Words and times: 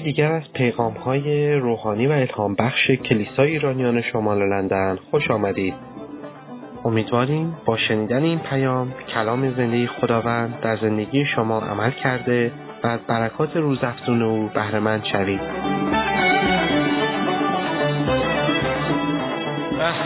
یکی 0.00 0.12
دیگر 0.12 0.32
از 0.32 0.42
پیغام 0.54 0.92
های 0.92 1.54
روحانی 1.54 2.06
و 2.06 2.12
الهام 2.12 2.54
بخش 2.54 2.90
کلیسای 2.90 3.50
ایرانیان 3.50 4.02
شمال 4.02 4.38
لندن 4.48 4.98
خوش 5.10 5.30
آمدید. 5.30 5.74
امیدواریم 6.84 7.56
با 7.64 7.76
شنیدن 7.76 8.22
این 8.22 8.38
پیام 8.38 8.94
کلام 9.14 9.54
زندگی 9.54 9.86
خداوند 9.86 10.60
در 10.62 10.76
زندگی 10.76 11.24
شما 11.24 11.60
عمل 11.60 11.90
کرده 11.90 12.52
و 12.84 12.86
از 12.86 13.00
برکات 13.00 13.56
روزافزون 13.56 14.22
او 14.22 14.50
بهرهمند 14.54 15.04
شوید. 15.12 15.40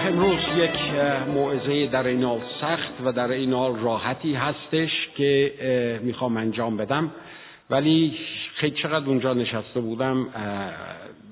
امروز 0.07 0.41
یک 0.57 0.71
موعظه 1.35 1.87
در 1.87 2.07
این 2.07 2.25
حال 2.25 2.41
سخت 2.61 2.93
و 3.05 3.13
در 3.13 3.31
این 3.31 3.53
حال 3.53 3.77
راحتی 3.77 4.35
هستش 4.35 4.91
که 5.17 5.53
می‌خوام 6.03 6.37
انجام 6.37 6.77
بدم 6.77 7.11
ولی 7.71 8.15
خیلی 8.55 8.77
چقدر 8.83 9.07
اونجا 9.07 9.35
نشسته 9.35 9.81
بودم 9.81 10.27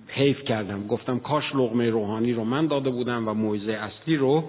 حیف 0.09 0.45
کردم. 0.45 0.87
گفتم 0.87 1.19
کاش 1.19 1.45
لغمه 1.55 1.91
روحانی 1.91 2.33
رو 2.33 2.45
من 2.45 2.67
داده 2.67 2.91
بودم 2.91 3.29
و 3.29 3.35
موعظه 3.35 3.73
اصلی 3.73 4.17
رو 4.17 4.45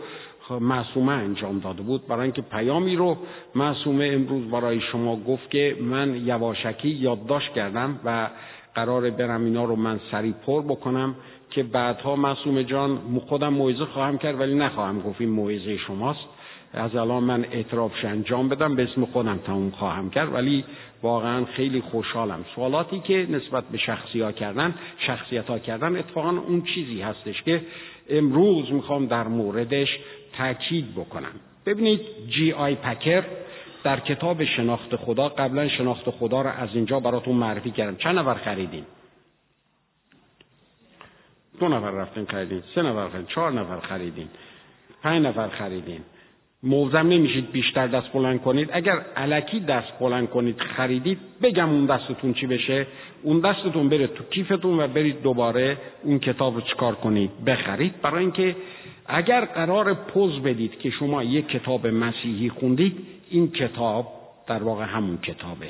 معصومه 0.59 1.11
انجام 1.11 1.59
داده 1.59 1.81
بود. 1.81 2.07
برای 2.07 2.23
اینکه 2.23 2.41
پیامی 2.41 2.95
رو 2.95 3.17
معصومه 3.55 4.05
امروز 4.13 4.51
برای 4.51 4.81
شما 4.91 5.15
گفت 5.15 5.51
که 5.51 5.77
من 5.81 6.15
یواشکی 6.25 6.89
یادداشت 6.89 7.53
کردم 7.53 7.99
و 8.05 8.29
قرار 8.75 9.09
برم 9.09 9.45
اینا 9.45 9.63
رو 9.63 9.75
من 9.75 9.99
سریع 10.11 10.33
پر 10.45 10.61
بکنم 10.61 11.15
که 11.49 11.63
بعدها 11.63 12.15
معصومه 12.15 12.63
جان 12.63 12.99
خودم 13.27 13.53
موعظه 13.53 13.85
خواهم 13.85 14.17
کرد 14.17 14.39
ولی 14.39 14.55
نخواهم 14.55 14.99
گفت 14.99 15.21
این 15.21 15.29
موعظه 15.29 15.77
شماست. 15.77 16.32
از 16.73 16.95
الان 16.95 17.23
من 17.23 17.45
اعترافش 17.51 18.05
انجام 18.05 18.49
بدم 18.49 18.75
به 18.75 18.83
اسم 18.83 19.05
خودم 19.05 19.37
تموم 19.37 19.71
خواهم 19.71 20.09
کرد. 20.09 20.33
ولی 20.33 20.65
واقعا 21.03 21.45
خیلی 21.45 21.81
خوشحالم. 21.81 22.45
سوالاتی 22.55 22.99
که 22.99 23.27
نسبت 23.29 23.63
به 23.63 23.77
شخصی 23.77 24.21
ها 24.21 24.31
کردن 24.31 24.75
شخصیت 24.97 25.47
ها 25.47 25.59
کردن 25.59 25.95
اتفاقا 25.95 26.29
اون 26.29 26.61
چیزی 26.61 27.01
هستش 27.01 27.41
که 27.41 27.61
امروز 28.09 28.71
می‌خوام 28.71 29.05
در 29.05 29.27
موردش 29.27 29.99
تاکید 30.37 30.95
بکنم. 30.95 31.31
ببینید 31.65 32.01
جی 32.29 32.51
آی 32.51 32.75
پکر 32.75 33.23
در 33.83 33.99
کتاب 33.99 34.45
شناخت 34.45 34.95
خدا 34.95 35.29
قبلا 35.29 35.67
شناخت 35.67 36.09
خدا 36.09 36.41
رو 36.41 36.49
از 36.49 36.69
اینجا 36.73 36.99
براتون 36.99 37.35
معرفی 37.35 37.71
کردم. 37.71 37.95
چند 37.95 38.19
نفر 38.19 38.33
خریدین؟ 38.33 38.85
دو 41.59 41.67
نفر 41.67 41.91
رفتین 41.91 42.25
خریدین. 42.25 42.63
سه 42.75 42.81
نفر 42.81 43.09
خریدین. 43.09 43.27
چهار 43.27 43.51
نفر 43.51 43.79
خریدین. 43.79 44.27
پنج 45.03 45.25
نفر 45.25 45.47
خریدین. 45.49 46.01
موزم 46.63 46.97
نمیشید 46.97 47.51
بیشتر 47.51 47.87
دست 47.87 48.11
بلند 48.13 48.41
کنید. 48.41 48.69
اگر 48.73 49.01
علکی 49.15 49.59
دست 49.59 49.99
بلند 49.99 50.29
کنید 50.29 50.59
خریدید 50.59 51.17
بگم 51.41 51.69
اون 51.69 51.85
دستتون 51.85 52.33
چی 52.33 52.47
بشه. 52.47 52.87
اون 53.23 53.39
دستتون 53.39 53.89
بره 53.89 54.07
تو 54.07 54.23
کیفتون 54.23 54.79
و 54.79 54.87
برید 54.87 55.21
دوباره 55.21 55.77
اون 56.03 56.19
کتاب 56.19 56.55
رو 56.55 56.61
چکار 56.61 56.95
کنید؟ 56.95 57.45
بخرید. 57.45 58.01
برای 58.01 58.19
اینکه 58.19 58.55
اگر 59.05 59.45
قرار 59.45 59.93
پوز 59.93 60.39
بدید 60.39 60.79
که 60.79 60.89
شما 60.89 61.23
یک 61.23 61.47
کتاب 61.47 61.87
مسیحی 61.87 62.49
خوندید 62.49 62.97
این 63.29 63.51
کتاب 63.51 64.07
در 64.47 64.63
واقع 64.63 64.85
همون 64.85 65.17
کتابه. 65.17 65.67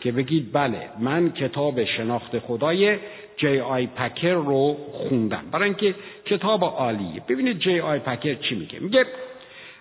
که 0.00 0.12
بگید 0.12 0.52
بله 0.52 0.88
من 1.00 1.32
کتاب 1.32 1.84
شناخت 1.84 2.38
خدای 2.38 2.96
جی 3.36 3.60
آی 3.60 3.86
پکر 3.86 4.34
رو 4.34 4.76
خوندم. 4.92 5.42
برای 5.52 5.64
اینکه 5.64 5.94
کتاب 6.24 6.64
عالیه. 6.64 7.22
ببینید 7.28 7.58
جی 7.58 7.80
آی 7.80 7.98
پکر 7.98 8.34
چی 8.34 8.54
میگه؟ 8.54 8.78
میگه 8.80 9.06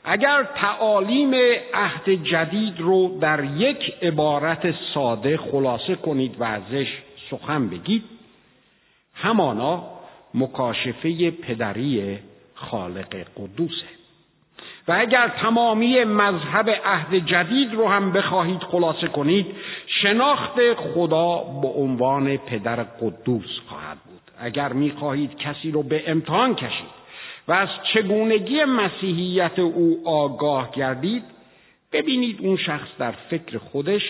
اگر 0.04 0.48
تعالیم 0.56 1.34
عهد 1.74 2.10
جدید 2.10 2.80
رو 2.80 3.20
در 3.20 3.44
یک 3.44 3.94
عبارت 4.02 4.76
ساده 4.94 5.38
خلاصه 5.38 5.96
کنید 5.96 6.42
و 6.42 6.44
ازش 6.44 6.88
سخن 7.32 7.68
بگید 7.70 8.04
همانا 9.14 9.84
مکاشفه 10.34 11.32
پدری 11.32 12.20
خالق 12.56 13.16
قدوسه. 13.38 13.92
و 14.88 14.96
اگر 15.00 15.28
تمامی 15.28 16.04
مذهب 16.04 16.70
عهد 16.70 17.16
جدید 17.16 17.74
رو 17.74 17.88
هم 17.88 18.12
بخواهید 18.12 18.64
خلاصه 18.64 19.08
کنید 19.08 19.46
شناخت 19.88 20.74
خدا 20.74 21.38
به 21.62 21.68
عنوان 21.68 22.38
پدر 22.38 22.76
قدوس 22.76 23.60
خواهد 23.68 23.98
بود. 23.98 24.22
اگر 24.40 24.74
می‌خواهید 24.74 25.38
کسی 25.38 25.72
رو 25.72 25.84
به 25.84 26.04
امتحان 26.08 26.56
کشید 26.56 27.01
و 27.52 27.54
از 27.54 27.70
چگونگی 27.94 28.64
مسیحیت 28.64 29.60
او 29.60 30.02
آگاه 30.06 30.72
گردید 30.72 31.24
ببینید 31.92 32.38
اون 32.42 32.58
شخص 32.58 32.88
در 33.00 33.12
فکر 33.12 33.58
خودش 33.58 34.02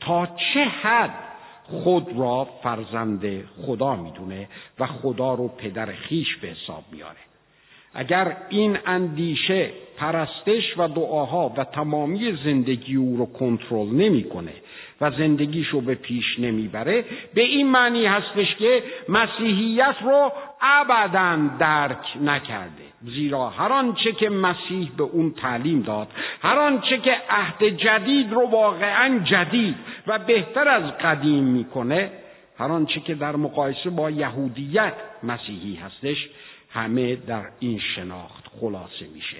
تا 0.00 0.26
چه 0.26 0.60
حد 0.60 1.14
خود 1.62 2.06
را 2.18 2.48
فرزند 2.62 3.44
خدا 3.66 3.96
می‌دونه 3.96 4.48
و 4.78 4.86
خدا 4.86 5.34
رو 5.34 5.48
پدر 5.48 5.86
خیش 5.86 6.36
به 6.36 6.48
حساب 6.48 6.84
میاره 6.92 7.16
اگر 7.94 8.36
این 8.48 8.78
اندیشه 8.86 9.70
پرستش 9.96 10.78
و 10.78 10.88
دعاها 10.88 11.54
و 11.56 11.64
تمامی 11.64 12.38
زندگی 12.44 12.96
او 12.96 13.16
رو 13.16 13.26
کنترل 13.26 13.88
نمی‌کنه 13.88 14.52
و 15.00 15.10
زندگیش 15.10 15.68
رو 15.68 15.80
به 15.80 15.94
پیش 15.94 16.38
نمی‌بره. 16.38 17.04
به 17.34 17.42
این 17.42 17.70
معنی 17.70 18.06
هستش 18.06 18.54
که 18.56 18.82
مسیحیت 19.08 19.96
رو 20.02 20.32
ابدا 20.60 21.36
درک 21.58 22.06
نکرده. 22.22 22.84
زیرا 23.02 23.48
هر 23.48 23.72
آنچه 23.72 24.12
که 24.12 24.28
مسیح 24.28 24.90
به 24.96 25.02
اون 25.02 25.30
تعلیم 25.30 25.82
داد 25.82 26.08
هر 26.42 26.58
آنچه 26.58 26.98
که 26.98 27.16
عهد 27.30 27.64
جدید 27.64 28.32
رو 28.32 28.50
واقعا 28.50 29.18
جدید 29.18 29.76
و 30.06 30.18
بهتر 30.18 30.68
از 30.68 30.92
قدیم 30.98 31.44
می‌کنه 31.44 32.10
هر 32.58 32.72
آنچه 32.72 33.00
که 33.00 33.14
در 33.14 33.36
مقایسه 33.36 33.90
با 33.90 34.10
یهودیت 34.10 34.94
مسیحی 35.22 35.74
هستش 35.74 36.28
همه 36.70 37.16
در 37.16 37.44
این 37.60 37.80
شناخت 37.96 38.44
خلاصه 38.60 39.06
میشه. 39.14 39.36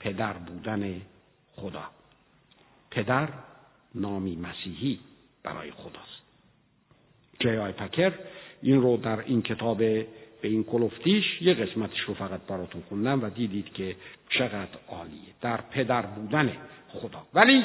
پدر 0.00 0.32
بودن 0.32 1.00
خدا. 1.56 1.84
پدر 2.90 3.28
نامی 3.94 4.36
مسیحی 4.36 4.98
برای 5.42 5.70
خداست. 5.70 6.22
جای 7.40 7.58
آی 7.58 7.72
پکر 7.72 8.12
این 8.62 8.82
رو 8.82 8.96
در 8.96 9.20
این 9.20 9.42
کتاب 9.42 9.78
به 9.78 10.48
این 10.48 10.64
کلفتیش 10.64 11.42
یه 11.42 11.54
قسمتش 11.54 12.00
رو 12.00 12.14
فقط 12.14 12.40
براتون 12.40 12.82
خوندم 12.88 13.24
و 13.24 13.30
دیدید 13.30 13.72
که 13.72 13.96
چقدر 14.30 14.78
عالیه. 14.88 15.34
در 15.40 15.60
پدر 15.70 16.02
بودن 16.02 16.56
خدا. 16.88 17.22
ولی 17.34 17.64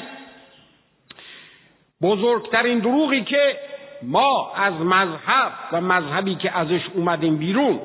بزرگترین 2.02 2.78
دروغی 2.78 3.24
که 3.24 3.58
ما 4.02 4.52
از 4.54 4.74
مذهب 4.74 5.52
و 5.72 5.80
مذهبی 5.80 6.34
که 6.34 6.58
ازش 6.58 6.80
اومدیم 6.94 7.36
بیرون 7.36 7.80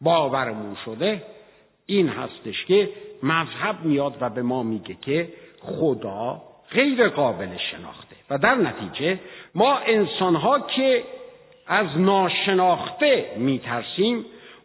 باورمون 0.00 0.76
شده 0.84 1.22
این 1.86 2.08
هستش 2.08 2.64
که 2.64 2.90
مذهب 3.22 3.84
میاد 3.84 4.16
و 4.20 4.30
به 4.30 4.42
ما 4.42 4.62
میگه 4.62 4.96
که 5.02 5.28
خدا 5.60 6.42
غیر 6.72 7.08
قابل 7.08 7.48
شناخته. 7.70 8.16
و 8.30 8.38
در 8.38 8.54
نتیجه 8.54 9.18
ما 9.54 9.78
انسانها 9.78 10.60
که 10.60 11.04
از 11.66 11.86
ناشناخته 11.96 13.30
میترسیم 13.36 14.24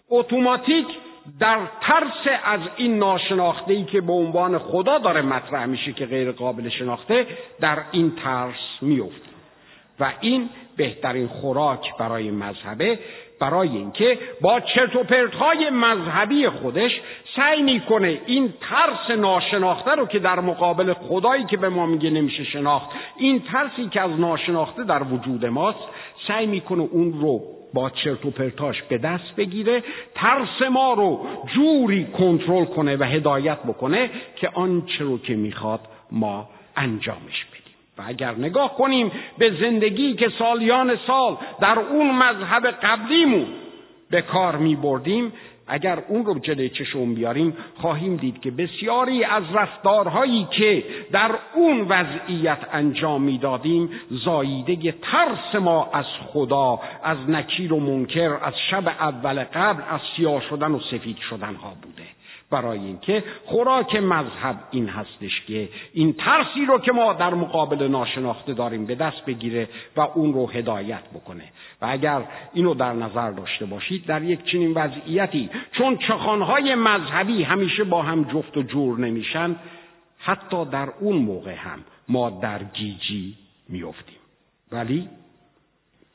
اتوماتیک 0.10 0.86
در 1.40 1.60
ترس 1.82 2.40
از 2.44 2.60
این 2.78 2.98
ناشناخته 2.98 3.74
ای 3.74 3.84
که 3.84 4.02
به 4.02 4.14
عنوان 4.14 4.58
خدا 4.58 4.98
داره 4.98 5.22
مطرح 5.22 5.66
میشه 5.66 5.94
که 5.94 6.06
غیر 6.06 6.32
قابل 6.32 6.70
شناخته 6.70 7.28
در 7.60 7.78
این 7.92 8.12
ترس 8.24 8.82
میفتیم 8.82 9.34
و 10.00 10.14
این 10.22 10.50
بهترین 10.78 11.28
خوراک 11.28 11.98
برای 11.98 12.32
مذهبه 12.32 13.00
برای 13.40 13.70
اینکه 13.70 14.20
با 14.42 14.60
چرت 14.60 14.96
و 14.96 15.04
پرتهای 15.04 15.70
مذهبی 15.70 16.50
خودش 16.50 16.92
سعی 17.36 17.62
می‌کنه 17.62 18.22
این 18.26 18.54
ترس 18.62 19.18
ناشناخته 19.18 19.92
رو 19.92 20.06
که 20.06 20.20
در 20.20 20.40
مقابل 20.40 20.94
خدایی 20.94 21.46
که 21.46 21.58
به 21.58 21.70
ما 21.70 21.86
میگه 21.86 22.10
نمیشه 22.10 22.44
شناخت 22.44 22.90
این 23.18 23.42
ترسی 23.52 23.90
که 23.90 24.02
از 24.02 24.20
ناشناخته 24.20 24.84
در 24.84 25.04
وجود 25.04 25.46
ماست 25.46 25.80
سعی 26.28 26.46
می‌کنه 26.46 26.88
اون 26.92 27.14
رو 27.14 27.42
با 27.74 27.90
چرت 27.90 28.26
و 28.26 28.32
پرتاش 28.32 28.84
به 28.84 28.98
دست 28.98 29.36
بگیره 29.38 29.84
ترس 30.16 30.70
ما 30.72 30.94
رو 30.94 31.28
جوری 31.56 32.06
کنترل 32.06 32.66
کنه 32.66 32.96
و 32.98 33.04
هدایت 33.04 33.60
بکنه 33.64 34.10
که 34.36 34.50
آنچه 34.54 35.04
رو 35.04 35.18
که 35.18 35.36
می‌خواد 35.36 35.80
ما 36.12 36.50
انجامش 36.76 37.46
بدیم. 37.46 37.55
و 37.98 38.04
اگر 38.06 38.32
نگاه 38.32 38.76
کنیم 38.76 39.12
به 39.38 39.52
زندگی 39.62 40.14
که 40.14 40.30
سالیان 40.40 40.98
سال 41.08 41.38
در 41.62 41.80
اون 41.80 42.12
مذهب 42.12 42.68
قبلیمون 42.68 43.48
به 44.10 44.22
کار 44.22 44.56
می 44.56 44.76
بردیم 44.76 45.34
اگر 45.68 46.04
اون 46.08 46.26
رو 46.26 46.40
جلوی 46.40 46.70
چشم 46.70 47.14
بیاریم 47.14 47.58
خواهیم 47.82 48.16
دید 48.16 48.42
که 48.42 48.52
بسیاری 48.52 49.24
از 49.24 49.44
رفتارهایی 49.54 50.48
که 50.52 50.84
در 51.12 51.32
اون 51.56 51.82
وضعیت 51.82 52.58
انجام 52.72 53.22
می‌دادیم 53.22 53.90
زاییده 54.26 54.92
ترس 54.92 55.62
ما 55.62 55.90
از 55.94 56.06
خدا 56.28 56.80
از 57.04 57.18
نکیر 57.28 57.74
و 57.74 57.80
منکر 57.80 58.38
از 58.42 58.54
شب 58.72 58.88
اول 58.88 59.44
قبل 59.44 59.82
از 59.90 60.02
سیاه 60.18 60.42
شدن 60.50 60.72
و 60.72 60.80
سفید 60.80 61.18
شدن 61.30 61.56
ها 61.56 61.74
بوده. 61.82 62.15
برای 62.52 62.80
اینکه 62.80 63.24
خوراک 63.46 63.96
مذهب 63.96 64.56
این 64.72 64.90
هستش 64.90 65.42
که 65.48 65.70
این 65.94 66.14
ترسی 66.14 66.66
رو 66.68 66.80
که 66.80 66.92
ما 66.92 67.14
در 67.14 67.34
مقابل 67.34 67.88
ناشناخته 67.88 68.54
داریم 68.54 68.86
به 68.86 68.96
دست 68.96 69.26
بگیره 69.26 69.70
و 69.98 70.02
اون 70.02 70.34
رو 70.34 70.50
هدایت 70.50 71.04
بکنه. 71.14 71.44
و 71.82 71.86
اگر 71.90 72.22
اینو 72.54 72.74
در 72.74 72.94
نظر 72.94 73.32
داشته 73.32 73.66
باشید 73.66 74.06
در 74.06 74.24
یک 74.24 74.44
چنین 74.52 74.74
وضعیتی 74.74 75.50
چون 75.72 75.98
چخانهای 75.98 76.76
مذهبی 76.76 77.44
همیشه 77.44 77.84
با 77.84 78.02
هم 78.02 78.24
جفت 78.24 78.58
و 78.58 78.62
جور 78.62 79.00
نمیشن 79.00 79.56
حتی 80.20 80.66
در 80.66 80.90
اون 81.00 81.18
موقع 81.18 81.56
هم 81.56 81.80
ما 82.08 82.30
در 82.30 82.64
گیجی 82.64 83.36
میافتیم. 83.70 84.18
ولی 84.72 85.10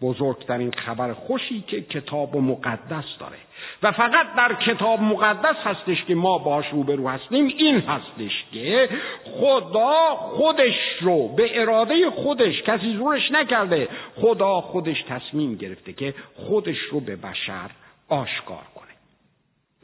بزرگترین 0.02 0.72
خبر 0.72 1.12
خوشی 1.12 1.60
که 1.60 1.80
کتاب 1.80 2.36
مقدس 2.36 3.04
داره. 3.20 3.36
و 3.82 3.92
فقط 3.92 4.26
در 4.36 4.54
کتاب 4.54 5.00
مقدس 5.00 5.56
هستش 5.64 6.04
که 6.04 6.14
ما 6.14 6.38
باش 6.38 6.64
روبرو 6.72 7.08
هستیم 7.08 7.46
این 7.46 7.80
هستش 7.80 8.44
که 8.52 8.88
خدا 9.24 10.16
خودش 10.16 10.74
رو 11.00 11.28
به 11.28 11.60
اراده 11.60 12.10
خودش 12.10 12.62
کسی 12.62 12.96
زورش 12.96 13.30
نکرده 13.30 13.88
خدا 14.16 14.60
خودش 14.60 15.02
تصمیم 15.08 15.54
گرفته 15.54 15.92
که 15.92 16.14
خودش 16.34 16.78
رو 16.78 17.00
به 17.00 17.16
بشر 17.16 17.70
آشکار 18.08 18.64
کنه. 18.74 18.90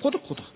خود 0.03 0.17
خدا. 0.17 0.56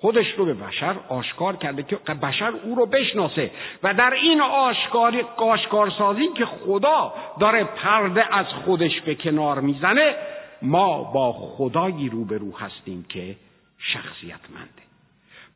خودش 0.00 0.26
رو 0.36 0.44
به 0.44 0.54
بشر 0.54 0.96
آشکار 1.08 1.56
کرده 1.56 1.82
که 1.82 1.96
بشر 1.96 2.52
او 2.64 2.74
رو 2.74 2.86
بشناسه. 2.86 3.50
و 3.82 3.94
در 3.94 4.12
این 4.12 4.40
آشکار 4.40 5.24
آشکارسازی 5.36 6.28
که 6.36 6.46
خدا 6.46 7.14
داره 7.40 7.64
پرده 7.64 8.36
از 8.36 8.46
خودش 8.46 9.00
به 9.00 9.14
کنار 9.14 9.60
می‌زنه 9.60 10.14
ما 10.62 11.02
با 11.02 11.32
خدایی 11.32 12.08
روبرو 12.08 12.56
هستیم 12.56 13.06
که 13.08 13.36
شخصیتمنده. 13.78 14.87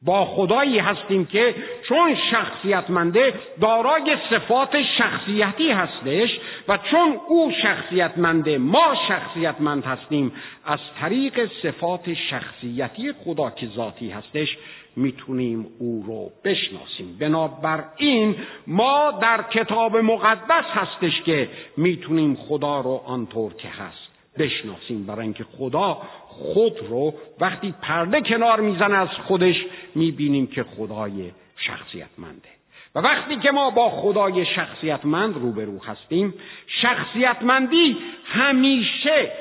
با 0.05 0.25
خدایی 0.25 0.79
هستیم 0.79 1.27
که 1.27 1.55
چون 1.89 2.17
شخصیتمنده 2.31 3.35
دارای 3.61 4.17
صفات 4.31 4.71
شخصیتی 4.99 5.71
هستش 5.71 6.31
و 6.69 6.79
چون 6.91 7.21
او 7.29 7.53
شخصیتمنده 7.63 8.59
ما 8.59 8.95
شخصیتمند 9.09 9.85
هستیم 9.85 10.33
از 10.65 10.79
طریق 11.01 11.51
صفات 11.63 12.15
شخصیتی 12.15 13.13
خدا 13.25 13.51
که 13.51 13.67
ذاتی 13.67 14.11
هستش 14.11 14.57
می‌تونیم 14.97 15.67
او 15.79 16.05
رو 16.07 16.31
بشناسیم. 16.45 17.17
بنابراین 17.21 18.37
ما 18.67 19.11
در 19.23 19.43
کتاب 19.51 19.97
مقدس 19.97 20.65
هستش 20.75 21.23
که 21.23 21.49
می‌تونیم 21.77 22.35
خدا 22.35 22.81
رو 22.81 23.03
آنطور 23.07 23.55
که 23.55 23.69
هست 23.69 24.13
بشناسیم 24.39 25.07
برای 25.07 25.23
اینکه 25.23 25.45
خدا 25.59 25.99
خود 26.29 26.79
رو 26.91 27.15
وقتی 27.41 27.75
پرده 27.83 28.21
کنار 28.21 28.61
می‌زنه 28.61 28.97
از 28.97 29.09
خودش 29.09 29.57
می‌بینیم 29.95 30.47
که 30.47 30.63
خدای 30.63 31.31
شخصیتمنده. 31.57 32.49
و 32.95 32.99
وقتی 32.99 33.37
که 33.37 33.51
ما 33.51 33.71
با 33.71 33.91
خدای 33.91 34.47
شخصیتمند 34.47 35.35
روبرو 35.35 35.85
هستیم 35.85 36.35
شخصیتمندی 36.67 37.97
همیشه 38.25 39.33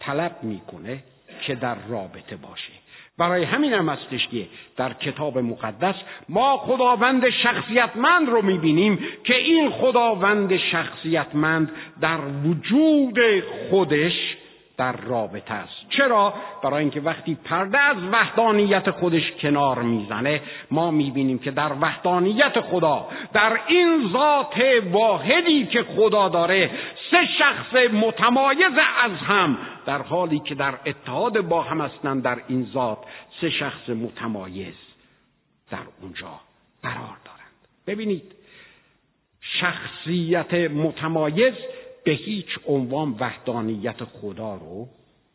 طلب 0.00 0.36
می‌کنه 0.42 0.98
که 1.46 1.54
در 1.54 1.76
رابطه 1.88 2.36
باشه. 2.36 2.72
برای 3.18 3.44
همین 3.44 3.72
هم 3.72 3.88
هستش 3.88 4.28
که 4.28 4.46
در 4.76 4.92
کتاب 4.92 5.38
مقدس 5.38 5.94
ما 6.28 6.56
خداوند 6.56 7.30
شخصیتمند 7.30 8.28
رو 8.28 8.42
می‌بینیم 8.42 8.98
که 9.24 9.36
این 9.36 9.70
خداوند 9.70 10.56
شخصیتمند 10.56 11.72
در 12.00 12.18
وجود 12.44 13.18
خودش 13.70 14.36
در 14.78 14.92
رابطه 14.92 15.54
است. 15.54 15.88
چرا؟ 15.90 16.34
برای 16.62 16.80
اینکه 16.80 17.00
وقتی 17.00 17.34
پرده 17.34 17.78
از 17.78 17.96
وحدانیت 18.12 18.90
خودش 18.90 19.32
کنار 19.40 19.82
می‌زنه 19.82 20.42
ما 20.70 20.90
می‌بینیم 20.90 21.38
که 21.38 21.50
در 21.50 21.72
وحدانیت 21.80 22.60
خدا 22.60 23.08
در 23.32 23.60
این 23.66 24.10
ذات 24.12 24.54
واحدی 24.92 25.66
که 25.66 25.82
خدا 25.82 26.28
داره 26.28 26.70
سه 27.10 27.26
شخص 27.38 27.92
متمایز 27.92 28.72
از 29.04 29.12
هم 29.12 29.58
در 29.86 30.02
حالی 30.02 30.38
که 30.38 30.54
در 30.54 30.74
اتحاد 30.86 31.40
با 31.40 31.62
هم 31.62 31.80
هستند 31.80 32.22
در 32.22 32.38
این 32.48 32.68
ذات 32.72 32.98
سه 33.40 33.50
شخص 33.50 33.88
متمایز 33.88 34.74
در 35.70 35.78
اونجا 36.02 36.40
قرار 36.82 37.16
دارند. 37.24 37.58
ببینید 37.86 38.32
شخصیت 39.40 40.54
متمایز 40.54 41.54
به 42.08 42.14
هیچ 42.14 42.58
عنوان 42.66 43.16
وحدانیت 43.20 44.04
خدا 44.04 44.54
رو 44.54 44.88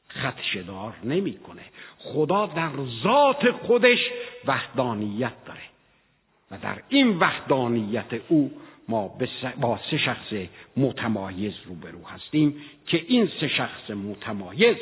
خدشدار 0.10 0.94
نمی‌کنه. 1.04 1.62
خدا 1.98 2.46
در 2.46 2.72
ذات 3.04 3.52
خودش 3.52 4.00
وحدانیت 4.46 5.46
داره 5.46 5.62
و 6.52 6.58
در 6.58 6.84
این 6.90 7.20
وحدانیت 7.20 8.14
او 8.28 8.52
ما 8.88 9.18
با 9.62 9.80
سه 9.92 9.98
شخص 9.98 10.34
متمایز 10.78 11.54
روبرو 11.66 12.08
هستیم 12.08 12.62
که 12.86 12.98
این 13.08 13.30
سه 13.40 13.48
شخص 13.48 13.90
متمایز 13.90 14.78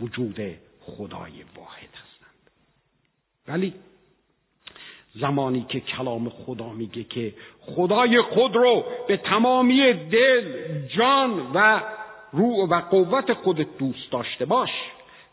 وجود 0.00 0.40
خدای 0.80 1.44
واحد 1.56 1.90
هستند 1.92 2.50
ولی 3.48 3.74
زمانی 5.20 5.66
که 5.68 5.80
کلام 5.80 6.28
خدا 6.28 6.68
میگه 6.68 7.04
که 7.04 7.34
خدای 7.60 8.22
خود 8.22 8.56
رو 8.56 8.84
به 9.08 9.16
تمامی 9.16 9.92
دل 9.92 10.42
جان 10.96 11.50
و 11.54 11.82
روح 12.32 12.68
و 12.68 12.80
قوت 12.80 13.32
خودت 13.32 13.78
دوست 13.78 14.10
داشته 14.10 14.44
باش. 14.44 14.70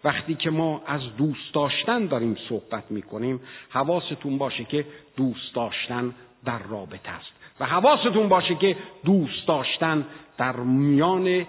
وقتی 0.04 0.36
که 0.36 0.50
ما 0.50 0.82
از 0.88 1.02
دوست 1.18 1.54
داشتن 1.54 2.06
داریم 2.06 2.38
صحبت 2.50 2.84
می‌کنیم 2.90 3.40
حواستون 3.70 4.38
باشه 4.38 4.64
که 4.64 4.86
دوست 5.18 5.56
داشتن 5.56 6.16
در 6.46 6.60
رابطه 6.70 7.10
است. 7.10 7.31
و 7.60 7.66
حواستون 7.66 8.30
باشه 8.30 8.56
که 8.56 8.76
دوست 9.06 9.48
داشتن 9.48 10.06
در 10.38 10.56
میان 10.56 11.46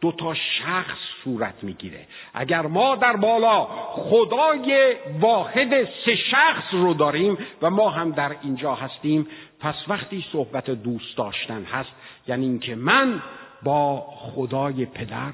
دو 0.00 0.12
تا 0.12 0.34
شخص 0.34 0.98
صورت 1.24 1.54
می‌گیره. 1.64 2.06
اگر 2.34 2.66
ما 2.66 2.96
در 2.96 3.16
بالا 3.16 3.64
خدای 3.92 4.96
واحد 5.20 5.84
سه 5.84 6.16
شخص 6.30 6.64
رو 6.72 6.94
داریم 6.94 7.38
و 7.62 7.70
ما 7.70 7.90
هم 7.90 8.10
در 8.10 8.36
اینجا 8.42 8.74
هستیم 8.74 9.26
پس 9.60 9.74
وقتی 9.88 10.24
صحبت 10.32 10.70
دوست 10.70 11.16
داشتن 11.16 11.64
هست 11.64 11.90
یعنی 12.28 12.44
اینکه 12.44 12.74
من 12.74 13.22
با 13.62 14.00
خدای 14.00 14.86
پدر 14.86 15.32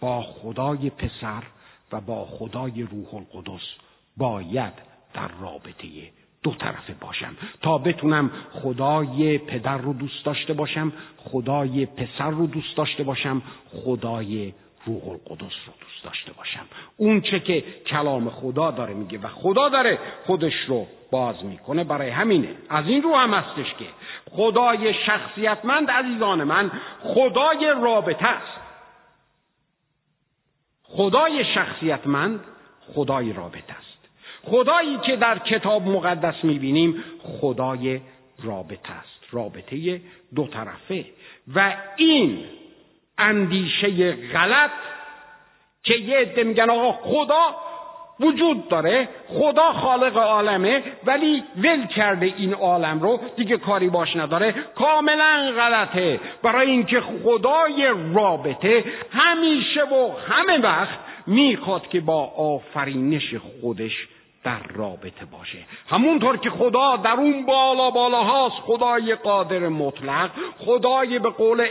با 0.00 0.22
خدای 0.22 0.90
پسر 0.90 1.42
و 1.92 2.00
با 2.00 2.24
خدای 2.24 2.82
روح 2.82 3.14
القدس 3.14 3.64
باید 4.16 4.72
در 5.14 5.28
رابطه 5.40 5.86
دو 6.44 6.54
طرفه 6.54 6.94
باشم. 7.00 7.36
تا 7.62 7.78
بتونم 7.78 8.30
خدای 8.52 9.38
پدر 9.38 9.78
رو 9.78 9.92
دوست 9.92 10.24
داشته 10.24 10.52
باشم 10.52 10.92
خدای 11.16 11.86
پسر 11.86 12.30
رو 12.30 12.46
دوست 12.46 12.76
داشته 12.76 13.02
باشم 13.02 13.42
خدای 13.84 14.52
روح 14.86 15.08
القدس 15.08 15.54
رو 15.66 15.72
دوست 15.80 16.04
داشته 16.04 16.32
باشم. 16.32 16.66
اون 16.96 17.20
چه 17.20 17.40
که 17.40 17.64
کلام 17.86 18.30
خدا 18.30 18.70
داره 18.70 18.94
میگه 18.94 19.18
و 19.18 19.28
خدا 19.28 19.68
داره 19.68 19.98
خودش 20.26 20.54
رو 20.68 20.86
باز 21.10 21.44
می‌کنه 21.44 21.84
برای 21.84 22.10
همینه. 22.10 22.54
از 22.68 22.86
این 22.86 23.02
رو 23.02 23.16
هم 23.16 23.34
هستش 23.34 23.74
که 23.78 23.86
خدای 24.30 24.94
شخصیتمند 25.06 25.90
عزیزان 25.90 26.44
من 26.44 26.70
خدای 27.00 27.74
رابطه 27.82 28.26
است. 28.26 28.60
خدای 30.82 31.44
شخصیتمند 31.54 32.40
خدای 32.94 33.32
رابطه 33.32 33.72
است. 33.72 33.93
خدایی 34.44 34.98
که 34.98 35.16
در 35.16 35.38
کتاب 35.38 35.86
مقدس 35.86 36.44
می‌بینیم 36.44 37.04
خدای 37.40 38.00
رابطه 38.44 38.92
است 38.92 39.20
رابطه 39.30 40.00
دو 40.34 40.46
طرفه. 40.46 41.04
و 41.54 41.76
این 41.96 42.38
اندیشه 43.18 44.12
غلط 44.12 44.70
که 45.82 45.94
یه 45.94 46.18
عده 46.18 46.42
میگن 46.44 46.70
آقا 46.70 46.92
خدا 46.92 47.56
وجود 48.20 48.68
داره 48.68 49.08
خدا 49.28 49.72
خالق 49.72 50.16
عالمه 50.16 50.82
ولی 51.04 51.42
ول 51.56 51.86
کرده 51.86 52.26
این 52.26 52.54
عالم 52.54 53.00
رو 53.00 53.20
دیگه 53.36 53.56
کاری 53.56 53.88
باش 53.88 54.16
نداره. 54.16 54.54
کاملا 54.74 55.52
غلطه. 55.56 56.20
برای 56.42 56.70
اینکه 56.70 57.00
خدای 57.00 57.92
رابطه 58.14 58.84
همیشه 59.10 59.82
و 59.82 60.12
همه 60.28 60.58
وقت 60.58 60.98
می‌خواد 61.26 61.88
که 61.88 62.00
با 62.00 62.24
آفرینش 62.26 63.34
خودش 63.34 64.08
در 64.44 64.62
رابطه 64.74 65.24
باشه. 65.24 65.58
همونطور 65.88 66.36
که 66.36 66.50
خدا 66.50 66.96
در 66.96 67.10
اون 67.10 67.46
بالا 67.46 67.90
بالا 67.90 68.22
هاست 68.22 68.54
خدای 68.54 69.14
قادر 69.14 69.68
مطلق 69.68 70.30
خدای 70.58 71.18
به 71.18 71.30
قول 71.30 71.66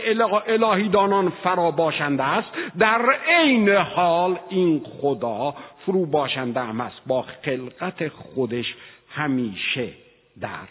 الهی 0.46 0.88
دانان 0.88 1.32
فرا 1.44 1.70
باشنده 1.70 2.22
است. 2.22 2.48
در 2.78 3.18
عین 3.28 3.68
حال 3.68 4.38
این 4.48 4.86
خدا 5.00 5.54
فرو 5.86 6.06
باشنده 6.06 6.60
هم 6.60 6.80
است. 6.80 7.00
با 7.06 7.24
خلقت 7.44 8.08
خودش 8.08 8.74
همیشه 9.10 9.88
در 10.40 10.68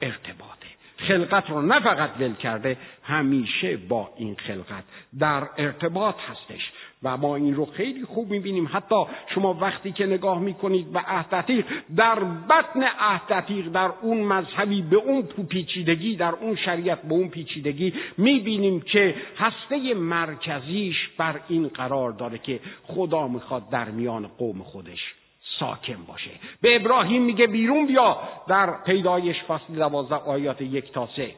ارتباطه. 0.00 0.54
خلقت 0.96 1.50
رو 1.50 1.62
نه 1.62 1.80
فقط 1.80 2.10
ول 2.20 2.34
کرده 2.34 2.76
همیشه 3.02 3.76
با 3.76 4.10
این 4.16 4.36
خلقت 4.46 4.84
در 5.18 5.48
ارتباط 5.58 6.14
هستش. 6.30 6.72
و 7.04 7.16
ما 7.16 7.36
این 7.36 7.54
رو 7.54 7.66
خیلی 7.66 8.04
خوب 8.04 8.30
می‌بینیم. 8.30 8.70
حتی 8.72 9.04
شما 9.34 9.54
وقتی 9.54 9.92
که 9.92 10.06
نگاه 10.06 10.40
می‌کنید 10.40 10.92
به 10.92 11.00
عهد 11.00 11.64
در 11.96 12.18
بطن 12.24 12.82
عهد 12.98 13.72
در 13.72 13.90
اون 14.02 14.20
مذهبی 14.20 14.82
به 14.82 14.96
اون 14.96 15.22
پیچیدگی 15.22 16.16
در 16.16 16.32
اون 16.32 16.56
شریعت 16.56 17.02
به 17.02 17.14
اون 17.14 17.28
پیچیدگی 17.28 17.94
می‌بینیم 18.18 18.80
که 18.80 19.14
هسته 19.38 19.94
مرکزیش 19.94 20.96
بر 21.18 21.40
این 21.48 21.68
قرار 21.68 22.12
داره 22.12 22.38
که 22.38 22.60
خدا 22.82 23.28
می‌خواد 23.28 23.68
در 23.68 23.84
میان 23.84 24.26
قوم 24.26 24.62
خودش 24.62 25.14
ساکن 25.58 26.04
باشه. 26.08 26.30
به 26.60 26.76
ابراهیم 26.76 27.22
میگه 27.22 27.46
بیرون 27.46 27.86
بیا 27.86 28.18
در 28.48 28.82
پیدایش 28.86 29.42
فصل 29.42 29.74
دوازده 29.74 30.14
آیات 30.14 30.62
یک 30.62 30.92
تا 30.92 31.08
سه. 31.16 31.34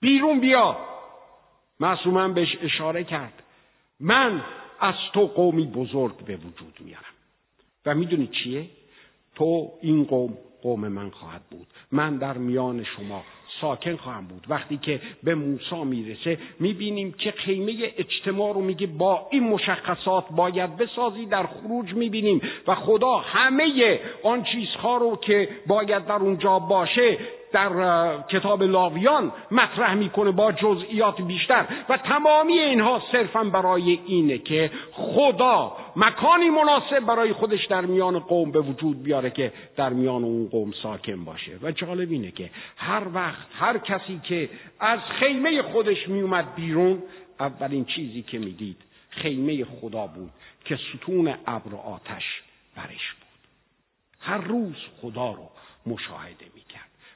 بیرون 0.00 0.40
بیا. 0.40 0.76
معصومن 1.80 2.34
بهش 2.34 2.56
اشاره 2.62 3.04
کرد. 3.04 3.42
من 4.00 4.40
از 4.80 4.94
تو 5.12 5.26
قومی 5.26 5.66
بزرگ 5.66 6.16
به 6.16 6.36
وجود 6.36 6.78
میارم. 6.80 7.14
و 7.86 7.94
می‌دونی 7.94 8.26
چیه؟ 8.26 8.66
تو 9.34 9.72
این 9.82 10.04
قوم 10.04 10.38
قوم 10.62 10.88
من 10.88 11.10
خواهد 11.10 11.42
بود. 11.50 11.66
من 11.92 12.16
در 12.16 12.38
میان 12.38 12.84
شما 12.84 13.22
ساکن 13.60 13.96
خواهم 13.96 14.26
بود. 14.26 14.46
وقتی 14.48 14.76
که 14.76 15.00
به 15.22 15.34
موسی 15.34 15.84
می‌رسه 15.84 16.38
می‌بینیم 16.60 17.12
که 17.12 17.30
خیمه 17.30 17.92
اجتماع 17.96 18.54
رو 18.54 18.60
میگه 18.60 18.86
با 18.86 19.28
این 19.30 19.42
مشخصات 19.42 20.24
باید 20.30 20.76
بسازی. 20.76 21.26
در 21.26 21.46
خروج 21.46 21.94
می‌بینیم. 21.94 22.40
و 22.66 22.74
خدا 22.74 23.16
همه 23.16 24.00
آن 24.22 24.44
چیزها 24.44 24.96
رو 24.96 25.16
که 25.16 25.48
باید 25.66 26.06
در 26.06 26.14
اونجا 26.14 26.58
باشه 26.58 27.18
در 27.54 28.22
کتاب 28.22 28.62
لاویان 28.62 29.32
مطرح 29.50 29.94
می‌کنه 29.94 30.30
با 30.30 30.52
جزئیات 30.52 31.22
بیشتر. 31.22 31.66
و 31.88 31.96
تمامی 31.96 32.58
اینها 32.58 33.02
صرفا 33.12 33.44
برای 33.44 34.00
اینه 34.06 34.38
که 34.38 34.70
خدا 34.92 35.76
مکانی 35.96 36.50
مناسب 36.50 37.00
برای 37.00 37.32
خودش 37.32 37.66
در 37.66 37.80
میان 37.80 38.18
قوم 38.18 38.50
به 38.50 38.60
وجود 38.60 39.02
بیاره 39.02 39.30
که 39.30 39.52
در 39.76 39.88
میان 39.88 40.24
اون 40.24 40.48
قوم 40.48 40.72
ساکن 40.82 41.24
باشه. 41.24 41.52
و 41.62 41.72
جالب 41.72 42.10
اینه 42.10 42.30
که 42.30 42.50
هر 42.76 43.02
وقت 43.14 43.46
هر 43.58 43.78
کسی 43.78 44.20
که 44.28 44.48
از 44.80 45.00
خیمه 45.00 45.62
خودش 45.62 46.08
میومد 46.08 46.54
بیرون 46.54 47.02
اولین 47.40 47.84
چیزی 47.84 48.22
که 48.22 48.38
می‌دید 48.38 48.76
خیمه 49.10 49.64
خدا 49.64 50.06
بود 50.06 50.30
که 50.64 50.76
ستون 50.76 51.34
ابر 51.46 51.76
آتش 51.76 52.42
برش 52.76 53.12
بود. 53.12 53.24
هر 54.20 54.38
روز 54.38 54.76
خدا 55.02 55.32
رو 55.32 55.50
مشاهده 55.86 56.44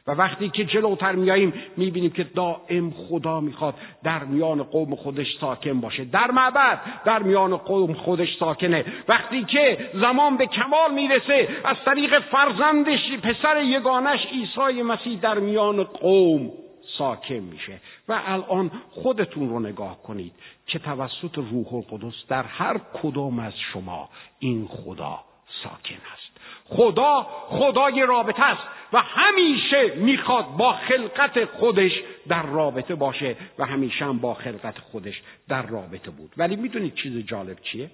و 0.09 0.11
وقتی 0.11 0.49
که 0.49 0.65
جلوتر 0.65 1.13
میاییم 1.13 1.53
می‌بینیم 1.77 2.11
که 2.11 2.25
دائم 2.25 2.91
خدا 2.91 3.41
می‌خواد 3.41 3.75
در 4.05 4.25
میان 4.25 4.63
قوم 4.63 4.95
خودش 4.95 5.27
ساکن 5.41 5.81
باشه. 5.81 6.05
در 6.05 6.31
معبد 6.31 6.81
در 7.05 7.23
میان 7.23 7.57
قوم 7.57 7.93
خودش 7.93 8.37
ساکنه. 8.39 8.85
وقتی 9.09 9.45
که 9.45 9.91
زمان 9.95 10.37
به 10.37 10.47
کمال 10.47 10.95
می‌رسه 10.95 11.49
از 11.65 11.77
طریق 11.85 12.21
فرزندش 12.21 13.13
پسر 13.23 13.63
یگانش 13.63 14.21
عیسی 14.27 14.83
مسیح 14.83 15.21
در 15.21 15.39
میان 15.39 15.85
قوم 15.85 16.51
ساکن 16.99 17.35
میشه. 17.35 17.81
و 18.09 18.21
الان 18.27 18.71
خودتون 18.91 19.49
رو 19.49 19.61
نگاه 19.61 20.03
کنید 20.03 20.33
که 20.67 20.79
توسط 20.79 21.39
روح 21.39 21.75
القدس 21.75 22.15
در 22.29 22.43
هر 22.43 22.81
کدام 23.03 23.39
از 23.39 23.53
شما 23.73 24.09
این 24.39 24.67
خدا 24.67 25.19
ساکن 25.63 26.01
است. 26.13 26.28
خدا 26.69 27.27
خدای 27.49 28.07
رابطه 28.07 28.43
است 28.43 28.63
و 28.93 29.03
همیشه 29.03 29.95
می‌خواد 29.97 30.47
با 30.57 30.73
خلقت 30.73 31.45
خودش 31.45 31.93
در 32.29 32.43
رابطه 32.43 32.95
باشه 32.95 33.37
و 33.59 33.65
همیشه 33.65 34.05
هم 34.05 34.19
با 34.19 34.35
خلقت 34.35 34.79
خودش 34.79 35.23
در 35.49 35.63
رابطه 35.63 36.11
بود. 36.11 36.33
ولی 36.37 36.57
می‌دونید 36.57 36.95
چیز 36.95 37.27
جالب 37.27 37.61
چیه؟ 37.61 37.91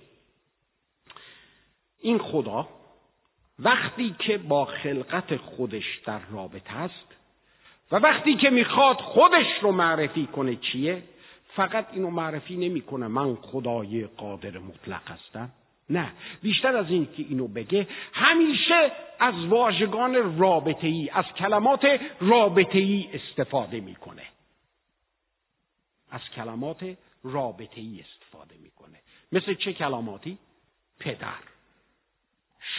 این 2.01 2.19
خدا 2.19 2.69
وقتی 3.59 4.15
که 4.19 4.39
با 4.39 4.65
خلقت 4.65 5.37
خودش 5.37 5.99
در 6.07 6.21
رابطه 6.31 6.77
است 6.77 7.17
و 7.93 7.97
وقتی 7.97 8.35
که 8.35 8.51
می‌خواد 8.51 8.97
خودش 8.97 9.47
رو 9.63 9.73
معرفی 9.73 10.27
کنه 10.27 10.57
چیه؟ 10.57 11.03
فقط 11.57 11.87
اینو 11.93 12.11
معرفی 12.11 12.57
نمی‌کنه. 12.57 13.07
من 13.07 13.35
خدای 13.35 14.05
قادر 14.05 14.59
مطلق 14.59 15.11
هستم. 15.11 15.51
نه. 15.91 16.13
بیشتر 16.43 16.77
از 16.77 16.91
این 16.91 17.07
که 17.17 17.23
اینو 17.23 17.49
بگه 17.49 17.89
همیشه 18.13 18.93
از 19.21 19.35
واژگان 19.45 20.39
رابطه 20.39 20.87
ای 20.87 21.11
از 21.11 21.25
کلمات 21.25 22.01
رابطه 22.21 22.79
ای 22.79 23.09
استفاده 23.13 23.81
می‌کنه. 23.81 24.23
از 26.11 26.21
کلمات 26.37 26.97
رابطه 27.25 27.81
ای 27.81 28.01
استفاده 28.01 28.55
می‌کنه. 28.63 28.99
مثل 29.33 29.55
چه 29.55 29.73
کلماتی؟ 29.73 30.39
پدر 31.01 31.39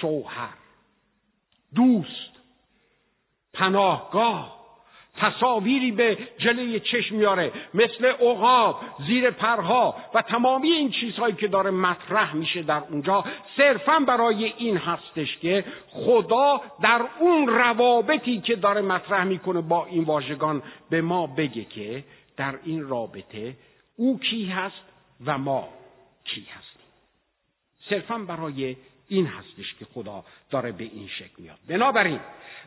شوهر 0.02 0.54
دوست 1.76 2.32
پناهگاه. 3.54 4.55
تصاویری 5.18 5.92
به 5.92 6.18
جلوی 6.38 6.80
چشم 6.80 7.16
میاره 7.16 7.52
مثل 7.74 8.06
عقاب 8.06 8.82
زیر 9.08 9.32
پرها 9.32 9.96
و 10.14 10.22
تمامی 10.22 10.72
این 10.72 10.92
چیزهایی 10.92 11.36
که 11.36 11.48
داره 11.48 11.72
مطرح 11.72 12.36
میشه 12.36 12.62
در 12.62 12.82
اونجا. 12.90 13.24
صرفا 13.58 14.00
برای 14.00 14.54
این 14.58 14.78
هستش 14.78 15.38
که 15.38 15.66
خدا 15.90 16.62
در 16.82 17.02
اون 17.20 17.48
روابطی 17.48 18.42
که 18.42 18.56
داره 18.56 18.82
مطرح 18.82 19.24
می‌کنه 19.24 19.62
با 19.62 19.86
این 19.86 20.04
واژگان 20.04 20.64
به 20.90 21.02
ما 21.02 21.28
بگه 21.28 21.64
که 21.64 22.04
در 22.38 22.60
این 22.64 22.88
رابطه 22.88 23.56
او 23.96 24.20
کی 24.20 24.46
هست 24.46 24.84
و 25.26 25.38
ما 25.38 25.68
کی 26.24 26.42
هستیم. 26.42 26.86
صرفا 27.90 28.18
برای 28.18 28.76
این 29.08 29.26
هستش 29.26 29.76
که 29.80 29.86
خدا 29.86 30.24
داره 30.50 30.72
به 30.72 30.84
این 30.84 31.08
شکل 31.08 31.34
میاد. 31.38 31.58
بنابراین 31.68 32.20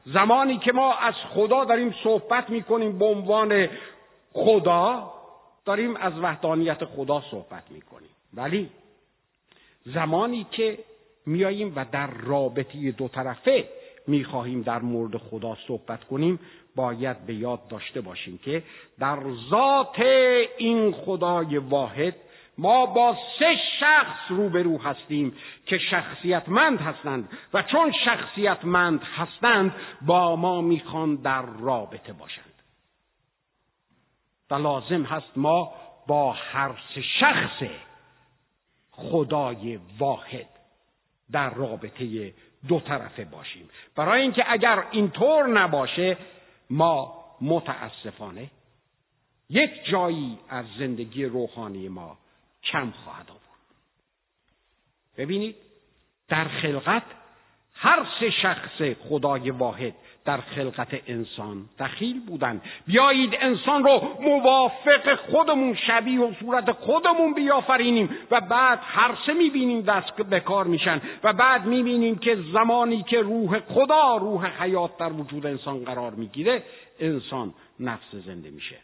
زمانی 0.06 0.58
که 0.58 0.72
ما 0.72 0.94
از 0.94 1.14
خدا 1.14 1.64
داریم 1.64 1.94
صحبت 2.04 2.50
می‌کنیم 2.50 2.98
به 2.98 3.04
عنوان 3.04 3.68
خدا 4.32 5.12
داریم 5.64 5.96
از 5.96 6.12
وحدانیت 6.22 6.84
خدا 6.84 7.22
صحبت 7.30 7.70
می‌کنیم. 7.70 8.10
ولی 8.34 8.70
زمانی 9.84 10.46
که 10.50 10.78
میاییم 11.26 11.72
و 11.76 11.84
در 11.92 12.06
رابطی 12.06 12.92
دو 12.92 13.08
طرفه 13.08 13.68
می‌خواهیم 14.06 14.62
در 14.62 14.78
مورد 14.78 15.16
خدا 15.16 15.56
صحبت 15.66 16.04
کنیم 16.04 16.40
باید 16.76 17.26
به 17.26 17.34
یاد 17.34 17.68
داشته 17.68 18.00
باشیم 18.00 18.38
که 18.38 18.62
در 18.98 19.18
ذات 19.50 20.00
این 20.58 20.92
خدای 20.92 21.56
واحد 21.56 22.14
ما 22.58 22.86
با 22.86 23.16
سه 23.38 23.56
شخص 23.80 24.18
روبرو 24.28 24.78
هستیم 24.78 25.36
که 25.66 25.78
شخصیتمند 25.78 26.80
هستند 26.80 27.28
و 27.54 27.62
چون 27.62 27.92
شخصیتمند 28.04 29.02
هستند 29.02 29.74
با 30.02 30.36
ما 30.36 30.60
می‌خوان 30.60 31.16
در 31.16 31.42
رابطه 31.42 32.12
باشند. 32.12 32.44
و 34.50 34.54
لازم 34.54 35.02
هست 35.02 35.32
ما 35.36 35.72
با 36.06 36.32
هر 36.32 36.70
سه 36.94 37.02
شخص 37.02 37.62
خدای 38.90 39.78
واحد 39.98 40.48
در 41.32 41.54
رابطه 41.54 42.34
دو 42.68 42.80
طرفه 42.80 43.24
باشیم. 43.24 43.68
برای 43.96 44.22
اینکه 44.22 44.44
اگر 44.52 44.84
اینطور 44.90 45.46
نباشه 45.46 46.16
ما 46.70 47.24
متاسفانه 47.40 48.50
یک 49.50 49.70
جایی 49.90 50.38
از 50.48 50.64
زندگی 50.78 51.24
روحانی 51.24 51.88
ما 51.88 52.18
کم 52.72 52.90
خواهد 52.90 53.30
آورد. 53.30 53.42
ببینید 55.16 55.56
در 56.28 56.48
خلقت 56.48 57.02
هر 57.74 58.06
سه 58.20 58.30
شخص 58.30 58.82
خدای 59.08 59.50
واحد 59.50 59.94
در 60.24 60.40
خلقت 60.40 61.02
انسان 61.06 61.68
دخیل 61.78 62.20
بودند 62.26 62.62
بیایید 62.86 63.30
انسان 63.40 63.84
رو 63.84 64.16
موافق 64.20 65.14
خودمون 65.30 65.74
شبیه 65.86 66.20
و 66.20 66.32
صورت 66.40 66.72
خودمون 66.72 67.34
بیافرینیم 67.34 68.10
و 68.30 68.40
بعد 68.40 68.80
هر 68.82 69.18
سه 69.26 69.32
می‌بینیم 69.32 69.80
دست 69.80 70.12
به 70.12 70.40
کار 70.40 70.66
میشن 70.66 71.00
و 71.22 71.32
بعد 71.32 71.64
می‌بینیم 71.64 72.18
که 72.18 72.38
زمانی 72.52 73.02
که 73.02 73.20
روح 73.20 73.60
خدا 73.60 74.16
روح 74.16 74.62
حیات 74.62 74.96
در 74.98 75.12
وجود 75.12 75.46
انسان 75.46 75.84
قرار 75.84 76.14
می‌گیره 76.14 76.62
انسان 77.00 77.54
نفس 77.80 78.14
زنده 78.14 78.50
میشه. 78.50 78.78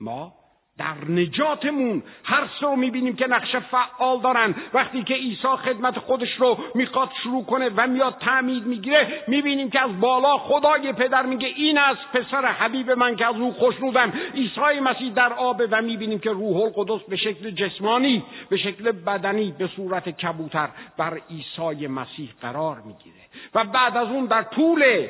ما 0.00 0.37
در 0.78 1.10
نجاتمون 1.12 2.02
هر 2.24 2.48
سه 2.60 2.66
رو 2.66 2.76
می‌بینیم 2.76 3.16
که 3.16 3.26
نقش 3.26 3.56
فعال 3.56 4.20
دارن. 4.20 4.54
وقتی 4.74 5.02
که 5.02 5.14
عیسی 5.14 5.48
خدمت 5.64 5.98
خودش 5.98 6.34
رو 6.38 6.58
می‌خواد 6.74 7.10
شروع 7.22 7.44
کنه 7.44 7.70
و 7.76 7.86
میاد 7.86 8.16
تعمید 8.20 8.66
می‌گیره 8.66 9.24
می‌بینیم 9.28 9.70
که 9.70 9.80
از 9.80 10.00
بالا 10.00 10.38
خدای 10.38 10.92
پدر 10.92 11.22
میگه 11.22 11.46
این 11.46 11.78
از 11.78 11.96
پسر 12.12 12.46
حبیب 12.46 12.90
من 12.90 13.16
که 13.16 13.26
از 13.26 13.36
او 13.36 13.52
خوشنودم 13.52 14.12
عیسی 14.34 14.80
مسیح 14.82 15.12
در 15.12 15.32
آبه 15.32 15.68
و 15.70 15.82
می‌بینیم 15.82 16.18
که 16.18 16.30
روح 16.30 16.56
القدس 16.56 17.02
به 17.08 17.16
شکل 17.16 17.50
جسمانی 17.50 18.24
به 18.50 18.56
شکل 18.56 18.92
بدنی 18.92 19.54
به 19.58 19.66
صورت 19.76 20.08
کبوتر 20.08 20.68
بر 20.98 21.20
عیسی 21.30 21.86
مسیح 21.86 22.30
قرار 22.42 22.76
می‌گیره. 22.86 23.16
و 23.54 23.64
بعد 23.64 23.96
از 23.96 24.08
اون 24.08 24.26
در 24.26 24.42
طول 24.42 25.06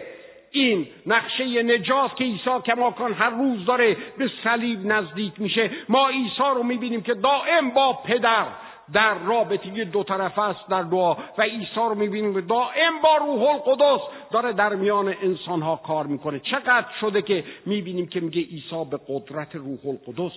این 0.50 0.86
نقشه 1.06 1.62
نجات 1.62 2.16
که 2.16 2.24
عیسی 2.24 2.50
کماکان 2.66 3.12
هر 3.12 3.30
روز 3.30 3.64
داره 3.64 3.96
به 4.18 4.30
صلیب 4.44 4.86
نزدیک 4.86 5.40
میشه. 5.40 5.70
ما 5.88 6.08
عیسی 6.08 6.42
رو 6.54 6.62
می‌بینیم 6.62 7.02
که 7.02 7.14
دائم 7.14 7.70
با 7.70 7.92
پدر 7.92 8.46
در 8.92 9.14
رابطه 9.14 9.84
دو 9.84 10.04
طرفه 10.04 10.42
است 10.42 10.68
در 10.68 10.82
دعا 10.82 11.14
و 11.38 11.42
عیسی 11.42 11.74
رو 11.74 11.94
می‌بینیم 11.94 12.40
دائم 12.40 13.02
با 13.02 13.16
روح 13.16 13.42
القدس 13.42 14.00
داره 14.32 14.52
در 14.52 14.74
میان 14.74 15.08
انسان 15.08 15.62
ها 15.62 15.76
کار 15.76 16.06
می‌کنه. 16.06 16.40
چقدر 16.40 16.86
شده 17.00 17.22
که 17.22 17.44
می‌بینیم 17.66 18.06
که 18.06 18.20
میگه 18.20 18.42
عیسی 18.42 18.84
به 18.90 19.00
قدرت 19.08 19.56
روح 19.56 19.78
القدس 19.84 20.36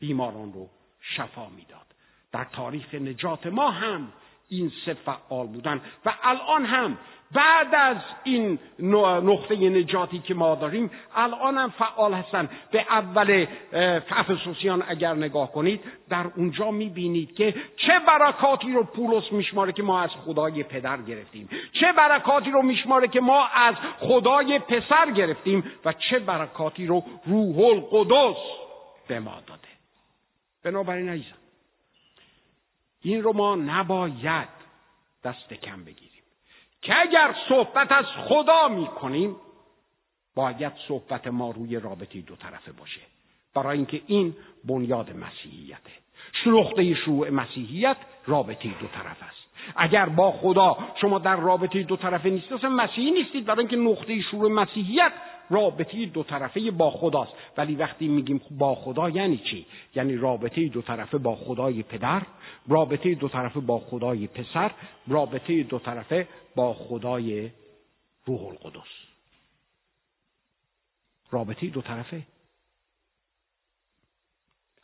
بیماران 0.00 0.52
رو 0.52 0.68
شفا 1.00 1.48
می‌داد. 1.56 1.86
در 2.32 2.44
تاریخ 2.44 2.94
نجات 2.94 3.46
ما 3.46 3.70
هم 3.70 4.12
این 4.48 4.72
سه 4.84 4.94
فعال 4.94 5.46
بودن 5.46 5.80
و 6.04 6.14
الان 6.22 6.64
هم 6.64 6.98
بعد 7.34 7.74
از 7.74 7.96
این 8.24 8.58
نقطه 9.22 9.56
نجاتی 9.56 10.18
که 10.18 10.34
ما 10.34 10.54
داریم 10.54 10.90
الان 11.14 11.58
هم 11.58 11.70
فعال 11.70 12.14
هستن. 12.14 12.48
به 12.70 12.86
اول 12.90 13.46
افسوسیان 14.10 14.84
اگر 14.88 15.14
نگاه 15.14 15.52
کنید 15.52 15.80
در 16.08 16.26
اونجا 16.36 16.70
می‌بینید 16.70 17.34
که 17.34 17.54
چه 17.76 17.92
برکاتی 18.06 18.72
رو 18.72 18.84
پولس 18.84 19.32
میشماره 19.32 19.72
که 19.72 19.82
ما 19.82 20.00
از 20.00 20.10
خدای 20.10 20.62
پدر 20.62 21.02
گرفتیم. 21.02 21.48
چه 21.72 21.92
برکاتی 21.92 22.50
رو 22.50 22.62
میشماره 22.62 23.08
که 23.08 23.20
ما 23.20 23.46
از 23.46 23.74
خدای 23.98 24.58
پسر 24.58 25.10
گرفتیم 25.10 25.64
و 25.84 25.92
چه 25.92 26.18
برکاتی 26.18 26.86
رو 26.86 27.04
روح 27.26 27.58
القدس 27.58 28.38
به 29.08 29.20
ما 29.20 29.34
داده. 29.46 29.68
بنابراین 30.64 31.08
عزیزم 31.08 31.36
این 33.02 33.22
رو 33.22 33.32
ما 33.32 33.56
نباید 33.56 34.48
دست 35.24 35.54
کم 35.54 35.84
بگیریم. 35.84 36.09
که 36.82 37.00
اگر 37.00 37.34
صحبت 37.48 37.92
از 37.92 38.04
خدا 38.04 38.68
می 38.68 38.86
کنیم 38.86 39.36
باید 40.34 40.72
صحبت 40.88 41.26
ما 41.26 41.50
روی 41.50 41.76
رابطه 41.76 42.20
دو 42.20 42.36
طرفه 42.36 42.72
باشه. 42.72 43.00
برای 43.54 43.76
اینکه 43.76 44.02
این 44.06 44.36
بنیاد 44.64 45.10
مسیحیته. 45.16 45.90
نقطه 46.46 46.94
شروع 46.94 47.30
مسیحیت 47.30 47.96
رابطه 48.26 48.68
دو 48.68 48.86
طرف 48.86 49.22
است. 49.22 49.40
اگر 49.76 50.06
با 50.06 50.32
خدا 50.32 50.78
شما 51.00 51.18
در 51.18 51.36
رابطه 51.36 51.82
دو 51.82 51.96
طرفه 51.96 52.30
نیستید 52.30 52.66
مسیحی 52.66 53.10
نیستید. 53.10 53.44
برای 53.44 53.58
اینکه 53.58 53.76
نقطه 53.76 54.20
شروع 54.22 54.50
مسیحیت 54.50 55.12
رابطه 55.50 56.06
دو 56.06 56.22
طرفه 56.22 56.70
با 56.70 56.90
خداست. 56.90 57.32
ولی 57.56 57.74
وقتی 57.74 58.08
میگیم 58.08 58.40
با 58.50 58.74
خدا 58.74 59.10
یعنی 59.10 59.38
چی؟ 59.38 59.66
یعنی 59.94 60.16
رابطه 60.16 60.68
دو 60.68 60.82
طرفه 60.82 61.18
با 61.18 61.36
خدای 61.36 61.82
پدر 61.82 62.22
رابطه 62.68 63.14
دو 63.14 63.28
طرفه 63.28 63.60
با 63.60 63.78
خدای 63.78 64.26
پسر 64.26 64.70
رابطه 65.08 65.62
دو 65.62 65.78
طرفه 65.78 66.28
با 66.54 66.74
خدای 66.74 67.50
روح 68.26 68.42
القدس. 68.46 68.90
رابطه 71.30 71.66
دو 71.66 71.82
طرفه. 71.82 72.22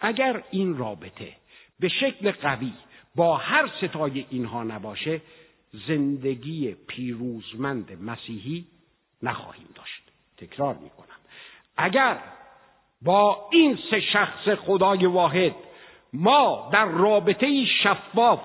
اگر 0.00 0.44
این 0.50 0.76
رابطه 0.76 1.36
به 1.80 1.88
شکل 1.88 2.30
قوی 2.30 2.72
با 3.14 3.36
هر 3.36 3.70
ستای 3.82 4.26
اینها 4.30 4.62
نباشه 4.62 5.20
زندگی 5.88 6.74
پیروزمند 6.74 8.02
مسیحی 8.02 8.66
نخواهیم 9.22 9.68
داشت. 9.74 10.05
تکرار 10.36 10.74
می 10.74 10.90
کنم 10.90 11.16
اگر 11.76 12.18
با 13.02 13.48
این 13.50 13.78
سه 13.90 14.00
شخص 14.00 14.48
خدای 14.48 15.06
واحد 15.06 15.54
ما 16.12 16.70
در 16.72 16.84
رابطه 16.84 17.64
شفاف 17.82 18.40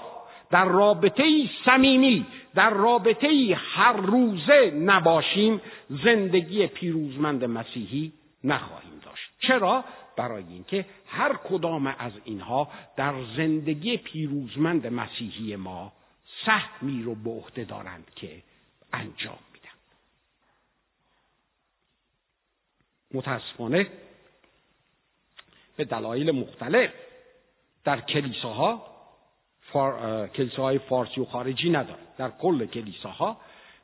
در 0.50 0.66
رابطه 0.66 1.50
صمیمی 1.66 2.26
در 2.56 2.70
رابطه 2.70 3.58
هر 3.76 3.94
روزه 3.94 4.72
نباشیم 4.72 5.62
زندگی 6.04 6.68
پیروزمند 6.68 7.44
مسیحی 7.44 8.14
نخواهیم 8.44 9.00
داشت. 9.06 9.32
چرا؟ 9.40 9.84
برای 10.18 10.44
اینکه 10.44 10.86
هر 11.08 11.34
کدام 11.34 11.88
از 12.00 12.12
اینها 12.24 12.68
در 12.96 13.14
زندگی 13.38 13.98
پیروزمند 13.98 14.88
مسیحی 14.88 15.56
ما 15.56 15.94
سهمی 16.46 17.04
رو 17.04 17.16
به 17.16 17.30
عهده 17.30 17.64
دارند 17.64 18.12
که 18.16 18.44
انجام 18.94 19.40
میدن 19.54 19.70
متاسفانه 23.14 23.88
به 25.78 25.86
دلایل 25.86 26.32
مختلف 26.32 26.90
در 27.84 28.02
کلیساها 28.02 28.86
فار، 29.62 30.28
کلیساهای 30.28 30.78
فارسی 30.78 31.22
و 31.22 31.26
خارجی 31.26 31.70
نداره. 31.70 32.00
در 32.18 32.30
کل 32.30 32.66
کلیساها 32.66 33.38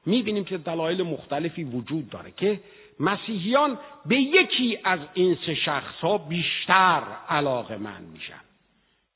می‌بینیم 0.05 0.45
که 0.45 0.57
دلایل 0.57 1.03
مختلفی 1.03 1.63
وجود 1.63 2.09
داره 2.09 2.31
که 2.31 2.59
مسیحیان 2.99 3.79
به 4.05 4.15
یکی 4.15 4.79
از 4.83 4.99
این 5.13 5.37
سه 5.45 5.55
شخص 5.55 5.95
ها 5.99 6.17
بیشتر 6.17 7.03
علاقه 7.29 7.77
من 7.77 8.01
میشن. 8.01 8.46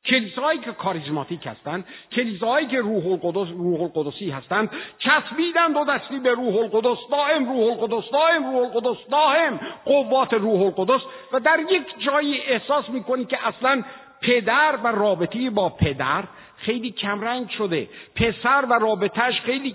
کلیساهایی 0.06 0.60
که 0.60 0.72
کاریزماتیک 0.72 1.48
هستند 1.48 1.86
کلیساهایی 2.12 2.68
که 2.68 2.80
روح 2.80 3.08
القدس 3.08 3.52
روح 3.58 3.82
القدسی 3.82 4.30
هستند 4.30 4.70
چسبیدن 5.00 5.74
دو 5.74 5.86
دستی 5.86 6.20
به 6.20 6.32
روح 6.32 6.56
القدس 6.56 6.98
دائم 7.12 7.46
روح 7.46 7.64
القدس 7.64 8.12
دائم 8.12 8.46
روح 8.46 8.56
القدس 8.56 9.10
دائم 9.12 9.60
قوات 9.86 10.34
روح 10.34 10.62
القدس. 10.62 11.02
و 11.32 11.40
در 11.40 11.60
یک 11.70 11.84
جایی 12.00 12.42
احساس 12.42 12.90
می‌کنی 12.90 13.26
که 13.26 13.48
اصلا 13.48 13.84
پدر 14.22 14.78
و 14.84 14.88
رابطه 14.88 15.50
با 15.50 15.70
پدر 15.70 16.24
خیلی 16.62 16.92
کمرنگ 16.92 17.50
شده. 17.50 17.90
پسر 18.16 18.66
و 18.70 18.74
رابطهش 18.74 19.42
خیلی 19.42 19.72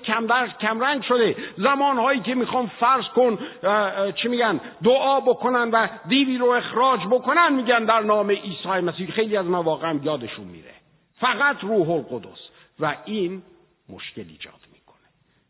کمرنگ 0.61 1.03
شده. 1.03 1.37
زمانهایی 1.57 2.20
که 2.20 2.35
می‌خوام 2.35 2.70
فرض 2.81 3.05
کن 3.14 3.38
چی 4.12 4.29
میگن 4.29 4.61
دعا 4.85 5.20
بکنن 5.20 5.70
و 5.70 5.88
دیوی 6.09 6.38
رو 6.38 6.46
اخراج 6.46 7.01
بکنن 7.11 7.53
میگن 7.53 7.85
در 7.85 8.01
نام 8.01 8.31
عیسی 8.31 8.68
مسیح 8.68 9.11
خیلی 9.11 9.37
از 9.37 9.46
مواقع 9.46 9.88
هم 9.88 10.01
یادشون 10.05 10.44
میره. 10.44 10.75
فقط 11.20 11.57
روح 11.61 11.90
القدس. 11.90 12.38
و 12.81 12.94
این 13.05 13.42
مشکل 13.88 14.25
ایجاد 14.29 14.75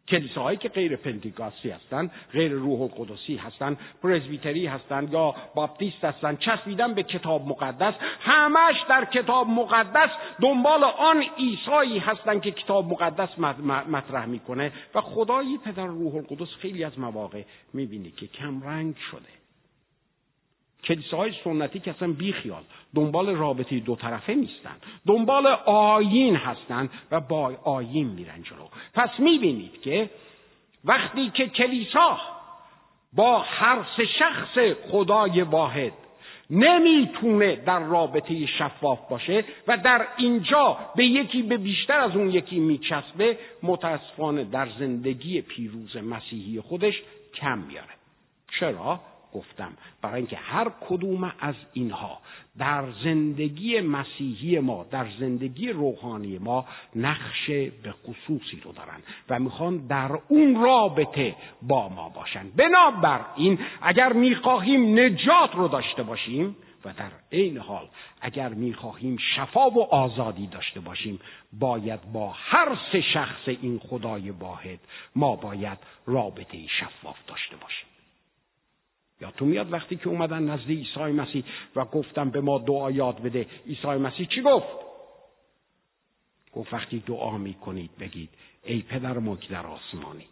کلیساهایی 0.08 0.58
که 0.58 0.68
غیر 0.68 0.96
پنتیکاستی 0.96 1.70
هستند 1.70 2.10
غیر 2.32 2.52
روح 2.52 2.82
القدسی 2.82 3.36
هستند 3.36 3.78
پرزبیتری 4.02 4.66
هستند 4.66 5.12
یا 5.12 5.34
باپتیست 5.54 6.04
هستند 6.04 6.38
چسبیدن 6.38 6.94
به 6.94 7.02
کتاب 7.02 7.48
مقدس 7.48 7.94
همش 8.20 8.76
در 8.88 9.04
کتاب 9.04 9.48
مقدس 9.48 10.10
دنبال 10.40 10.84
آن 10.84 11.24
عیسایی 11.38 11.98
هستند 11.98 12.42
که 12.42 12.50
کتاب 12.50 12.92
مقدس 12.92 13.38
مطرح 13.88 14.26
می‌کنه. 14.26 14.72
و 14.94 15.00
خدای 15.00 15.58
پدر 15.64 15.86
روح 15.86 16.14
القدس 16.14 16.48
خیلی 16.60 16.84
از 16.84 16.98
مواقع 16.98 17.42
می‌بینی 17.72 18.10
که 18.10 18.26
کمرنگ 18.26 18.96
شده. 19.10 19.35
کلیساهای 20.86 21.32
سنتی 21.44 21.80
که 21.80 21.90
اصلا 21.90 22.12
بیخیال 22.12 22.62
دنبال 22.94 23.28
رابطه 23.28 23.80
دو 23.80 23.96
طرفه 23.96 24.34
نیستن. 24.34 24.76
دنبال 25.06 25.46
آیین 25.66 26.36
هستند 26.36 26.90
و 27.10 27.20
با 27.20 27.52
آیین 27.64 28.08
میرن 28.08 28.42
جلو. 28.42 28.66
پس 28.94 29.10
می‌بینید 29.18 29.80
که 29.80 30.10
وقتی 30.84 31.30
که 31.30 31.46
کلیسا 31.46 32.18
با 33.12 33.38
هر 33.38 33.78
سه 33.96 34.06
شخص 34.18 34.58
خدای 34.90 35.42
واحد 35.42 35.92
نمی‌تونه 36.50 37.56
در 37.56 37.78
رابطه 37.78 38.46
شفاف 38.46 39.08
باشه 39.10 39.44
و 39.68 39.78
در 39.78 40.06
اینجا 40.16 40.78
به 40.96 41.04
یکی 41.04 41.42
به 41.42 41.56
بیشتر 41.56 42.00
از 42.00 42.16
اون 42.16 42.30
یکی 42.30 42.60
میچسبه 42.60 43.38
متاسفانه 43.62 44.44
در 44.44 44.68
زندگی 44.78 45.40
پیروز 45.40 45.96
مسیحی 45.96 46.60
خودش 46.60 46.94
کم 47.34 47.58
میاره 47.58 47.94
چرا؟ 48.60 49.00
گفتم. 49.36 49.72
برای 50.02 50.16
اینکه 50.16 50.36
هر 50.36 50.70
کدوم 50.88 51.32
از 51.40 51.54
اینها 51.72 52.18
در 52.58 52.84
زندگی 53.04 53.80
مسیحی 53.80 54.58
ما 54.58 54.86
در 54.90 55.06
زندگی 55.20 55.68
روحانی 55.68 56.38
ما 56.38 56.66
نقش 56.96 57.50
به 57.82 57.92
خصوصی 57.92 58.60
رو 58.64 58.72
دارن 58.72 59.00
و 59.28 59.38
می‌خوان 59.38 59.86
در 59.86 60.18
اون 60.28 60.62
رابطه 60.62 61.36
با 61.62 61.88
ما 61.88 62.08
باشن. 62.08 62.48
بنابراین 62.56 63.58
اگر 63.82 64.12
می‌خواهیم 64.12 64.98
نجات 64.98 65.54
رو 65.54 65.68
داشته 65.68 66.02
باشیم 66.02 66.56
و 66.84 66.92
در 66.92 67.10
عین 67.32 67.58
حال 67.58 67.88
اگر 68.20 68.48
می‌خواهیم 68.48 69.16
شفا 69.36 69.70
و 69.70 69.94
آزادی 69.94 70.46
داشته 70.46 70.80
باشیم 70.80 71.20
باید 71.52 72.12
با 72.12 72.34
هر 72.36 72.78
سه 72.92 73.00
شخص 73.00 73.48
این 73.48 73.78
خدای 73.78 74.30
واحد 74.30 74.78
ما 75.16 75.36
باید 75.36 75.78
رابطه 76.06 76.66
شفاف 76.66 77.16
داشته 77.26 77.56
باشیم. 77.56 77.95
یا 79.20 79.30
تو 79.30 79.44
میاد 79.44 79.72
وقتی 79.72 79.96
که 79.96 80.08
اومدن 80.08 80.42
نزد 80.42 80.68
عیسی 80.68 81.00
مسیح 81.00 81.44
و 81.76 81.84
گفتم 81.84 82.30
به 82.30 82.40
ما 82.40 82.58
دعا 82.58 82.90
یاد 82.90 83.22
بده 83.22 83.46
عیسی 83.66 83.88
مسیح 83.88 84.26
چی 84.26 84.42
گفت؟ 84.42 84.66
گفت 86.52 86.74
وقتی 86.74 86.98
دعا 87.06 87.38
می‌کنید 87.38 87.90
بگید 88.00 88.30
ای 88.64 88.82
پدر 88.82 89.18
ما 89.18 89.36
که 89.36 89.48
در 89.48 89.66
آسمانی. 89.66 90.26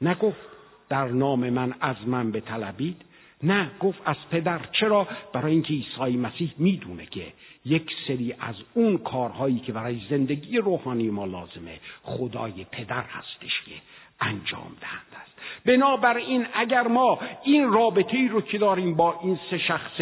نگفت 0.00 0.40
در 0.88 1.08
نام 1.08 1.50
من 1.50 1.74
از 1.80 1.96
من 2.06 2.30
به 2.30 2.40
طلبید 2.40 3.02
نه 3.42 3.70
گفت 3.80 4.00
از 4.04 4.16
پدر. 4.30 4.68
چرا؟ 4.80 5.08
برای 5.32 5.52
اینکه 5.52 5.72
عیسی 5.72 6.16
مسیح 6.16 6.54
می‌دونه 6.58 7.06
که 7.06 7.32
یک 7.64 7.90
سری 8.08 8.32
از 8.32 8.54
اون 8.74 8.98
کارهایی 8.98 9.58
که 9.58 9.72
برای 9.72 10.00
زندگی 10.10 10.58
روحانی 10.58 11.10
ما 11.10 11.24
لازمه 11.24 11.80
خدای 12.02 12.66
پدر 12.70 13.02
هستش 13.02 13.62
که 13.66 13.74
انجام 14.20 14.76
دهنده 14.80 15.29
بنابراین 15.64 16.46
اگر 16.54 16.86
ما 16.86 17.18
این 17.44 17.72
رابطه 17.72 18.16
ای 18.16 18.28
رو 18.28 18.40
که 18.40 18.58
داریم 18.58 18.94
با 18.94 19.20
این 19.22 19.38
سه 19.50 19.58
شخص 19.58 20.00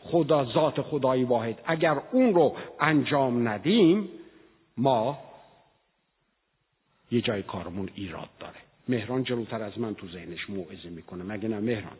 خدا 0.00 0.44
ذات 0.44 0.82
خدای 0.82 1.24
واحد. 1.24 1.60
اگر 1.64 1.96
اون 2.12 2.34
رو 2.34 2.56
انجام 2.80 3.48
ندیم 3.48 4.08
ما 4.76 5.18
یه 7.10 7.20
جای 7.20 7.42
کارمون 7.42 7.90
ایراد 7.94 8.28
داره. 8.40 8.54
مهران 8.88 9.24
جلوتر 9.24 9.62
از 9.62 9.78
من 9.78 9.94
تو 9.94 10.08
ذهنش 10.08 10.50
موعظه 10.50 10.88
می‌کنه. 10.88 11.24
مگه 11.24 11.48
نه 11.48 11.60
مهران؟ 11.60 11.96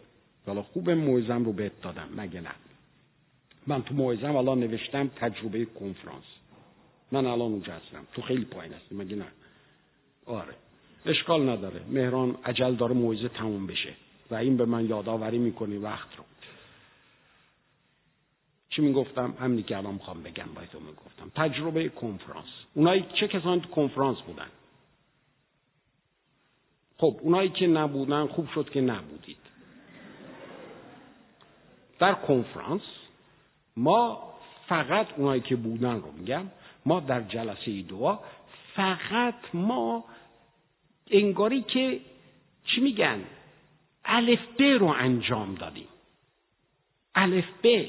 حالا 0.47 0.62
خوب 0.62 0.90
موعظم 0.90 1.45
رو 1.45 1.53
بهت 1.53 1.81
دادم. 1.83 2.09
مگه 2.16 2.40
نه؟ 2.40 2.53
من 3.66 3.83
تو 3.83 3.95
موعظم 3.95 4.37
الان 4.37 4.61
نوشتم 4.61 5.09
تجربه 5.09 5.64
کنفرانس. 5.64 6.25
من 7.12 7.27
الان 7.27 7.53
اونجا 7.53 7.73
هستم. 7.73 8.07
تو 8.12 8.23
خیلی 8.23 8.45
پایین 8.45 8.73
هستی. 8.73 8.95
مگه 8.95 9.16
نه؟ 9.16 9.27
آره. 10.27 10.55
اشکال 11.07 11.49
نداره. 11.49 11.81
مهران 11.88 12.37
عجل 12.45 12.75
داره 12.75 12.95
موعظه 12.95 13.29
تموم 13.29 13.66
بشه. 13.66 13.95
و 14.31 14.35
این 14.35 14.57
به 14.57 14.64
من 14.64 14.87
یادآوری 14.87 15.38
می‌کنی 15.38 15.77
وقت 15.77 16.16
رو. 16.16 16.25
چی 18.71 18.83
می‌گفتم؟ 18.83 19.35
همینی 19.40 19.62
که 19.62 19.77
الان 19.77 19.95
می‌خوام 19.95 20.23
بگم 20.23 20.47
باید 20.55 20.69
می‌گفتم 20.75 21.33
تجربه 21.35 21.88
کنفرانس. 21.88 22.49
اونایی 22.75 23.07
چه 23.21 23.29
کسانی 23.29 23.61
تو 23.61 23.69
کنفرانس 23.69 24.19
بودن؟ 24.19 24.49
خب 26.99 27.16
اونایی 27.21 27.49
که 27.49 27.66
نبودن 27.66 28.27
خوب 28.27 28.49
شد 28.55 28.71
که 28.71 28.81
نبودید. 28.81 29.37
در 31.99 32.14
کنفرانس 32.14 32.83
ما 33.77 34.33
فقط 34.69 35.07
اونایی 35.16 35.40
که 35.40 35.57
بودن 35.57 35.95
رو 35.95 36.12
میگم 36.12 36.47
ما 36.87 37.01
در 37.01 37.21
جلسه 37.21 37.83
دعا 37.83 38.19
فقط 38.75 39.55
ما 39.55 40.05
انگاری 41.11 41.62
که 41.62 42.01
چی 42.64 42.81
میگن؟ 42.81 43.25
الف 44.05 44.40
ب 44.59 44.62
رو 44.62 44.87
انجام 44.87 45.55
دادیم. 45.55 45.88
الف 47.14 47.45
ب. 47.62 47.87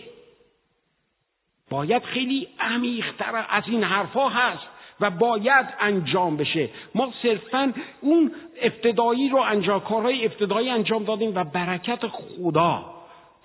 باید 1.69 2.03
خیلی 2.03 2.47
عمیقتر 2.60 3.45
از 3.49 3.63
این 3.67 3.84
حرفها 3.84 4.30
هست 4.30 4.63
و 4.99 5.10
باید 5.10 5.67
انجام 5.80 6.38
بشه. 6.38 6.69
ما 6.95 7.13
صرفا 7.21 7.73
اون 8.01 8.32
ابتدایی 8.62 9.30
رو 9.30 9.38
انجام 9.38 9.80
کارهای 9.80 10.25
ابتدایی 10.25 10.69
انجام 10.69 11.03
دادیم 11.03 11.36
و 11.36 11.43
برکت 11.43 12.08
خدا 12.08 12.93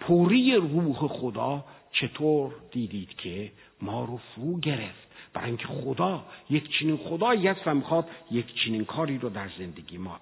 پوری 0.01 0.55
روح 0.55 1.09
خدا 1.09 1.65
چطور 1.93 2.53
دیدید 2.71 3.17
که 3.17 3.53
ما 3.83 4.05
رو 4.05 4.17
فرو 4.17 4.61
گرفت؟ 4.61 5.12
برای 5.35 5.49
اینکه 5.49 5.67
خدا 5.67 6.25
یک 6.51 6.79
چنین 6.79 6.97
خدایی 6.97 7.49
است 7.49 7.61
و 7.67 7.75
می‌خواد 7.75 8.09
یک 8.31 8.47
چنین 8.65 8.85
کاری 8.85 9.19
رو 9.19 9.29
در 9.29 9.49
زندگی 9.59 9.99
ما 9.99 10.21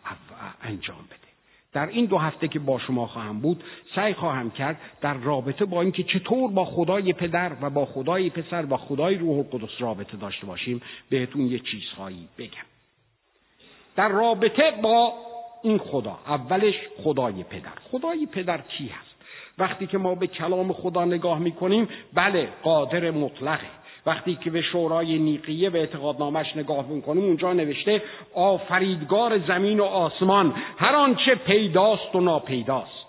انجام 0.63 1.05
بده. 1.11 1.31
در 1.73 1.87
این 1.87 2.05
دو 2.05 2.19
هفته 2.19 2.49
که 2.49 2.59
با 2.59 2.79
شما 2.79 3.07
خواهم 3.07 3.41
بود 3.41 3.65
سعی 3.95 4.15
خواهم 4.15 4.51
کرد 4.51 4.81
در 5.01 5.15
رابطه 5.15 5.65
با 5.65 5.83
اینکه 5.83 6.03
چطور 6.03 6.51
با 6.51 6.65
خدای 6.65 7.13
پدر 7.13 7.53
و 7.61 7.71
با 7.71 7.87
خدای 7.87 8.31
پسر 8.31 8.67
و 8.71 8.77
خدای 8.77 9.15
روح 9.15 9.39
القدس 9.39 9.81
رابطه 9.81 10.17
داشته 10.17 10.47
باشیم 10.47 10.83
بهتون 11.11 11.47
یه 11.47 11.59
چیزهایی 11.59 12.29
بگم. 12.39 12.67
در 13.97 14.09
رابطه 14.09 14.71
با 14.83 15.15
این 15.63 15.79
خدا 15.79 16.19
اولش 16.27 16.75
خدای 17.05 17.43
پدر. 17.45 17.73
خدای 17.91 18.27
پدر 18.27 18.61
کی 18.61 18.87
هست؟ 18.87 19.11
وقتی 19.59 19.87
که 19.87 19.99
ما 19.99 20.15
به 20.15 20.27
کلام 20.27 20.73
خدا 20.73 21.05
نگاه 21.05 21.39
می‌کنیم 21.39 21.89
بله 22.15 22.49
قادر 22.63 23.11
مطلقه. 23.11 23.80
وقتی 24.07 24.35
که 24.37 24.51
به 24.51 24.63
شورای 24.63 25.19
نیقیه 25.19 25.71
به 25.71 25.79
اعتقادنامش 25.79 26.57
نگاه 26.57 26.89
می‌کنیم 26.89 27.25
اونجا 27.25 27.53
نوشته 27.53 28.03
آفریدگار 28.35 29.39
زمین 29.39 29.81
و 29.81 29.85
آسمان 29.85 30.55
هر 30.77 30.95
آنچه 30.95 31.35
پیداست 31.35 32.15
و 32.15 32.21
ناپیداست. 32.21 33.07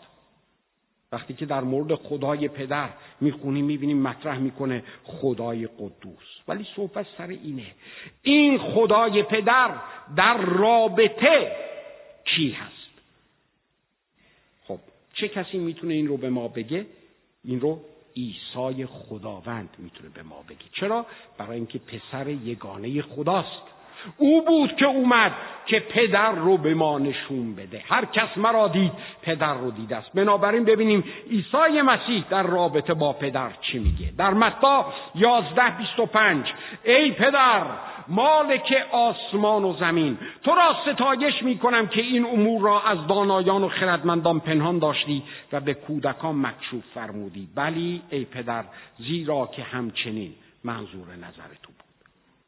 وقتی 1.11 1.33
که 1.33 1.45
در 1.45 1.61
مورد 1.61 1.95
خدای 1.95 2.47
پدر 2.47 2.89
می‌خونیم 3.21 3.65
می‌بینیم 3.65 4.01
مطرح 4.01 4.37
می‌کنه 4.37 4.83
خدای 5.03 5.67
قدوس. 5.67 6.41
ولی 6.47 6.67
صحبت 6.75 7.05
سر 7.17 7.27
اینه 7.27 7.65
این 8.21 8.57
خدای 8.57 9.23
پدر 9.23 9.71
در 10.15 10.37
رابطه 10.37 11.51
کی 12.25 12.51
هست؟ 12.51 12.91
خب 14.67 14.79
چه 15.13 15.27
کسی 15.27 15.57
می‌تونه 15.57 15.93
این 15.93 16.07
رو 16.07 16.17
به 16.17 16.29
ما 16.29 16.47
بگه؟ 16.47 16.85
این 17.45 17.59
رو 17.59 17.79
عیسی 18.17 18.85
خداوند 18.85 19.69
می‌تونه 19.77 20.09
به 20.09 20.23
ما 20.23 20.43
بگه. 20.49 20.69
چرا؟ 20.73 21.05
برای 21.37 21.57
اینکه 21.57 21.79
پسر 21.79 22.27
یگانه 22.27 23.01
خداست. 23.01 23.61
او 24.17 24.45
بود 24.45 24.75
که 24.75 24.85
اومد 24.85 25.31
که 25.65 25.79
پدر 25.79 26.31
رو 26.31 26.57
به 26.57 26.73
ما 26.73 26.99
نشون 26.99 27.55
بده. 27.55 27.83
هر 27.87 28.05
کس 28.05 28.37
مرا 28.37 28.67
دید 28.67 28.91
پدر 29.21 29.53
رو 29.53 29.71
دیده 29.71 29.95
است. 29.95 30.11
بنابراین 30.13 30.63
ببینیم 30.63 31.03
عیسی 31.29 31.81
مسیح 31.81 32.23
در 32.29 32.43
رابطه 32.43 32.93
با 32.93 33.13
پدر 33.13 33.51
چی 33.61 33.79
میگه. 33.79 34.13
در 34.17 34.33
متا 34.33 34.93
یازده 35.15 35.69
بیست 35.77 35.99
و 35.99 36.05
پنج 36.05 36.45
ای 36.83 37.11
پدر 37.11 37.63
مالک 38.11 38.73
آسمان 38.91 39.63
و 39.63 39.73
زمین. 39.79 40.17
تو 40.43 40.51
را 40.55 40.75
ستایش 40.85 41.43
می 41.43 41.57
کنم 41.57 41.87
که 41.87 42.01
این 42.01 42.25
امور 42.25 42.61
را 42.61 42.81
از 42.81 43.07
دانایان 43.07 43.63
و 43.63 43.69
خردمندان 43.69 44.39
پنهان 44.39 44.79
داشتی 44.79 45.23
و 45.51 45.59
به 45.59 45.73
کودکان 45.73 46.35
مکشوف 46.35 46.83
فرمودی. 46.93 47.47
بلی 47.55 48.01
ای 48.09 48.25
پدر 48.25 48.63
زیرا 48.97 49.49
که 49.55 49.63
همچنین 49.63 50.33
منظور 50.63 51.07
نظر 51.07 51.53
تو 51.63 51.71
بود. 51.71 51.91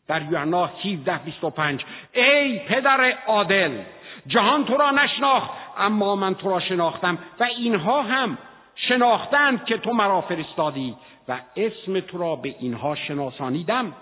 در 0.07 0.21
یوحنا 0.21 0.65
17 0.65 1.17
25 1.25 1.85
ای 2.13 2.59
پدر 2.59 3.13
عادل 3.27 3.81
جهان 4.27 4.65
تو 4.65 4.77
را 4.77 4.91
نشناخت 4.91 5.49
اما 5.77 6.15
من 6.15 6.35
تو 6.35 6.49
را 6.49 6.59
شناختم 6.59 7.17
و 7.39 7.43
اینها 7.43 8.01
هم 8.01 8.37
شناختند 8.75 9.65
که 9.65 9.77
تو 9.77 9.93
مرا 9.93 10.21
فرستادی 10.21 10.95
و 11.27 11.39
اسم 11.55 11.99
تو 11.99 12.17
را 12.17 12.35
به 12.35 12.55
اینها 12.59 12.95
شناسانیدم. 12.95 13.93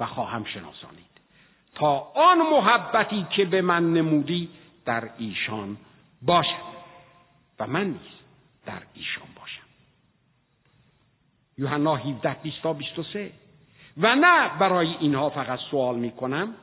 و 0.00 0.06
خواهم 0.06 0.44
شناسانید. 0.44 1.10
تا 1.74 2.12
آن 2.14 2.38
محبتی 2.38 3.26
که 3.36 3.44
به 3.44 3.62
من 3.62 3.92
نمودی 3.92 4.48
در 4.84 5.10
ایشان 5.18 5.76
باشد 6.22 6.70
و 7.58 7.66
من 7.66 7.84
نیز 7.84 8.20
در 8.66 8.82
ایشان 8.94 9.28
باشم. 9.40 9.62
یوحنا 11.58 11.96
17 11.96 12.36
20 12.42 12.66
23 12.66 13.32
و 13.96 14.16
نه 14.16 14.58
برای 14.58 14.94
اینها 15.00 15.30
فقط 15.30 15.58
سوال 15.70 15.96
می‌کنم. 15.96 16.54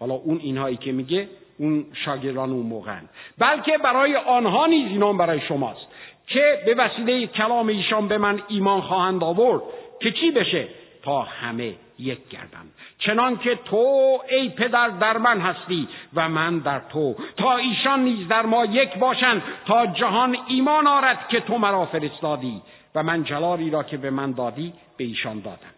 حالا 0.00 0.14
اون 0.14 0.38
اینهایی 0.38 0.76
که 0.76 0.92
میگه 0.92 1.28
اون 1.58 1.86
شاگردان 2.04 2.50
اون 2.50 2.66
موقع 2.66 2.98
بلکه 3.38 3.78
برای 3.78 4.16
آنها 4.16 4.66
نیز 4.66 4.88
اینا 4.88 5.12
برای 5.12 5.40
شماست 5.40 5.86
که 6.26 6.62
به 6.66 6.74
وسیله 6.74 7.26
کلام 7.26 7.68
ایشان 7.68 8.08
به 8.08 8.18
من 8.18 8.42
ایمان 8.48 8.80
خواهند 8.80 9.24
آورد 9.24 9.62
که 10.00 10.12
چی 10.12 10.30
بشه؟ 10.30 10.68
تا 11.02 11.22
همه 11.22 11.74
یک 12.02 12.28
گردند 12.28 12.72
چنان 12.98 13.38
که 13.38 13.58
تو 13.64 14.18
ای 14.30 14.48
پدر 14.48 14.88
در 14.88 15.18
من 15.18 15.40
هستی 15.40 15.88
و 16.14 16.28
من 16.28 16.58
در 16.58 16.80
تو. 16.80 17.16
تا 17.36 17.56
ایشان 17.56 18.04
نیز 18.04 18.28
در 18.28 18.46
ما 18.46 18.64
یک 18.64 18.94
باشند 18.98 19.42
تا 19.66 19.86
جهان 19.86 20.36
ایمان 20.46 20.86
آرد 20.86 21.28
که 21.28 21.40
تو 21.40 21.58
مرا 21.58 21.86
فرستادی 21.86 22.62
و 22.94 23.02
من 23.02 23.24
جلالی 23.24 23.70
را 23.70 23.82
که 23.82 23.96
به 23.96 24.10
من 24.10 24.32
دادی 24.32 24.72
به 24.96 25.04
ایشان 25.04 25.40
دادم. 25.40 25.74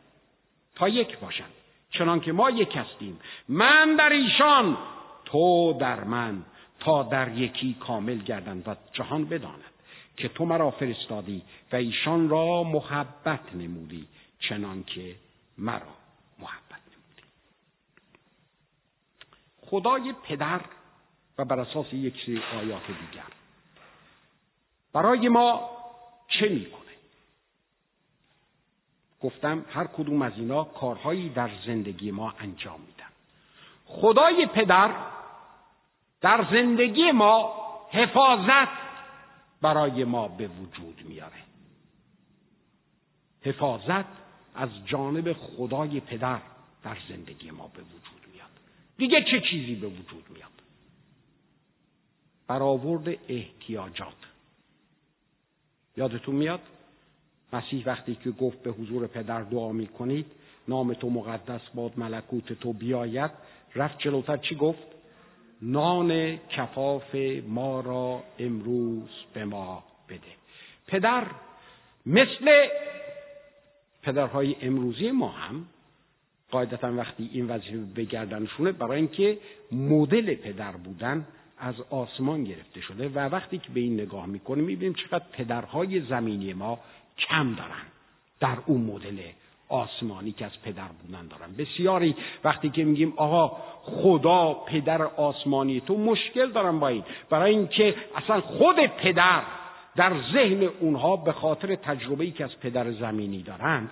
تا 0.75 0.89
یک 0.89 1.19
باشند. 1.19 1.53
چنان 1.91 2.21
که 2.21 2.33
ما 2.33 2.51
یک 2.51 2.77
هستیم. 2.77 3.21
من 3.49 3.97
در 3.97 4.13
ایشان 4.13 4.77
تو 5.25 5.77
در 5.81 6.05
من. 6.05 6.43
تا 6.81 7.03
در 7.03 7.39
یکی 7.39 7.77
کامل 7.81 8.19
گردند 8.19 8.69
و 8.69 8.75
جهان 8.93 9.25
بداند 9.25 9.75
که 10.17 10.29
تو 10.29 10.45
مرا 10.45 10.71
فرستادی 10.71 11.43
و 11.73 11.77
ایشان 11.77 12.29
را 12.29 12.63
محبت 12.63 13.55
نمودی 13.55 14.09
چنان 14.39 14.85
که 14.85 15.17
مرا 15.59 15.95
محبت 16.39 16.81
نمودی 16.93 17.23
خدای 19.75 20.15
پدر 20.23 20.61
و 21.39 21.45
بر 21.45 21.61
اساس 21.61 21.93
یک 21.93 22.15
سری 22.27 22.43
آیات 22.61 22.87
دیگر. 22.87 23.27
برای 24.93 25.29
ما 25.29 25.71
چه 26.29 26.49
می‌کنه؟ 26.49 26.81
گفتم 29.21 29.65
هر 29.71 29.87
کدوم 29.87 30.23
از 30.23 30.33
اینا 30.37 30.65
کارهایی 30.65 31.29
در 31.29 31.51
زندگی 31.67 32.11
ما 32.11 32.35
انجام 32.39 32.81
میدن. 32.81 33.11
خدای 33.87 34.47
پدر 34.47 34.91
در 36.21 36.47
زندگی 36.51 37.13
ما 37.13 37.55
حفاظت 37.91 38.69
برای 39.63 40.05
ما 40.05 40.29
به 40.29 40.49
وجود 40.49 41.03
میاره. 41.05 41.43
حفاظت 43.43 44.07
از 44.55 44.69
جانب 44.87 45.33
خدای 45.33 46.01
پدر 46.01 46.41
در 46.83 46.97
زندگی 47.09 47.51
ما 47.51 47.69
به 47.69 47.83
وجود 47.83 48.27
میاد. 48.33 48.54
دیگه 48.97 49.25
چه 49.31 49.41
چیزی 49.51 49.75
به 49.75 49.87
وجود 49.87 50.25
میاد؟ 50.35 50.51
برآورد 52.47 53.09
احتیاجات. 53.29 54.17
یادتون 55.97 56.35
میاد؟ 56.35 56.61
مسیح 57.53 57.83
وقتی 57.87 58.15
که 58.15 58.31
گفت 58.31 58.63
به 58.63 58.71
حضور 58.71 59.07
پدر 59.07 59.43
دعا 59.43 59.73
می 59.73 59.87
کنید 59.87 60.27
نام 60.69 60.95
تو 60.95 61.11
مقدس 61.11 61.61
باد 61.75 61.99
ملکوت 61.99 62.53
تو 62.53 62.73
بیاید 62.73 63.31
رفت 63.75 63.99
جلوتر 63.99 64.37
چی 64.37 64.55
گفت؟ 64.55 64.87
نان 65.63 66.37
کفاف 66.37 67.15
ما 67.47 67.81
را 67.81 68.23
امروز 68.39 69.11
به 69.35 69.45
ما 69.45 69.85
بده. 70.09 70.21
پدر 70.87 71.27
مثل 72.07 72.69
پدرهای 74.03 74.57
امروزی 74.63 75.11
ما 75.11 75.29
هم 75.29 75.67
قاعدتا 76.55 76.93
وقتی 76.97 77.31
این 77.33 77.47
وظیفه 77.47 77.79
بگردنشونه 77.97 78.73
برای 78.73 78.97
اینکه 78.97 79.39
مدل 79.73 80.35
پدر 80.35 80.73
بودن 80.73 81.27
از 81.59 81.75
آسمان 81.91 82.45
گرفته 82.45 82.81
شده 82.81 83.09
و 83.09 83.19
وقتی 83.19 83.59
که 83.59 83.69
به 83.75 83.81
این 83.81 84.01
نگاه 84.01 84.27
می‌کنیم 84.27 84.65
می‌بینیم 84.65 84.95
چقدر 84.95 85.25
پدرهای 85.33 86.01
زمینی 86.01 86.53
ما 86.53 86.79
کم 87.19 87.55
دارن 87.55 87.85
در 88.41 88.57
اون 88.67 88.81
مدل 88.81 89.19
آسمانی 89.69 90.33
که 90.33 90.45
از 90.45 90.63
پدر 90.65 90.89
بودن 91.03 91.27
دارن. 91.27 91.53
بسیاری 91.59 92.17
وقتی 92.45 92.71
که 92.71 92.85
میگیم 92.85 93.13
آقا 93.17 93.57
خدا 93.83 94.53
پدر 94.55 95.03
آسمانی 95.03 95.81
تو 95.81 95.99
مشکل 95.99 96.53
دارن 96.53 96.81
با 96.81 96.89
این. 96.89 97.05
برای 97.31 97.51
اینکه 97.51 97.95
اصلا 98.17 98.41
خود 98.41 98.77
پدر 98.87 99.43
در 99.97 100.13
ذهن 100.33 100.69
اونها 100.81 101.17
به 101.17 101.33
خاطر 101.33 101.75
تجربه‌ای 101.75 102.31
که 102.31 102.45
از 102.45 102.61
پدر 102.61 102.93
زمینی 102.93 103.43
دارند 103.43 103.91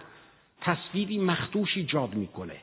تصویری 0.64 1.18
مختوش 1.18 1.77
ایجاد 1.77 2.14
می‌کنه. 2.14 2.57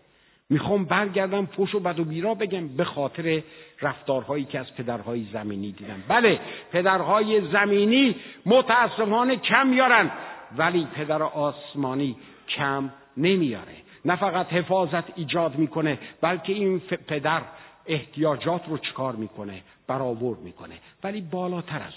می‌خوام 0.49 0.85
برگردم 0.85 1.45
فوش 1.45 1.75
و 1.75 1.79
بد 1.79 1.99
و 1.99 2.03
بیرا 2.03 2.33
بگم 2.33 2.67
به 2.67 2.83
خاطر 2.83 3.43
رفتارهایی 3.81 4.45
که 4.45 4.59
از 4.59 4.75
پدرهای 4.75 5.27
زمینی 5.33 5.71
دیدم. 5.71 6.03
بله 6.07 6.39
پدرهای 6.71 7.51
زمینی 7.51 8.15
متاسفانه 8.45 9.35
کم 9.35 9.73
یارن 9.73 10.11
ولی 10.57 10.85
پدر 10.85 11.23
آسمانی 11.23 12.15
کم 12.47 12.89
نمیاره. 13.17 13.75
نه 14.05 14.15
فقط 14.15 14.53
حفاظت 14.53 15.17
ایجاد 15.17 15.55
می‌کنه 15.55 15.99
بلکه 16.21 16.53
این 16.53 16.79
پدر 16.79 17.41
احتیاجات 17.85 18.67
رو 18.67 18.77
چکار 18.77 19.15
می‌کنه 19.15 19.61
برآورد 19.87 20.39
می‌کنه. 20.39 20.79
ولی 21.03 21.21
بالاتر 21.21 21.81
از 21.81 21.93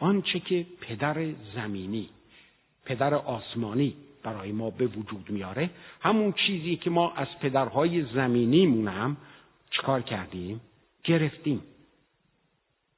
اون 0.00 0.10
آنچه 0.10 0.40
که 0.40 0.66
پدر 0.80 1.16
زمینی 1.54 2.08
پدر 2.86 3.14
آسمانی 3.14 3.94
برای 4.22 4.52
ما 4.52 4.70
به 4.70 4.86
وجود 4.86 5.30
میاره. 5.30 5.70
همون 6.00 6.32
چیزی 6.32 6.76
که 6.76 6.90
ما 6.90 7.12
از 7.12 7.28
پدرهای 7.40 8.02
زمینیمون 8.02 8.88
هم 8.88 9.16
چکار 9.70 10.02
کردیم؟ 10.02 10.60
گرفتیم. 11.04 11.62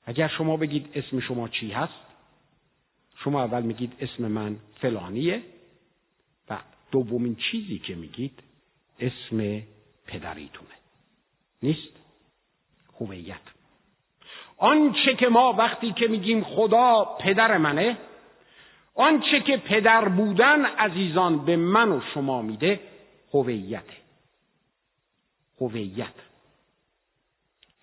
اگر 0.05 0.29
شما 0.29 0.57
بگید 0.57 0.90
اسم 0.94 1.20
شما 1.20 1.48
چی 1.48 1.70
هست 1.70 2.09
شما 3.24 3.42
اول 3.42 3.62
میگید 3.62 3.92
اسم 4.01 4.27
من 4.29 4.57
فلانیه 4.81 5.42
و 6.51 6.59
دومین 6.90 7.37
چیزی 7.51 7.79
که 7.79 7.94
میگید 7.94 8.42
اسم 9.01 9.62
پدریتونه. 10.07 10.74
نیست؟ 11.62 11.92
هویت 13.01 13.40
آنچه 14.59 15.14
که 15.14 15.29
ما 15.29 15.53
وقتی 15.53 15.92
که 15.92 16.09
میگیم 16.09 16.44
خدا 16.44 17.16
پدر 17.20 17.57
منه 17.57 17.96
آنچه 18.98 19.40
که 19.40 19.56
پدر 19.56 20.08
بودن 20.08 20.64
عزیزان 20.64 21.44
به 21.44 21.56
من 21.56 21.92
و 21.92 22.00
شما 22.14 22.42
میده 22.42 22.80
هویت. 23.34 23.84
هویت. 25.61 26.14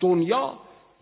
دنیا 0.00 0.58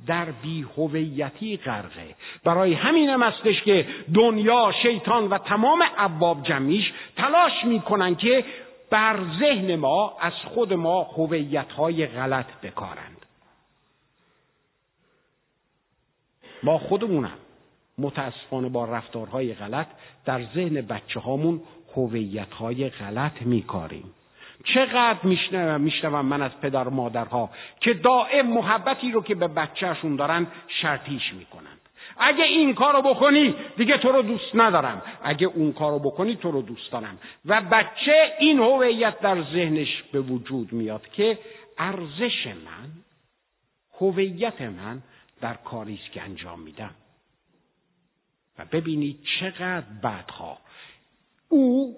در 0.07 0.25
بی 0.25 0.67
هویتی 0.77 1.57
غرقه. 1.57 2.15
برای 2.45 2.75
همینم 2.75 3.23
هستش 3.23 3.63
که 3.63 3.87
دنیا 4.15 4.73
شیطان 4.83 5.29
و 5.29 5.39
تمام 5.39 5.85
ابواب 5.99 6.43
جمعیش 6.43 6.93
تلاش 7.17 7.65
می‌کنن 7.65 8.15
که 8.15 8.45
بر 8.91 9.19
ذهن 9.41 9.77
ما 9.77 10.17
از 10.21 10.33
خود 10.33 10.73
ما 10.73 11.03
هویت 11.03 11.73
های 11.73 12.07
غلط 12.07 12.61
بکارند. 12.63 13.27
ما 16.63 16.79
خودمونم. 16.79 17.39
متاسفانه 17.99 18.69
با 18.69 18.85
رفتارهای 18.85 19.55
غلط 19.55 19.87
در 20.25 20.43
ذهن 20.55 20.81
بچه 20.81 21.21
هامون 21.21 21.61
هویت 21.97 22.51
های 22.51 22.89
غلط 22.89 23.43
میکاریم. 23.43 24.15
چقدر 24.75 25.19
میشنوم 25.23 25.81
میشنوم 25.81 26.27
من 26.27 26.43
از 26.43 26.61
پدر 26.61 26.89
و 26.89 26.91
مادرها 26.91 27.51
که 27.81 27.95
دائم 27.95 28.47
محبتی 28.47 29.13
رو 29.13 29.23
که 29.23 29.35
به 29.35 29.49
بچهشون 29.49 30.17
دارن 30.17 30.47
شرطیش 30.83 31.35
می‌کنن 31.35 31.75
اگه 32.19 32.45
این 32.45 32.75
کارو 32.75 33.03
بکنی 33.03 33.55
دیگه 33.77 33.99
تو 33.99 34.13
رو 34.13 34.23
دوست 34.23 34.55
ندارم. 34.55 35.03
اگه 35.23 35.47
اون 35.47 35.73
کارو 35.73 35.99
بکنی 35.99 36.37
تو 36.37 36.51
رو 36.51 36.63
دوست 36.63 36.93
دارم. 36.93 37.19
و 37.47 37.61
بچه 37.61 38.33
این 38.39 38.59
هویت 38.59 39.21
در 39.21 39.43
ذهنش 39.43 40.03
به 40.13 40.21
وجود 40.21 40.73
میاد 40.73 41.09
که 41.09 41.39
ارزش 41.79 42.47
من 42.47 42.91
هویت 44.01 44.61
من 44.61 45.03
در 45.41 45.55
کاریست 45.55 46.13
که 46.13 46.23
انجام 46.23 46.61
میدم. 46.61 46.91
و 48.59 48.65
ببینید 48.73 49.19
چقدر 49.41 49.85
بدخواه. 50.03 50.59
او 51.49 51.97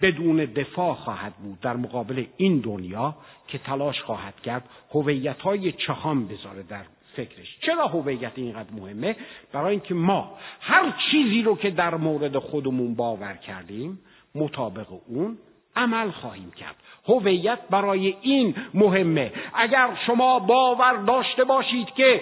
بدون 0.00 0.36
دفاع 0.36 0.94
خواهد 0.94 1.34
بود 1.34 1.60
در 1.60 1.76
مقابل 1.76 2.24
این 2.36 2.60
دنیا 2.60 3.14
که 3.48 3.58
تلاش 3.58 4.02
خواهد 4.02 4.40
کرد 4.40 4.68
هویت 4.94 5.40
های 5.40 5.72
چهان 5.72 6.26
بذاره 6.26 6.62
در 6.62 6.84
فکرش. 7.16 7.58
چرا 7.60 7.86
هویت 7.86 8.32
اینقدر 8.34 8.70
مهمه؟ 8.72 9.16
برای 9.52 9.70
اینکه 9.70 9.94
ما 9.94 10.38
هر 10.60 10.94
چیزی 11.10 11.42
رو 11.42 11.56
که 11.56 11.70
در 11.70 11.94
مورد 11.94 12.38
خودمون 12.38 12.94
باور 12.94 13.34
کردیم 13.34 13.98
مطابق 14.34 14.86
اون 15.06 15.38
عمل 15.76 16.10
خواهیم 16.10 16.50
کرد. 16.50 16.76
هویت 17.08 17.58
برای 17.70 18.16
این 18.20 18.54
مهمه. 18.74 19.32
اگر 19.54 19.98
شما 20.06 20.38
باور 20.38 20.96
داشته 20.96 21.44
باشید 21.44 21.86
که 21.86 22.20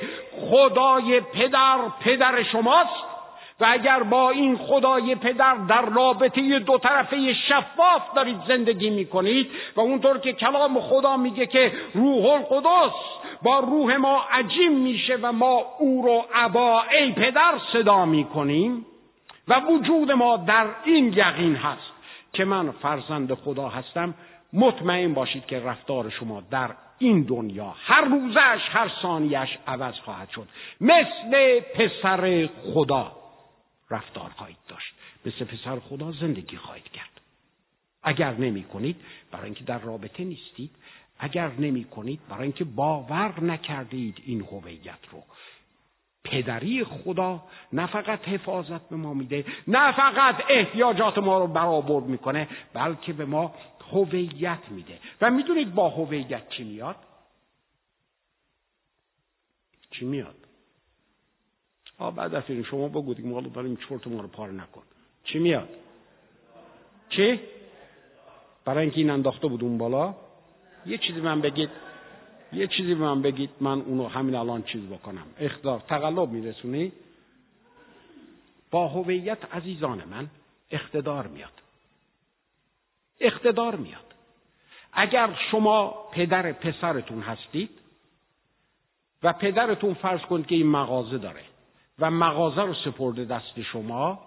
خدای 0.51 1.21
پدر 1.21 1.79
پدر 2.01 2.43
شماست 2.43 3.12
و 3.61 3.67
اگر 3.69 4.03
با 4.03 4.31
این 4.31 4.57
خدای 4.57 5.15
پدر 5.15 5.55
در 5.69 5.83
رابطه 5.83 6.59
دو 6.59 6.79
طرفه 6.79 7.35
شفاف 7.35 8.15
دارید 8.17 8.37
زندگی 8.49 8.91
می 8.91 9.07
کنید 9.07 9.51
و 9.77 9.81
اونطور 9.81 10.19
که 10.19 10.33
کلام 10.33 10.81
خدا 10.81 11.17
میگه 11.17 11.47
که 11.47 11.73
روح 11.95 12.27
القدس 12.27 12.95
با 13.43 13.59
روح 13.59 13.97
ما 13.97 14.25
عجیم 14.33 14.73
میشه 14.73 15.19
و 15.23 15.33
ما 15.33 15.65
او 15.79 16.03
رو 16.03 16.25
عبا 16.35 16.83
ای 16.83 17.13
پدر 17.13 17.53
صدا 17.73 18.05
می 18.05 18.25
کنیم 18.25 18.87
و 19.49 19.61
وجود 19.61 20.13
ما 20.13 20.37
در 20.37 20.67
این 20.85 21.13
یقین 21.13 21.57
هست 21.57 21.93
که 22.33 22.45
من 22.45 22.71
فرزند 22.71 23.35
خدا 23.35 23.69
هستم 23.69 24.15
مطمئن 24.53 25.15
باشید 25.15 25.47
که 25.47 25.61
رفتار 25.61 26.11
شما 26.11 26.43
در 26.51 26.71
این 26.99 27.23
دنیا 27.23 27.75
هر 27.85 28.05
روزش 28.05 28.61
هر 28.71 28.91
ثانیش 29.03 29.59
عوض 29.67 29.95
خواهد 29.95 30.29
شد. 30.31 30.49
مثل 30.81 31.61
پسر 31.61 32.49
خدا. 32.75 33.22
رفتار 33.93 34.31
خواهید 34.31 34.57
داشت. 34.69 34.95
مثل 35.27 35.45
پسر 35.45 35.79
خدا 35.79 36.13
زندگی 36.13 36.57
خواهید 36.57 36.89
کرد. 36.89 37.21
اگر 38.03 38.33
نمی 38.33 38.65
کنید 38.65 38.97
برای 39.31 39.45
اینکه 39.45 39.65
در 39.65 39.79
رابطه 39.79 40.25
نیستید 40.25 40.71
اگر 41.19 41.51
نمی 41.51 41.85
کنید 41.85 42.21
برای 42.29 42.43
اینکه 42.43 42.65
باور 42.65 43.41
نکردید 43.41 44.23
این 44.25 44.41
هویت 44.41 44.99
رو. 45.11 45.23
پدری 46.25 46.85
خدا 46.85 47.43
نه 47.73 47.87
فقط 47.87 48.29
حفاظت 48.29 48.89
به 48.89 48.97
ما 48.97 49.15
میده 49.15 49.45
نه 49.69 49.93
فقط 49.93 50.45
احتیاجات 50.49 51.19
ما 51.19 51.39
رو 51.39 51.47
برآورد 51.47 52.05
می‌کنه 52.05 52.49
بلکه 52.73 53.13
به 53.13 53.25
ما 53.25 53.55
هویت 53.93 54.69
میده. 54.71 54.99
و 55.21 55.31
می‌دونید 55.31 55.75
با 55.75 55.89
هویت 55.89 56.49
چی 56.49 56.65
میاد؟ 56.65 56.97
چی 59.91 60.05
میاد؟ 60.05 60.42
بعد 62.11 62.35
از 62.35 62.43
این 62.49 62.63
شما 62.63 62.89
بگو 62.89 63.15
دیگه 63.15 63.33
حالا 63.33 63.49
داریم 63.49 63.79
چرت 63.89 64.07
ما 64.07 64.21
رو 64.21 64.29
پار 64.29 64.51
نکن. 64.51 64.83
چی 65.25 65.39
میاد؟ 65.39 65.69
چی؟ 67.09 67.41
برای 68.65 68.83
اینکه 68.83 68.97
این 68.97 69.11
انداخته 69.11 69.49
بود 69.49 69.65
اون 69.65 69.79
بالا. 69.79 70.15
یه 70.87 70.99
چیزی 70.99 71.21
من 71.21 71.41
بگید. 71.41 71.71
یه 72.53 72.67
چیزی 72.67 72.95
من 72.95 73.23
بگید. 73.23 73.51
من 73.61 73.81
اونو 73.81 74.09
همین 74.09 74.35
الان 74.35 74.63
چیز 74.63 74.83
بکنم. 74.83 75.27
اختار 75.39 75.81
تقلب 75.81 76.29
میرسونی؟ 76.29 76.93
با 78.71 78.89
هویت 78.89 79.55
عزیزان 79.55 80.03
من 80.11 80.29
اقتدار 80.71 81.27
میاد. 81.27 81.53
اقتدار 83.21 83.77
میاد. 83.77 84.15
اگر 84.93 85.39
شما 85.51 86.09
پدر 86.13 86.53
پسرتون 86.53 87.21
هستید 87.21 87.71
و 89.23 89.33
پدرتون 89.33 89.95
فرض 89.95 90.21
کنید 90.21 90.47
که 90.47 90.55
این 90.55 90.67
مغازه 90.67 91.19
داره 91.19 91.52
و 92.03 92.11
مغازه 92.11 92.63
رو 92.63 92.75
سپرده 92.75 93.25
دست 93.25 93.63
شما. 93.73 94.19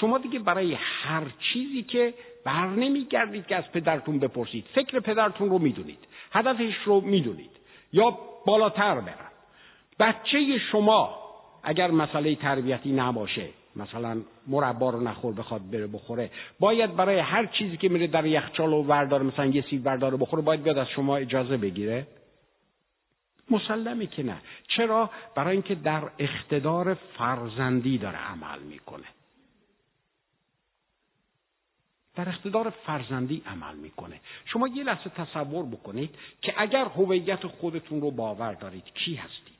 شما 0.00 0.18
دیگه 0.18 0.38
برای 0.38 0.74
هر 0.74 1.22
چیزی 1.52 1.82
که 1.82 2.14
بر 2.44 2.66
نمیگردید 2.66 3.46
که 3.46 3.56
از 3.56 3.72
پدرتون 3.72 4.18
بپرسید. 4.18 4.64
فکر 4.74 5.00
پدرتون 5.00 5.50
رو 5.50 5.58
می‌دونید. 5.58 5.98
هدفش 6.32 6.74
رو 6.84 7.00
می‌دونید. 7.00 7.50
یا 7.92 8.18
بالاتر 8.46 8.94
برن. 9.00 9.28
بچه 9.98 10.58
شما 10.72 11.18
اگر 11.62 11.90
مسئله 11.90 12.34
تربیتی 12.34 12.92
نباشه 12.92 13.46
مثلا 13.76 14.16
مربا 14.46 14.90
رو 14.90 15.00
نخور 15.00 15.34
بخواد 15.34 15.70
بره 15.70 15.86
بخوره 15.86 16.30
باید 16.60 16.96
برای 16.96 17.18
هر 17.18 17.46
چیزی 17.46 17.76
که 17.76 17.88
میره 17.88 18.06
در 18.06 18.26
یخچال 18.26 18.72
و 18.72 18.82
ورداره 18.82 19.22
مثلا 19.22 19.46
یه 19.46 19.64
سیب 19.70 19.86
ورداره 19.86 20.16
بخوره 20.16 20.42
باید 20.42 20.62
بیاد 20.62 20.78
از 20.78 20.88
شما 20.88 21.16
اجازه 21.16 21.56
بگیره. 21.56 22.06
مسلمه 23.50 24.06
که 24.06 24.22
نه. 24.22 24.40
چرا؟ 24.68 25.10
برای 25.34 25.52
اینکه 25.52 25.74
در 25.74 26.10
اقتدار 26.18 26.94
فرزندی 26.94 27.98
داره 27.98 28.18
عمل 28.18 28.58
می‌کنه. 28.58 29.06
در 32.14 32.28
اقتدار 32.28 32.70
فرزندی 32.70 33.42
عمل 33.46 33.76
می‌کنه. 33.76 34.20
شما 34.44 34.68
یه 34.68 34.84
لحظه 34.84 35.10
تصور 35.10 35.66
بکنید 35.66 36.14
که 36.42 36.54
اگر 36.56 36.84
هویت 36.84 37.46
خودتون 37.46 38.00
رو 38.00 38.10
باور 38.10 38.52
دارید 38.52 38.84
کی 38.84 39.14
هستید؟ 39.14 39.57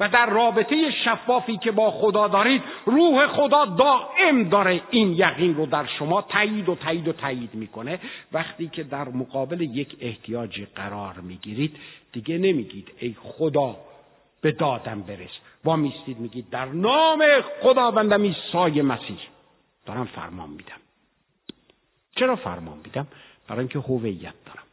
و 0.00 0.08
در 0.08 0.26
رابطه 0.26 0.90
شفافی 1.04 1.56
که 1.56 1.72
با 1.72 1.90
خدا 1.90 2.28
دارید 2.28 2.62
روح 2.86 3.26
خدا 3.26 3.64
دائم 3.64 4.48
داره 4.48 4.82
این 4.90 5.12
یقین 5.12 5.54
رو 5.54 5.66
در 5.66 5.86
شما 5.98 6.22
تایید 6.22 6.68
و 6.68 6.74
تایید 6.74 7.08
و 7.08 7.12
تایید 7.12 7.54
می‌کنه. 7.54 8.00
وقتی 8.32 8.68
که 8.68 8.82
در 8.82 9.08
مقابل 9.08 9.60
یک 9.60 9.96
احتیاجی 10.00 10.66
قرار 10.74 11.14
می‌گیرید 11.14 11.76
دیگه 12.12 12.38
نمیگید 12.38 12.90
ای 12.98 13.16
خدا 13.22 13.76
به 14.40 14.52
دادم 14.52 15.02
برس. 15.02 15.30
با 15.64 15.76
میستید 15.76 16.18
میگید 16.18 16.50
در 16.50 16.64
نام 16.64 17.24
خداوندم 17.62 18.22
عیسی 18.22 18.82
مسیح. 18.82 19.18
دارم 19.86 20.04
فرمان 20.04 20.50
میدم. 20.50 20.80
چرا 22.16 22.36
فرمان 22.36 22.78
میدم؟ 22.84 23.06
برای 23.48 23.58
اینکه 23.58 23.78
هویت 23.78 24.34
دارم. 24.46 24.64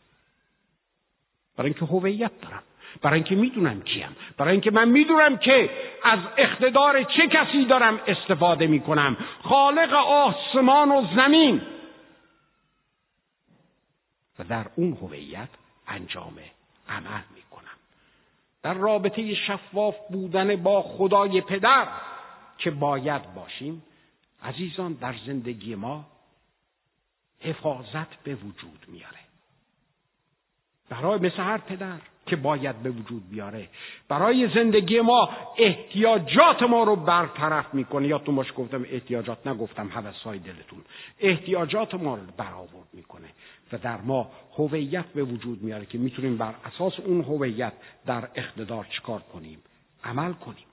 برای 1.57 1.71
اینکه 1.71 1.85
هویت 1.85 2.31
دارم. 2.41 2.63
برای 3.01 3.15
اینکه 3.15 3.35
می‌دونم 3.35 3.81
کیم. 3.81 4.15
برای 4.37 4.51
اینکه 4.51 4.71
من 4.71 4.89
می‌دونم 4.89 5.37
که 5.37 5.69
از 6.03 6.19
اقتدار 6.37 7.03
چه 7.03 7.27
کسی 7.27 7.65
دارم 7.65 7.99
استفاده 8.07 8.67
می‌کنم. 8.67 9.17
خالق 9.43 9.93
آسمان 9.93 10.91
و 10.91 11.07
زمین. 11.15 11.61
و 14.39 14.43
در 14.43 14.65
اون 14.75 14.93
هویت 14.93 15.49
انجام 15.87 16.37
عمل 16.89 17.21
می‌کنم. 17.35 17.77
در 18.63 18.73
رابطه 18.73 19.35
شفاف 19.35 19.95
بودن 20.09 20.55
با 20.55 20.81
خدای 20.81 21.41
پدر 21.41 21.87
که 22.57 22.71
باید 22.71 23.33
باشیم 23.33 23.83
عزیزان 24.43 24.93
در 24.93 25.15
زندگی 25.25 25.75
ما 25.75 26.05
حفاظت 27.39 28.23
به 28.23 28.35
وجود 28.35 28.85
میاره. 28.87 29.30
برای 30.91 31.19
مثل 31.19 31.37
هر 31.37 31.57
پدر 31.57 31.97
که 32.25 32.35
باید 32.35 32.75
به 32.83 32.89
وجود 32.89 33.29
بیاره. 33.29 33.69
برای 34.07 34.49
زندگی 34.55 35.01
ما 35.01 35.29
احتیاجات 35.57 36.63
ما 36.63 36.83
رو 36.83 36.95
برطرف 36.95 37.73
می‌کنه. 37.73 38.07
یا 38.07 38.17
تو 38.17 38.31
باش 38.31 38.53
گفتم 38.57 38.85
احتیاجات 38.89 39.47
نگفتم 39.47 39.87
حوثهای 39.87 40.39
دلتون. 40.39 40.81
احتیاجات 41.19 41.93
ما 41.93 42.15
رو 42.15 42.21
برآورد 42.37 42.87
می‌کنه 42.93 43.27
و 43.71 43.77
در 43.77 44.01
ما 44.01 44.31
هویت 44.57 45.05
به 45.05 45.23
وجود 45.23 45.61
میاره 45.61 45.85
که 45.85 45.97
می‌تونیم 45.97 46.37
بر 46.37 46.55
اساس 46.65 46.99
اون 46.99 47.21
هویت 47.21 47.73
در 48.05 48.29
اقتدار 48.35 48.87
چکار 48.97 49.19
کنیم؟ 49.19 49.59
عمل 50.03 50.33
کنیم. 50.33 50.65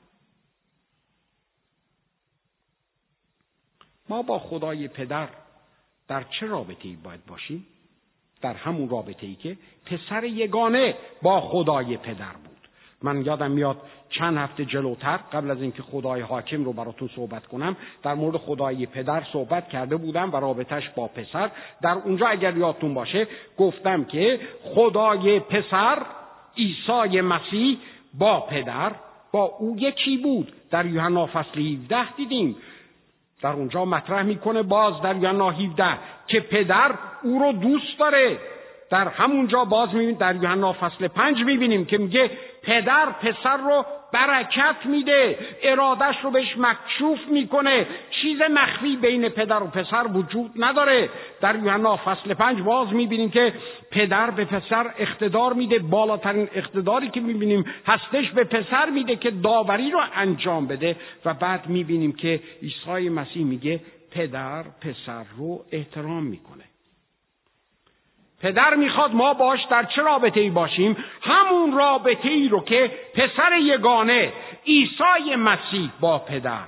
ما 4.08 4.22
با 4.22 4.38
خدای 4.38 4.88
پدر 4.88 5.28
در 6.08 6.24
چه 6.40 6.46
رابطه 6.46 6.88
ای 6.88 6.96
باید 6.96 7.26
باشیم؟ 7.26 7.66
در 8.40 8.54
همون 8.54 8.88
رابطه 8.88 9.26
ای 9.26 9.34
که 9.34 9.56
پسر 9.86 10.24
یگانه 10.24 10.94
با 11.22 11.40
خدای 11.40 11.96
پدر 11.96 12.32
بود. 12.32 12.58
من 13.02 13.24
یادم 13.24 13.50
میاد 13.50 13.76
چند 14.10 14.36
هفته 14.36 14.64
جلوتر 14.64 15.16
قبل 15.16 15.50
از 15.50 15.62
اینکه 15.62 15.82
خدای 15.82 16.20
حاکم 16.20 16.64
رو 16.64 16.72
براتون 16.72 17.10
صحبت 17.16 17.46
کنم 17.46 17.76
در 18.02 18.14
مورد 18.14 18.36
خدای 18.36 18.86
پدر 18.86 19.22
صحبت 19.32 19.68
کرده 19.68 19.96
بودم 19.96 20.32
و 20.32 20.36
رابطش 20.36 20.88
با 20.88 21.08
پسر. 21.08 21.50
در 21.82 21.94
اونجا 22.04 22.26
اگر 22.26 22.56
یادتون 22.56 22.94
باشه 22.94 23.26
گفتم 23.58 24.04
که 24.04 24.40
خدای 24.62 25.40
پسر 25.40 26.02
عیسی 26.56 27.20
مسیح 27.20 27.78
با 28.14 28.40
پدر 28.40 28.92
با 29.32 29.42
او 29.42 29.76
یکی 29.78 30.16
بود. 30.16 30.52
در 30.70 30.86
یوحنا 30.86 31.26
فصل 31.26 31.60
17 31.60 32.14
دیدیم 32.14 32.56
در 33.42 33.52
اونجا 33.52 33.84
مطرح 33.84 34.22
می‌کنه 34.22 34.62
باز 34.62 35.02
در 35.02 35.16
یوحنا 35.16 35.50
17 35.50 35.84
که 36.26 36.40
پدر 36.40 36.94
او 37.22 37.38
رو 37.38 37.52
دوست 37.52 37.98
داره. 37.98 38.38
در 38.90 39.08
همونجا 39.08 39.64
باز 39.64 39.88
می‌بینیم 39.88 40.14
در 40.14 40.34
یوحنا 40.34 40.72
فصل 40.72 41.08
پنج 41.08 41.44
می‌بینیم 41.44 41.84
که 41.84 41.98
میگه 41.98 42.30
پدر 42.62 43.06
پسر 43.06 43.56
رو 43.56 43.84
برکت 44.12 44.76
میده 44.84 45.38
ارادش 45.62 46.16
رو 46.22 46.30
بهش 46.30 46.54
مکشوف 46.58 47.18
می‌کنه. 47.28 47.86
چیز 48.22 48.40
مخفی 48.50 48.96
بین 48.96 49.28
پدر 49.28 49.62
و 49.62 49.66
پسر 49.66 50.06
وجود 50.12 50.50
نداره. 50.56 51.08
در 51.40 51.56
یوحنا 51.56 51.96
فصل 51.96 52.34
پنج 52.34 52.60
باز 52.62 52.92
می‌بینیم 52.92 53.30
که 53.30 53.52
پدر 53.90 54.30
به 54.30 54.44
پسر 54.44 54.90
اقتدار 54.98 55.52
میده. 55.52 55.78
بالاترین 55.78 56.48
اقتداری 56.54 57.10
که 57.10 57.20
می‌بینیم 57.20 57.64
هستش 57.86 58.30
به 58.30 58.44
پسر 58.44 58.90
میده 58.90 59.16
که 59.16 59.30
داوری 59.30 59.90
رو 59.90 60.00
انجام 60.14 60.66
بده. 60.66 60.96
و 61.24 61.34
بعد 61.34 61.68
می‌بینیم 61.68 62.12
که 62.12 62.40
عیسی 62.62 63.08
مسیح 63.08 63.44
میگه 63.44 63.80
پدر 64.10 64.62
پسر 64.62 65.24
رو 65.36 65.64
احترام 65.72 66.22
می‌کنه. 66.22 66.64
پدر 68.40 68.74
می‌خواد 68.74 69.14
ما 69.14 69.34
باش 69.34 69.60
در 69.70 69.84
چه 69.84 70.02
رابطه 70.02 70.40
ای 70.40 70.50
باشیم؟ 70.50 70.96
همون 71.22 71.72
رابطه 71.72 72.28
ای 72.28 72.48
رو 72.48 72.60
که 72.60 72.92
پسر 73.14 73.58
یگانه 73.58 74.32
عیسی 74.66 75.34
مسیح 75.36 75.90
با 76.00 76.18
پدر 76.18 76.66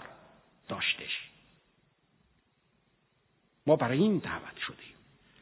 داشتش. 0.68 1.30
ما 3.66 3.76
برای 3.76 3.98
این 3.98 4.18
دعوت 4.18 4.58
شدیم. 4.66 4.94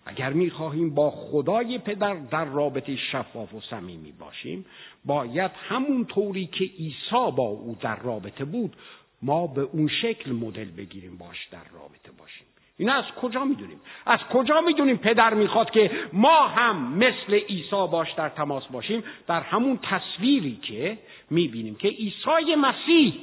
اگر 0.07 0.33
می‌خواهیم 0.33 0.95
با 0.95 1.11
خدای 1.11 1.79
پدر 1.79 2.14
در 2.14 2.45
رابطه 2.45 2.97
شفاف 2.97 3.55
و 3.55 3.61
صمیمی 3.61 4.12
باشیم 4.12 4.67
باید 5.05 5.51
همون 5.69 6.05
طوری 6.05 6.47
که 6.47 6.64
عیسی 6.64 7.33
با 7.37 7.43
او 7.43 7.77
در 7.81 7.97
رابطه 7.97 8.45
بود 8.45 8.77
ما 9.23 9.47
به 9.47 9.61
اون 9.61 9.88
شکل 10.03 10.33
مدل 10.33 10.71
بگیریم 10.71 11.19
باش 11.19 11.47
در 11.47 11.64
رابطه 11.73 12.12
باشیم. 12.19 12.47
این 12.79 12.91
از 12.91 13.05
کجا 13.23 13.45
می‌دونیم؟ 13.45 13.81
از 14.07 14.21
کجا 14.33 14.61
می‌دونیم 14.61 14.97
پدر 14.97 15.35
می‌خواد 15.35 15.71
که 15.71 15.91
ما 16.12 16.49
هم 16.49 16.95
مثل 16.95 17.35
عیسی 17.35 17.87
باش 17.91 18.12
در 18.12 18.29
تماس 18.29 18.67
باشیم؟ 18.67 19.05
در 19.27 19.41
همون 19.41 19.79
تصویری 19.83 20.57
که 20.57 20.99
می‌بینیم 21.31 21.75
که 21.75 21.88
عیسی 21.88 22.55
مسیح 22.55 23.14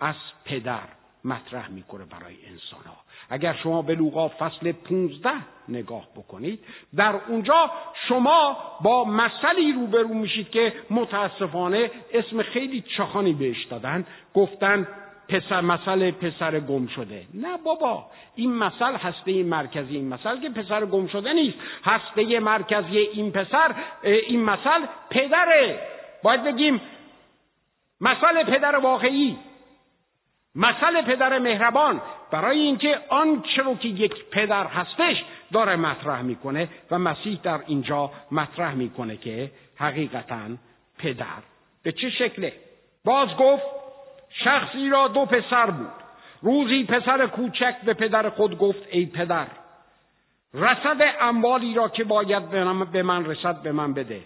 از 0.00 0.14
پدر 0.44 0.88
مطرح 1.24 1.70
می‌کنه 1.70 2.04
برای 2.04 2.34
انسان 2.50 2.84
ها 2.86 2.96
اگر 3.30 3.56
شما 3.62 3.82
به 3.82 3.94
لوقا 3.94 4.28
فصل 4.28 4.72
15 4.72 5.30
نگاه 5.68 6.08
بکنید 6.16 6.64
در 6.96 7.14
اونجا 7.28 7.70
شما 8.08 8.56
با 8.82 9.04
مثلی 9.04 9.72
روبرو 9.72 10.14
میشید 10.14 10.50
که 10.50 10.72
متاسفانه 10.90 11.90
اسم 12.12 12.42
خیلی 12.42 12.84
چخانی 12.96 13.32
بهش 13.32 13.64
دادن. 13.64 14.06
گفتن 14.34 14.86
پسر 15.28 15.60
مسئله 15.60 16.10
پسر 16.10 16.60
گم 16.60 16.86
شده. 16.86 17.26
نه 17.34 17.56
بابا 17.56 18.06
این 18.34 18.54
مثل 18.54 18.96
هسته 18.96 19.42
مرکزی 19.42 19.96
این 19.96 20.08
مثل 20.08 20.40
که 20.40 20.48
پسر 20.48 20.84
گم 20.84 21.06
شده 21.06 21.32
نیست. 21.32 21.58
هسته 21.84 22.40
مرکزی 22.40 22.98
این 22.98 23.32
پسر 23.32 23.74
این 24.02 24.44
مثل 24.44 24.86
پدره. 25.10 25.80
باید 26.22 26.44
بگیم 26.44 26.80
مثل 28.00 28.44
پدر 28.44 28.76
واقعی. 28.76 29.36
مثل 30.54 31.02
پدر 31.02 31.38
مهربان. 31.38 32.00
برای 32.30 32.58
اینکه 32.58 32.98
آنچه 33.08 33.62
رو 33.62 33.76
که 33.76 33.88
یک 33.88 34.24
پدر 34.30 34.66
هستش 34.66 35.24
داره 35.52 35.76
مطرح 35.76 36.22
می‌کنه 36.22 36.68
و 36.90 36.98
مسیح 36.98 37.40
در 37.42 37.60
اینجا 37.66 38.10
مطرح 38.32 38.74
می‌کنه 38.74 39.16
که 39.16 39.50
حقیقتا 39.76 40.40
پدر. 40.98 41.42
به 41.82 41.92
چه 41.92 42.10
شکله؟ 42.10 42.52
باز 43.04 43.28
گفت 43.36 43.87
شخصی 44.44 44.88
را 44.88 45.08
دو 45.08 45.24
پسر 45.24 45.70
بود. 45.70 45.92
روزی 46.42 46.84
پسر 46.84 47.26
کوچک 47.26 47.74
به 47.84 47.94
پدر 47.94 48.28
خود 48.28 48.58
گفت 48.58 48.82
ای 48.90 49.06
پدر 49.06 49.46
رسد 50.54 51.14
اموالی 51.20 51.74
را 51.74 51.88
که 51.88 52.04
باید 52.04 52.50
به 52.92 53.02
من 53.02 53.24
رسد 53.24 53.62
به 53.62 53.72
من 53.72 53.94
بده. 53.94 54.20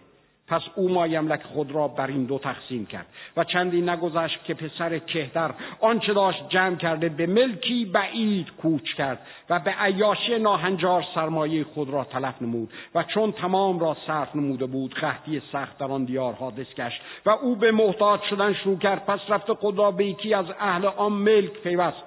پس 0.53 0.63
او 0.75 0.89
مایملک 0.89 1.43
خود 1.43 1.73
را 1.73 1.89
بر 1.89 2.07
این 2.07 2.25
دو 2.25 2.39
تقسیم 2.39 2.87
کرد 2.87 3.07
و 3.37 3.45
چندی 3.45 3.81
نگذشت 3.81 4.45
که 4.45 4.55
پسر 4.55 4.99
کهتر 4.99 5.51
آنچه 5.81 6.13
داشت 6.13 6.49
جمع 6.49 6.77
کرده 6.77 7.09
به 7.09 7.27
ملکی 7.27 7.85
بعید 7.85 8.47
کوچ 8.63 8.95
کرد 8.95 9.19
و 9.51 9.59
به 9.59 9.71
عیاشی 9.71 10.39
ناهنجار 10.39 11.05
سرمایه 11.15 11.65
خود 11.65 11.91
را 11.91 12.05
تلف 12.05 12.43
نمود 12.43 12.71
و 12.95 13.03
چون 13.03 13.33
تمام 13.33 13.79
را 13.79 13.97
صرف 14.07 14.37
نموده 14.37 14.67
بود 14.67 14.95
قحطی 14.95 15.43
سخت 15.53 15.79
در 15.79 15.87
آن 15.87 16.05
دیار 16.05 16.33
حادث 16.33 16.75
گشت 16.75 17.01
و 17.27 17.31
او 17.31 17.57
به 17.57 17.73
محتاج 17.73 18.21
شدن 18.31 18.53
شروع 18.53 18.79
کرد. 18.79 19.07
پس 19.07 19.21
رفت 19.29 19.53
خود 19.53 19.79
را 19.79 19.91
به 19.91 20.07
یکی 20.07 20.35
از 20.35 20.47
اهل 20.61 20.87
آن 20.87 21.13
ملک 21.13 21.53
پیوست. 21.53 22.03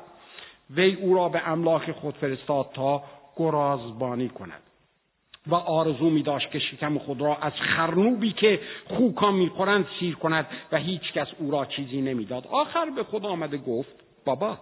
وی 0.70 0.94
او 0.94 1.16
را 1.16 1.30
به 1.30 1.50
املاک 1.50 1.92
خود 1.92 2.18
فرستاد 2.18 2.70
تا 2.74 3.04
گرازبانی 3.38 4.30
کند. 4.30 4.65
و 5.48 5.56
آرزو 5.56 6.10
می 6.10 6.24
داشت 6.24 6.52
که 6.52 6.60
شکم 6.60 6.98
خود 6.98 7.22
را 7.22 7.36
از 7.36 7.54
خرنوبی 7.54 8.32
که 8.32 8.60
خوکان 8.88 9.34
می‌خورند 9.34 9.88
سیر 10.00 10.16
کند 10.16 10.48
و 10.72 10.78
هیچ 10.78 11.14
کس 11.14 11.28
او 11.40 11.52
را 11.52 11.66
چیزی 11.66 12.02
نمی‌داد. 12.02 12.48
آخر 12.48 12.90
به 12.96 13.04
خود 13.04 13.26
آمده 13.26 13.58
گفت 13.58 13.96
بابا 14.26 14.58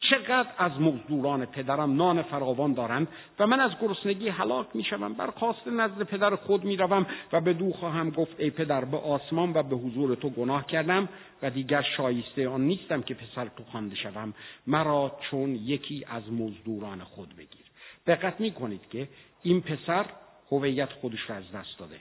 چقدر 0.00 0.48
از 0.58 0.80
مزدوران 0.80 1.46
پدرم 1.46 1.96
نان 1.96 2.22
فراوان 2.22 2.74
دارند 2.74 3.08
و 3.38 3.46
من 3.46 3.60
از 3.60 3.70
گرسنگی 3.80 4.28
هلاک 4.28 4.66
می‌شوم 4.74 5.12
برخواست 5.12 5.68
نزد 5.68 6.02
پدر 6.02 6.36
خود 6.36 6.64
می‌روم 6.64 7.06
و 7.32 7.40
به 7.40 7.52
دو 7.52 7.72
خواهم 7.72 8.10
گفت 8.10 8.40
ای 8.40 8.50
پدر 8.50 8.84
به 8.84 8.96
آسمان 8.96 9.52
و 9.54 9.62
به 9.62 9.76
حضور 9.76 10.14
تو 10.14 10.30
گناه 10.30 10.66
کردم 10.66 11.08
و 11.42 11.50
دیگر 11.50 11.82
شایسته 11.96 12.48
آن 12.48 12.60
نیستم 12.60 13.02
که 13.02 13.14
پسر 13.14 13.44
تو 13.44 13.64
خوانده 13.70 13.96
شوم. 13.96 14.34
مرا 14.66 15.12
چون 15.30 15.54
یکی 15.54 16.04
از 16.08 16.32
مزدوران 16.32 17.04
خود 17.04 17.36
بگیر. 17.36 17.64
دقت 18.06 18.40
می‌کنید 18.40 18.88
که 18.90 19.08
این 19.42 19.60
پسر 19.60 20.04
هویت 20.50 20.92
خودش 20.92 21.30
را 21.30 21.36
از 21.36 21.52
دست 21.52 21.78
داده. 21.78 21.96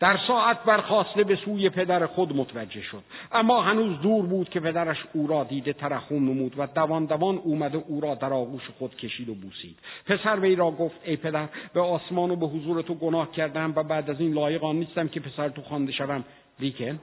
در 0.00 0.18
ساعت 0.28 0.64
برخواسته 0.64 1.24
به 1.24 1.36
سوی 1.36 1.70
پدر 1.70 2.06
خود 2.06 2.36
متوجه 2.36 2.82
شد. 2.82 3.02
اما 3.32 3.62
هنوز 3.62 4.00
دور 4.00 4.26
بود 4.26 4.48
که 4.48 4.60
پدرش 4.60 4.96
او 5.12 5.26
را 5.26 5.44
دیده 5.44 5.72
ترحم 5.72 6.14
نمود 6.14 6.54
و 6.58 6.66
دوان 6.66 7.04
دوان 7.04 7.38
اومده 7.38 7.78
او 7.78 8.00
را 8.00 8.14
در 8.14 8.32
آغوش 8.32 8.62
خود 8.78 8.96
کشید 8.96 9.28
و 9.28 9.34
بوسید. 9.34 9.78
پسر 10.06 10.40
وی 10.40 10.56
را 10.56 10.70
گفت 10.70 11.00
ای 11.04 11.16
پدر 11.16 11.48
به 11.74 11.80
آسمان 11.80 12.30
و 12.30 12.36
به 12.36 12.46
حضور 12.46 12.82
تو 12.82 12.94
گناه 12.94 13.32
کردم 13.32 13.72
و 13.76 13.82
بعد 13.82 14.10
از 14.10 14.20
این 14.20 14.32
لایق 14.32 14.64
آن 14.64 14.76
نیستم 14.76 15.08
که 15.08 15.20
پسر 15.20 15.48
تو 15.48 15.62
خوانده 15.62 15.92
شوم. 15.92 16.24
لیکن؟ 16.60 16.98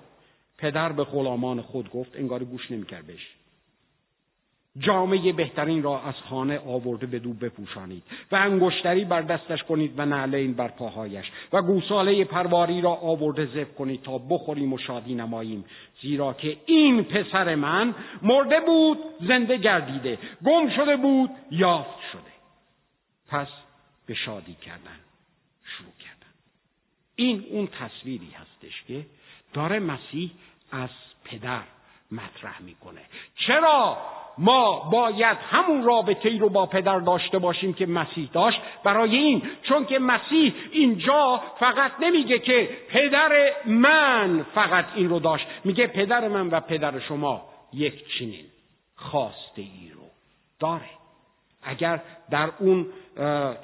پدر 0.58 0.92
به 0.92 1.04
غلامان 1.04 1.62
خود 1.62 1.90
گفت 1.92 2.16
انگار 2.16 2.44
گوش 2.44 2.72
نمی‌کرد 2.72 3.08
بهش. 3.08 3.43
جامعه 4.80 5.34
بهترین 5.34 5.84
را 5.84 6.02
از 6.02 6.14
خانه 6.30 6.60
آورده 6.60 7.06
به 7.06 7.20
دو 7.20 7.34
بپوشانید 7.34 8.04
و 8.32 8.36
انگشتری 8.36 9.06
بر 9.06 9.22
دستش 9.22 9.64
کنید 9.64 9.94
و 9.98 10.06
نعلین 10.06 10.54
بر 10.54 10.68
پاهایش 10.68 11.32
و 11.54 11.62
گوساله 11.62 12.24
پرواری 12.24 12.82
را 12.82 12.94
آورده 12.94 13.46
زب 13.46 13.76
کنید 13.76 14.02
تا 14.02 14.18
بخوریم 14.18 14.74
و 14.74 14.78
شادی 14.78 15.16
نماییم. 15.16 15.66
زیرا 16.02 16.34
که 16.34 16.58
این 16.66 17.04
پسر 17.04 17.56
من 17.56 17.96
مرده 18.22 18.60
بود 18.60 18.98
زنده 19.28 19.58
گردیده. 19.58 20.18
گم 20.46 20.70
شده 20.76 20.98
بود 20.98 21.30
یافت 21.52 22.00
شده. 22.12 22.34
پس 23.28 23.48
به 24.06 24.14
شادی 24.14 24.54
کردن 24.54 25.00
شروع 25.64 25.94
کردن. 26.00 26.34
این 27.16 27.46
اون 27.50 27.68
تصویری 27.68 28.32
هستش 28.32 28.84
که 28.88 29.06
داره 29.54 29.80
مسیح 29.80 30.32
از 30.72 30.90
پدر 31.24 31.62
مطرح 32.14 32.62
می‌کنه. 32.62 33.02
چرا 33.48 33.98
ما 34.38 34.90
باید 34.92 35.38
همون 35.38 35.84
رابطه 35.84 36.30
ای 36.30 36.38
رو 36.38 36.50
با 36.50 36.66
پدر 36.66 37.00
داشته 37.00 37.40
باشیم 37.40 37.74
که 37.74 37.86
مسیح 37.86 38.30
داشت؟ 38.34 38.58
برای 38.84 39.16
این 39.16 39.42
چون 39.64 39.86
که 39.86 40.00
مسیح 40.00 40.54
اینجا 40.72 41.42
فقط 41.60 41.92
نمیگه 42.00 42.40
که 42.40 42.70
پدر 42.90 43.52
من 43.66 44.46
فقط 44.56 44.86
این 44.96 45.10
رو 45.10 45.20
داشت. 45.20 45.46
میگه 45.64 45.88
پدر 45.88 46.28
من 46.28 46.50
و 46.50 46.60
پدر 46.60 47.00
شما 47.00 47.42
یک 47.74 48.18
چنین 48.20 48.46
خواسته 48.96 49.62
ای 49.62 49.92
رو 49.96 50.04
داره. 50.60 50.90
اگر 51.64 52.02
در 52.30 52.50
اون 52.60 52.86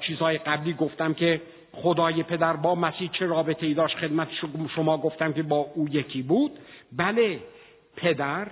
چیزهای 0.00 0.38
قبلی 0.38 0.72
گفتم 0.72 1.14
که 1.14 1.42
خدای 1.72 2.22
پدر 2.22 2.56
با 2.56 2.74
مسیح 2.74 3.10
چه 3.18 3.26
رابطه 3.26 3.66
ای 3.66 3.74
داشت 3.74 3.96
خدمت 3.96 4.28
شما 4.74 4.98
گفتم 4.98 5.32
که 5.32 5.42
با 5.42 5.56
او 5.74 5.88
یکی 5.88 6.22
بود 6.22 6.58
بله 6.92 7.40
پدر 7.96 8.48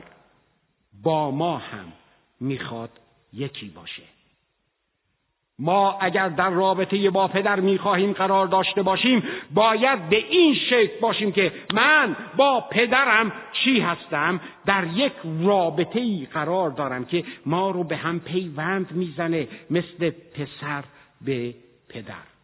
با 1.02 1.30
ما 1.30 1.58
هم 1.58 1.92
می‌خواد 2.40 2.90
یکی 3.32 3.68
باشه. 3.68 4.02
ما 5.58 5.98
اگر 6.00 6.28
در 6.28 6.50
رابطه 6.50 7.10
با 7.10 7.28
پدر 7.28 7.60
می‌خواهیم 7.60 8.12
قرار 8.12 8.46
داشته 8.46 8.82
باشیم 8.82 9.22
باید 9.54 10.08
به 10.08 10.16
این 10.16 10.54
شکل 10.54 11.00
باشیم 11.00 11.32
که 11.32 11.52
من 11.74 12.16
با 12.36 12.60
پدرم 12.70 13.32
چی 13.64 13.80
هستم 13.80 14.40
در 14.66 14.86
یک 14.86 15.12
رابطه 15.42 16.00
ای 16.00 16.26
قرار 16.32 16.70
دارم 16.70 17.04
که 17.04 17.24
ما 17.46 17.70
رو 17.70 17.84
به 17.84 17.96
هم 17.96 18.20
پیوند 18.20 18.92
می‌زنه 18.92 19.48
مثل 19.70 20.10
پسر 20.10 20.84
به 21.20 21.54
پدر. 21.88 22.37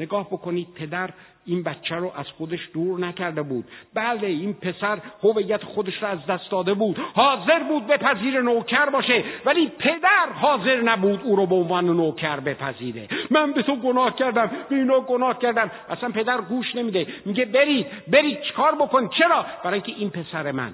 نگاه 0.00 0.26
بکنید 0.26 0.68
پدر 0.74 1.10
این 1.46 1.62
بچه 1.62 1.94
رو 1.94 2.12
از 2.16 2.26
خودش 2.26 2.60
دور 2.74 2.98
نکرده 2.98 3.42
بود. 3.42 3.64
بله 3.94 4.26
این 4.26 4.54
پسر 4.54 4.98
هویت 5.22 5.64
خودش 5.64 6.02
را 6.02 6.08
از 6.08 6.26
دست 6.26 6.50
داده 6.50 6.74
بود. 6.74 6.98
حاضر 7.14 7.58
بود 7.58 7.86
بپذیر 7.86 8.40
نوکر 8.40 8.90
باشه 8.90 9.24
ولی 9.44 9.72
پدر 9.78 10.32
حاضر 10.34 10.80
نبود 10.80 11.20
او 11.24 11.36
رو 11.36 11.46
به 11.46 11.54
عنوان 11.54 11.86
نوکر 11.86 12.40
بپذیره. 12.40 13.08
من 13.30 13.52
به 13.52 13.62
تو 13.62 13.76
گناه 13.76 14.16
کردم 14.16 14.50
به 14.68 14.76
اینا 14.76 15.00
گناه 15.00 15.38
کردم. 15.38 15.70
اصلا 15.90 16.08
پدر 16.08 16.40
گوش 16.40 16.74
نمیده. 16.74 17.06
میگه 17.24 17.44
برید 17.44 17.86
برید 18.08 18.42
چیکار 18.42 18.74
بکن؟ 18.74 19.08
چرا؟ 19.08 19.46
برای 19.64 19.74
اینکه 19.74 19.92
این 20.00 20.10
پسر 20.10 20.52
من 20.52 20.72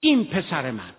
این 0.00 0.24
پسر 0.24 0.70
من. 0.70 0.90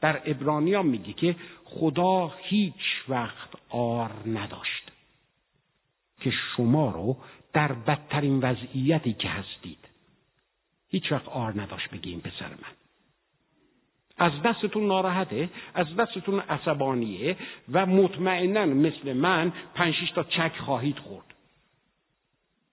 در 0.00 0.20
ابرانیان 0.24 0.86
میگه 0.86 1.12
که 1.12 1.36
خدا 1.64 2.32
هیچ 2.38 3.04
وقت 3.08 3.48
آر 3.70 4.10
نداشت 4.26 4.89
که 6.20 6.30
شما 6.30 6.90
رو 6.90 7.16
در 7.52 7.72
بدترین 7.72 8.40
وضعیتی 8.40 9.12
که 9.12 9.28
هستید. 9.28 9.88
هیچ 10.88 11.12
وقت 11.12 11.28
آر 11.28 11.60
نداشت 11.60 11.90
بگیم 11.90 12.20
پسر 12.20 12.48
من. 12.48 12.74
از 14.18 14.32
دستتون 14.44 14.86
ناراحته 14.86 15.50
از 15.74 15.96
دستتون 15.96 16.40
عصبانیه 16.40 17.36
و 17.72 17.86
مطمئنا 17.86 18.66
مثل 18.66 19.12
من 19.12 19.52
پنج 19.74 19.94
تا 20.14 20.22
چک 20.24 20.52
خواهید 20.56 20.98
خورد. 20.98 21.34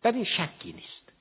در 0.02 0.12
این 0.12 0.26
شکی 0.26 0.74
نیست. 0.74 1.14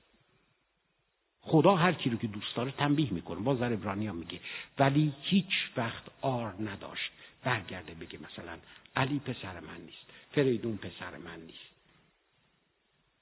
خدا 1.41 1.75
هر 1.75 1.93
کی 1.93 2.09
رو 2.09 2.17
که 2.17 2.27
دوست 2.27 2.55
داره 2.55 2.71
تنبیه 2.71 3.13
می‌کنه. 3.13 3.39
باز 3.39 3.59
در 3.59 3.73
ابرانیا 3.73 4.13
میگه. 4.13 4.39
ولی 4.79 5.13
هیچ 5.21 5.71
وقت 5.77 6.03
آر 6.21 6.53
نداشت 6.59 7.11
برگرده 7.43 7.93
بگه 7.93 8.19
مثلا 8.19 8.57
علی 8.95 9.19
پسر 9.19 9.59
من 9.59 9.81
نیست 9.85 10.05
فریدون 10.31 10.77
پسر 10.77 11.17
من 11.17 11.39
نیست. 11.39 11.66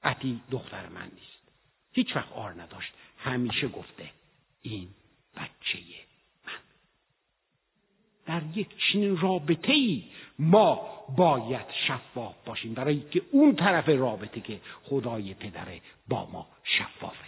عتی 0.06 0.42
دختر 0.52 0.90
من 0.90 1.12
نیست. 1.16 1.52
هیچ 1.94 2.16
وقت 2.16 2.32
آر 2.32 2.52
نداشت. 2.52 2.94
همیشه 3.18 3.68
گفته 3.68 4.10
این 4.62 4.88
بچه 5.36 5.80
من. 6.48 6.54
در 8.26 8.58
یک 8.58 8.68
چنین 8.78 9.18
رابطه 9.18 9.72
ای 9.72 10.04
ما 10.40 10.90
باید 11.18 11.66
شفاف 11.88 12.36
باشیم. 12.46 12.74
برای 12.74 13.00
که 13.00 13.22
اون 13.32 13.56
طرف 13.56 13.90
رابطه 13.90 14.42
که 14.42 14.60
خدای 14.84 15.34
پدره 15.34 15.82
با 16.08 16.30
ما 16.32 16.48
شفافه. 16.64 17.26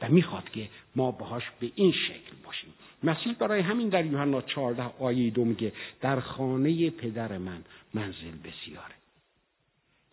و 0.00 0.08
می‌خواد 0.08 0.50
که 0.50 0.68
ما 0.96 1.10
باهاش 1.10 1.42
به 1.60 1.72
این 1.74 1.92
شکل 1.92 2.36
باشیم. 2.44 2.74
مسیح 3.02 3.32
برای 3.32 3.60
همین 3.60 3.88
در 3.88 4.06
یوحنا 4.06 4.42
14 4.42 4.82
آیه 4.82 5.30
دو 5.30 5.44
میگه 5.44 5.72
در 6.00 6.20
خانه 6.20 6.90
پدر 6.90 7.38
من 7.38 7.64
منزل 7.94 8.36
بسیاره. 8.44 9.01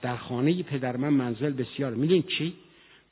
در 0.01 0.15
خانه 0.17 0.63
پدر 0.63 0.97
من 0.97 1.09
منزل 1.09 1.53
بسیار 1.53 1.93
می‌دونید 1.93 2.27
چی؟ 2.37 2.53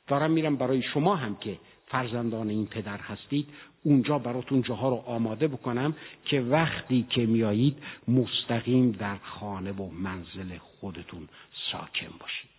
دارم 0.06 0.30
میرم 0.30 0.56
برای 0.56 0.82
شما 0.82 1.16
هم 1.16 1.36
که 1.36 1.58
فرزندان 1.86 2.48
این 2.48 2.66
پدر 2.66 2.96
هستید 2.96 3.48
اونجا 3.82 4.18
براتون 4.18 4.62
جاها 4.62 4.88
رو 4.88 4.96
آماده 4.96 5.48
بکنم 5.48 5.94
که 6.24 6.40
وقتی 6.40 7.06
که 7.10 7.26
میایید 7.26 7.78
مستقیم 8.08 8.90
در 8.90 9.16
خانه 9.16 9.72
و 9.72 9.90
منزل 9.90 10.58
خودتون 10.58 11.28
ساکن 11.72 12.18
باشید. 12.20 12.57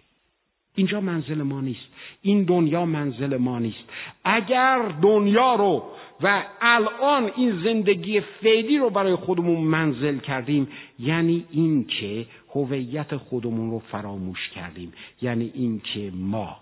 اینجا 0.79 1.01
منزل 1.01 1.41
ما 1.41 1.61
نیست. 1.61 1.87
این 2.21 2.43
دنیا 2.43 2.85
منزل 2.85 3.37
ما 3.37 3.59
نیست. 3.59 3.83
اگر 4.23 4.95
دنیا 5.01 5.55
رو 5.55 5.83
و 6.21 6.45
الان 6.61 7.31
این 7.35 7.63
زندگی 7.63 8.21
فعلی 8.21 8.77
رو 8.77 8.89
برای 8.89 9.15
خودمون 9.15 9.59
منزل 9.59 10.17
کردیم 10.17 10.67
یعنی 10.99 11.45
این 11.51 11.85
که 11.85 12.25
هویت 12.55 13.17
خودمون 13.17 13.71
رو 13.71 13.79
فراموش 13.79 14.49
کردیم 14.49 14.93
یعنی 15.21 15.51
این 15.53 15.79
که 15.79 16.11
ما 16.15 16.57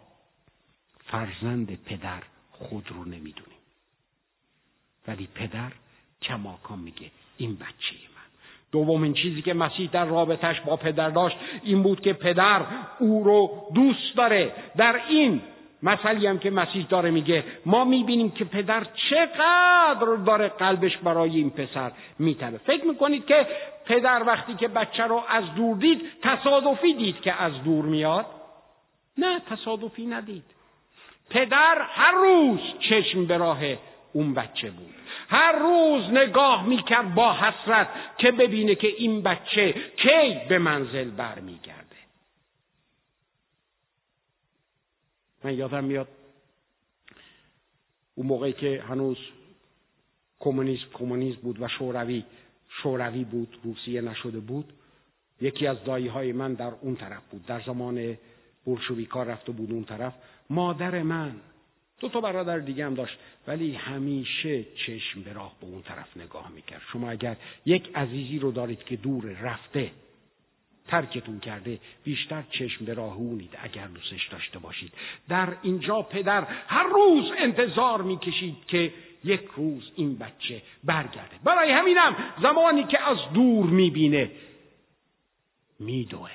فرزند 1.06 1.80
پدر 1.86 2.24
خود 2.52 2.86
رو 2.90 3.06
نمی‌دونیم. 3.06 3.58
ولی 5.08 5.28
پدر 5.36 5.72
کماکان 6.22 6.80
میگه 6.80 7.12
این 7.38 7.56
بچه 7.56 7.96
من 8.16 8.17
دومین 8.72 9.14
چیزی 9.14 9.42
که 9.42 9.54
مسیح 9.54 9.90
در 9.92 10.06
رابطش 10.06 10.62
با 10.62 10.76
پدر 10.76 11.10
داشت 11.10 11.38
این 11.64 11.84
بود 11.84 12.02
که 12.02 12.14
پدر 12.14 12.62
او 13.00 13.24
رو 13.24 13.68
دوست 13.76 14.16
داره. 14.16 14.52
در 14.78 15.02
این 15.10 15.42
مثلی 15.84 16.28
هم 16.28 16.40
که 16.40 16.52
مسیح 16.52 16.86
داره 16.90 17.12
میگه 17.12 17.44
ما 17.66 17.86
می‌بینیم 17.86 18.32
که 18.32 18.46
پدر 18.46 18.84
چقدر 19.10 20.16
داره 20.26 20.48
قلبش 20.48 20.98
برای 20.98 21.36
این 21.36 21.50
پسر 21.50 21.92
میتبه 22.20 22.58
فکر 22.58 22.86
می‌کنید 22.86 23.26
که 23.26 23.48
پدر 23.86 24.24
وقتی 24.28 24.56
که 24.56 24.68
بچه 24.68 25.04
رو 25.04 25.24
از 25.30 25.44
دور 25.56 25.78
دید 25.78 26.02
تصادفی 26.22 26.94
دید 26.94 27.22
که 27.22 27.42
از 27.42 27.64
دور 27.64 27.86
میاد؟ 27.86 28.26
نه 29.18 29.40
تصادفی 29.40 30.06
ندید. 30.06 30.44
پدر 31.30 31.78
هر 31.82 32.12
روز 32.12 32.60
چشم 32.90 33.26
به 33.26 33.38
راه 33.38 33.60
اون 34.14 34.34
بچه 34.34 34.72
بود. 34.72 34.94
هر 35.28 35.52
روز 35.52 36.04
نگاه 36.04 36.68
می‌کرد 36.68 37.16
با 37.16 37.34
حسرت 37.34 37.88
که 38.18 38.32
ببینه 38.32 38.76
که 38.76 38.88
این 38.88 39.22
بچه 39.22 39.72
کی 39.74 40.40
به 40.50 40.60
منزل 40.60 41.10
برمیگرده. 41.10 41.96
من 45.44 45.54
یادم 45.54 45.84
میاد 45.84 46.08
اون 48.16 48.28
موقعی 48.28 48.54
که 48.54 48.84
هنوز 48.90 49.18
کمونیسم 50.40 50.86
کمونیسم 50.94 51.42
بود 51.42 51.62
و 51.62 51.68
شوروی 51.68 52.24
شوروی 52.70 53.24
بود 53.24 53.58
روسیه 53.64 54.02
نشده 54.02 54.40
بود 54.40 54.74
یکی 55.42 55.68
از 55.68 55.84
دایی 55.84 56.08
های 56.08 56.32
من 56.32 56.54
در 56.54 56.72
اون 56.82 56.96
طرف 56.96 57.24
بود 57.32 57.46
در 57.46 57.62
زمان 57.62 58.18
بولشویکا 58.66 59.24
رفته 59.24 59.52
بود 59.52 59.72
اون 59.72 59.84
طرف. 59.84 60.14
مادر 60.50 61.04
من 61.04 61.36
دو 62.00 62.10
تا 62.10 62.22
برادر 62.22 62.60
دیگه 62.60 62.86
هم 62.86 62.94
داشت. 62.94 63.18
ولی 63.48 63.76
همیشه 63.76 64.64
چشم 64.64 65.22
به 65.22 65.34
راه 65.34 65.56
به 65.62 65.68
اون 65.68 65.82
طرف 65.82 66.18
نگاه 66.18 66.52
می‌کرد. 66.52 66.82
شما 66.94 67.10
اگر 67.10 67.38
یک 67.66 67.96
عزیزی 67.96 68.40
رو 68.40 68.52
دارید 68.52 68.84
که 68.84 68.96
دور 68.96 69.26
رفته 69.26 69.92
ترکتون 70.88 71.40
کرده 71.40 71.80
بیشتر 72.04 72.44
چشم 72.52 72.86
به 72.86 72.94
راه 72.94 73.16
اونید 73.16 73.58
اگر 73.62 73.88
دوستش 73.88 74.28
داشته 74.28 74.60
باشید. 74.60 74.94
در 75.30 75.58
اینجا 75.62 76.02
پدر 76.02 76.44
هر 76.44 76.84
روز 76.84 77.26
انتظار 77.38 78.02
می‌کشید 78.02 78.66
که 78.68 78.94
یک 79.24 79.50
روز 79.56 79.92
این 79.96 80.18
بچه 80.18 80.62
برگرده. 80.84 81.40
برای 81.44 81.72
همینم 81.72 82.16
زمانی 82.42 82.84
که 82.84 83.02
از 83.02 83.18
دور 83.34 83.66
می‌بینه 83.66 84.32
میدوه. 85.80 86.32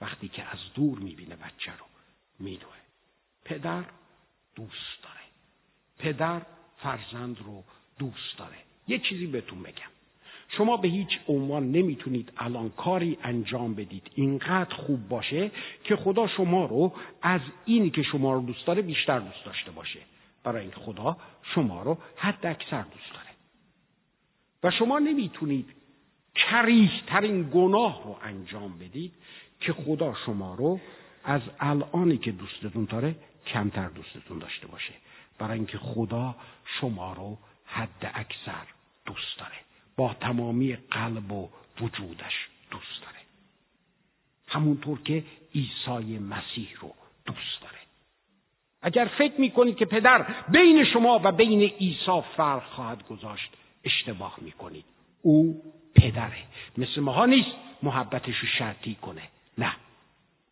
وقتی 0.00 0.28
که 0.28 0.42
از 0.42 0.58
دور 0.74 0.98
می‌بینه 0.98 1.36
بچه 1.36 1.72
رو 1.78 1.86
میدوه. 2.38 2.83
پدر 3.44 3.84
دوست 4.54 5.02
داره. 5.02 5.20
پدر 5.98 6.42
فرزند 6.76 7.38
رو 7.46 7.64
دوست 7.98 8.38
داره. 8.38 8.56
یه 8.88 8.98
چیزی 8.98 9.26
بهتون 9.26 9.62
بگم. 9.62 9.90
شما 10.48 10.76
به 10.76 10.88
هیچ 10.88 11.08
عنوان 11.28 11.70
نمی‌تونید 11.70 12.32
الان 12.36 12.70
کاری 12.70 13.18
انجام 13.22 13.74
بدید. 13.74 14.10
اینقدر 14.14 14.74
خوب 14.74 15.08
باشه 15.08 15.50
که 15.84 15.96
خدا 15.96 16.26
شما 16.26 16.66
رو 16.66 16.92
از 17.22 17.40
اینی 17.64 17.90
که 17.90 18.02
شما 18.02 18.32
رو 18.34 18.40
دوست 18.40 18.66
داره 18.66 18.82
بیشتر 18.82 19.18
دوست 19.18 19.44
داشته 19.44 19.70
باشه. 19.70 19.98
برای 20.44 20.62
این 20.62 20.72
خدا 20.72 21.16
شما 21.54 21.82
رو 21.82 21.98
حد 22.16 22.46
اکثر 22.46 22.82
دوست 22.82 23.12
داره. 23.14 23.28
و 24.62 24.70
شما 24.70 24.98
نمی‌تونید 24.98 25.70
کریه 26.34 26.90
ترین 27.06 27.50
گناه 27.54 28.04
رو 28.04 28.16
انجام 28.22 28.78
بدید 28.78 29.12
که 29.60 29.72
خدا 29.72 30.14
شما 30.26 30.54
رو 30.54 30.80
از 31.24 31.40
الانی 31.60 32.18
که 32.18 32.32
دوستتون 32.32 32.84
داره 32.84 33.14
کمتر 33.46 33.88
دوستتون 33.88 34.38
داشته 34.38 34.66
باشه. 34.66 34.94
برای 35.38 35.58
اینکه 35.58 35.78
خدا 35.78 36.34
شما 36.80 37.12
رو 37.12 37.38
حد 37.66 38.12
اکثر 38.14 38.66
دوست 39.06 39.38
داره. 39.38 39.56
با 39.96 40.14
تمامی 40.14 40.76
قلب 40.76 41.32
و 41.32 41.48
وجودش 41.80 42.48
دوست 42.70 43.02
داره. 43.02 43.18
همونطور 44.48 45.02
که 45.02 45.24
عیسی 45.54 46.18
مسیح 46.18 46.68
رو 46.80 46.94
دوست 47.26 47.60
داره. 47.60 47.78
اگر 48.82 49.10
فکر 49.18 49.40
می‌کنید 49.40 49.76
که 49.76 49.84
پدر 49.84 50.26
بین 50.48 50.84
شما 50.84 51.20
و 51.24 51.32
بین 51.32 51.60
عیسی 51.60 52.22
فرق 52.36 52.64
خواهد 52.64 53.06
گذاشت 53.08 53.50
اشتباه 53.84 54.38
می‌کنید. 54.40 54.84
او 55.22 55.62
پدره. 55.96 56.42
مثل 56.78 57.00
ماها 57.00 57.26
نیست 57.26 57.50
محبتش 57.82 58.38
رو 58.38 58.48
شرطی 58.58 58.94
کنه. 58.94 59.22
نه. 59.58 59.76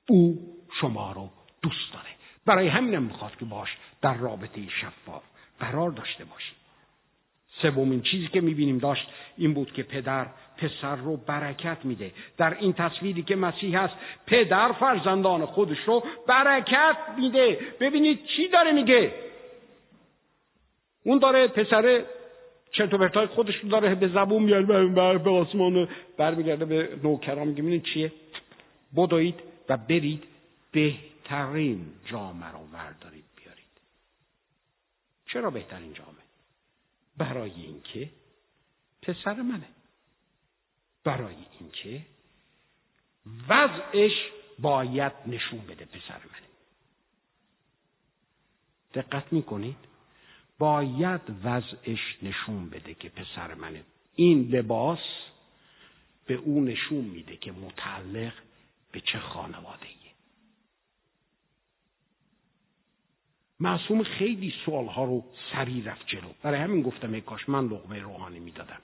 او 0.08 0.38
شما 0.80 1.12
رو 1.12 1.30
دوست 1.62 1.92
داره. 1.92 2.11
برای 2.46 2.68
همینم 2.68 3.02
می‌خواد 3.02 3.36
که 3.36 3.44
باش 3.44 3.76
در 4.02 4.14
رابطه 4.14 4.68
شفاف 4.68 5.22
قرار 5.60 5.90
داشته 5.90 6.24
باشید 6.24 6.62
سومین 7.62 8.02
چیزی 8.02 8.26
که 8.26 8.40
می‌بینیم 8.40 8.78
داشت 8.78 9.06
این 9.36 9.54
بود 9.54 9.72
که 9.72 9.82
پدر 9.82 10.26
پسر 10.56 10.96
رو 10.96 11.16
برکت 11.16 11.84
میده. 11.84 12.12
در 12.36 12.56
این 12.58 12.72
تصویری 12.72 13.22
که 13.22 13.36
مسیح 13.36 13.78
هست 13.78 13.94
پدر 14.26 14.72
فرزندان 14.72 15.46
خودش 15.46 15.78
رو 15.86 16.04
برکت 16.26 16.96
میده. 17.18 17.58
ببینید 17.80 18.24
چی 18.24 18.48
داره 18.48 18.72
میگه؟ 18.72 19.14
اون 21.04 21.18
داره 21.18 21.48
پسر 21.48 22.04
چرت 22.72 22.94
و 22.94 23.26
خودش 23.26 23.56
رو 23.56 23.68
داره 23.68 23.94
به 23.94 24.08
زبون 24.08 24.42
میاره 24.42 25.18
به 25.18 25.30
آسمان 25.30 25.88
برمیگرده 26.16 26.64
به 26.64 26.88
نوکران. 27.02 27.48
میگه 27.48 27.62
ببینید 27.62 27.82
چیه؟ 27.82 28.12
بدوید 28.96 29.40
و 29.68 29.76
برید 29.76 30.24
بهترین 31.32 31.94
جامعه 32.04 32.50
رو 32.50 32.58
وردارید 32.58 33.24
بیارید. 33.36 33.80
چرا 35.26 35.50
بهترین 35.50 35.94
جامعه 35.94 36.22
برای 37.16 37.50
اینکه 37.50 38.10
پسر 39.02 39.42
منه. 39.42 39.68
برای 41.04 41.36
اینکه 41.60 42.06
وضعش 43.48 44.12
باید 44.58 45.12
نشون 45.26 45.60
بده 45.60 45.84
پسر 45.84 46.18
منه. 46.18 46.48
دقت 48.94 49.32
می‌کنید؟ 49.32 49.76
باید 50.58 51.20
وضعش 51.44 52.16
نشون 52.22 52.70
بده 52.70 52.94
که 52.94 53.08
پسر 53.08 53.54
منه. 53.54 53.84
این 54.14 54.48
لباس 54.48 54.98
به 56.26 56.34
او 56.34 56.64
نشون 56.64 57.04
میده 57.04 57.36
که 57.36 57.52
متعلق 57.52 58.32
به 58.92 59.00
چه 59.00 59.18
خانواده 59.18 60.01
معصوم 63.62 64.02
خیلی 64.02 64.54
سوالها 64.64 65.04
رو 65.04 65.24
سریع 65.52 65.92
رفت 65.92 66.06
جلو. 66.06 66.28
برای 66.42 66.60
همین 66.60 66.82
گفتم 66.82 67.12
ای 67.12 67.20
کاش 67.20 67.48
من 67.48 67.64
لغمه 67.64 67.98
روحانی 67.98 68.38
می‌دادم. 68.38 68.80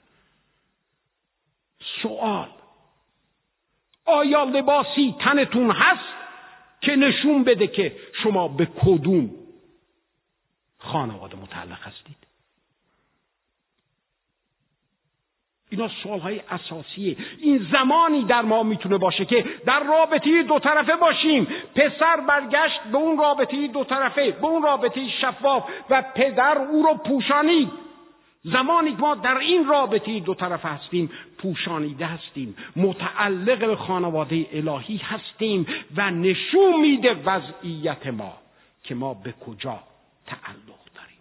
سوال. 2.01 2.49
آیا 4.05 4.43
لباسی 4.43 5.15
تنتون 5.19 5.71
هست 5.71 6.15
که 6.81 6.95
نشون 6.95 7.43
بده 7.43 7.67
که 7.67 7.95
شما 8.23 8.47
به 8.47 8.65
کدوم 8.65 9.31
خانواده 10.77 11.35
متعلق 11.35 11.81
هستید؟ 11.81 12.28
اینا 15.69 15.89
سوال 16.03 16.19
های 16.19 16.41
اساسیه. 16.49 17.17
این 17.39 17.67
زمانی 17.71 18.23
در 18.23 18.41
ما 18.41 18.63
می‌تونه 18.63 18.97
باشه 18.97 19.25
که 19.25 19.45
در 19.65 19.83
رابطه 19.83 20.43
دو 20.43 20.59
طرفه 20.59 20.95
باشیم. 20.95 21.47
پسر 21.75 22.19
برگشت 22.27 22.83
به 22.91 22.97
اون 22.97 23.17
رابطه 23.17 23.67
دو 23.67 23.83
طرفه 23.83 24.31
به 24.31 24.47
اون 24.47 24.63
رابطه 24.63 25.09
شفاف 25.21 25.63
و 25.89 26.03
پدر 26.15 26.57
او 26.57 26.83
رو 26.83 26.93
پوشانید 26.93 27.69
زمانی 28.43 28.91
که 28.91 29.01
ما 29.01 29.15
در 29.15 29.37
این 29.37 29.67
رابطه 29.67 30.19
دو 30.19 30.33
طرف 30.33 30.65
هستیم 30.65 31.09
پوشانیده 31.37 32.05
هستیم 32.05 32.55
متعلق 32.75 33.59
به 33.59 33.75
خانواده 33.75 34.47
الهی 34.51 34.97
هستیم 34.97 35.67
و 35.95 36.11
نشون 36.11 36.81
میده 36.81 37.13
وضعیت 37.13 38.07
ما 38.07 38.37
که 38.83 38.95
ما 38.95 39.13
به 39.13 39.31
کجا 39.31 39.79
تعلق 40.25 40.83
داریم. 40.95 41.19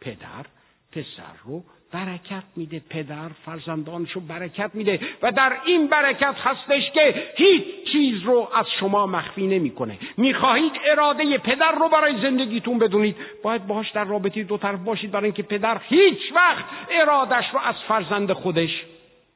پدر 0.00 0.46
پسر 0.92 1.34
رو 1.44 1.64
برکت 1.94 2.42
میده 2.56 2.82
پدر 2.90 3.28
فرزندانشو 3.44 4.20
برکت 4.20 4.70
میده 4.74 5.00
و 5.22 5.32
در 5.32 5.52
این 5.64 5.86
برکت 5.86 6.34
هستش 6.44 6.90
که 6.90 7.14
هیچ 7.36 7.64
چیز 7.92 8.22
رو 8.22 8.48
از 8.54 8.66
شما 8.80 9.06
مخفی 9.06 9.46
نمی‌کنه. 9.46 9.98
می‌خواهید 10.16 10.72
اراده 10.90 11.38
پدر 11.38 11.72
رو 11.72 11.88
برای 11.88 12.22
زندگیتون 12.22 12.78
بدونید. 12.78 13.16
باید 13.42 13.66
باهاش 13.66 13.90
در 13.90 14.04
رابطه 14.04 14.42
دو 14.42 14.56
طرف 14.56 14.78
باشید 14.78 15.10
برای 15.10 15.24
اینکه 15.24 15.42
پدر 15.42 15.80
هیچ 15.88 16.32
وقت 16.34 16.64
ارادش 16.90 17.44
رو 17.52 17.60
از 17.60 17.74
فرزند 17.88 18.32
خودش 18.32 18.84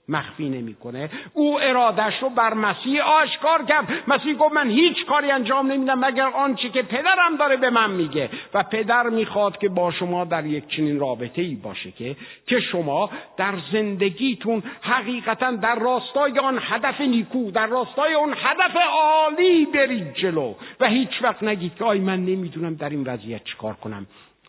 مخفی 0.08 0.48
نمی‌کنه. 0.48 1.10
او 1.34 1.60
ارادش 1.60 2.14
رو 2.22 2.28
بر 2.28 2.54
مسیح 2.54 3.02
آشکار 3.02 3.64
کرد. 3.64 3.88
مسیح 4.08 4.34
گفت 4.34 4.52
من 4.52 4.70
هیچ 4.70 5.06
کاری 5.06 5.30
انجام 5.30 5.72
نمیدم 5.72 6.04
مگر 6.04 6.26
آنچه 6.26 6.68
که 6.68 6.82
پدرم 6.82 7.36
داره 7.38 7.56
به 7.56 7.70
من 7.70 7.90
میگه. 7.90 8.30
و 8.54 8.62
پدر 8.62 9.08
می‌خواد 9.08 9.58
که 9.58 9.68
با 9.68 9.90
شما 9.90 10.24
در 10.24 10.46
یک 10.46 10.68
چنین 10.68 11.00
رابطه 11.00 11.42
ای 11.42 11.54
باشه 11.54 11.90
که 11.90 12.16
که 12.46 12.60
شما 12.60 13.10
در 13.36 13.54
زندگیتون 13.72 14.62
حقیقتا 14.80 15.50
در 15.50 15.74
راستای 15.74 16.38
آن 16.38 16.58
هدف 16.62 17.00
نیکو 17.00 17.50
در 17.50 17.66
راستای 17.66 18.14
آن 18.14 18.34
هدف 18.36 18.76
عالی 18.92 19.66
برید 19.66 20.14
جلو. 20.14 20.54
و 20.80 20.88
هیچ 20.88 21.22
وقت 21.22 21.42
نگید 21.42 21.74
که 21.74 21.84
آی 21.84 21.98
من 21.98 22.24
نمی‌دونم 22.24 22.74
در 22.74 22.90
این 22.90 23.04
وضعیت 23.04 23.44
چیکار 23.44 23.74
کنم. 23.74 24.06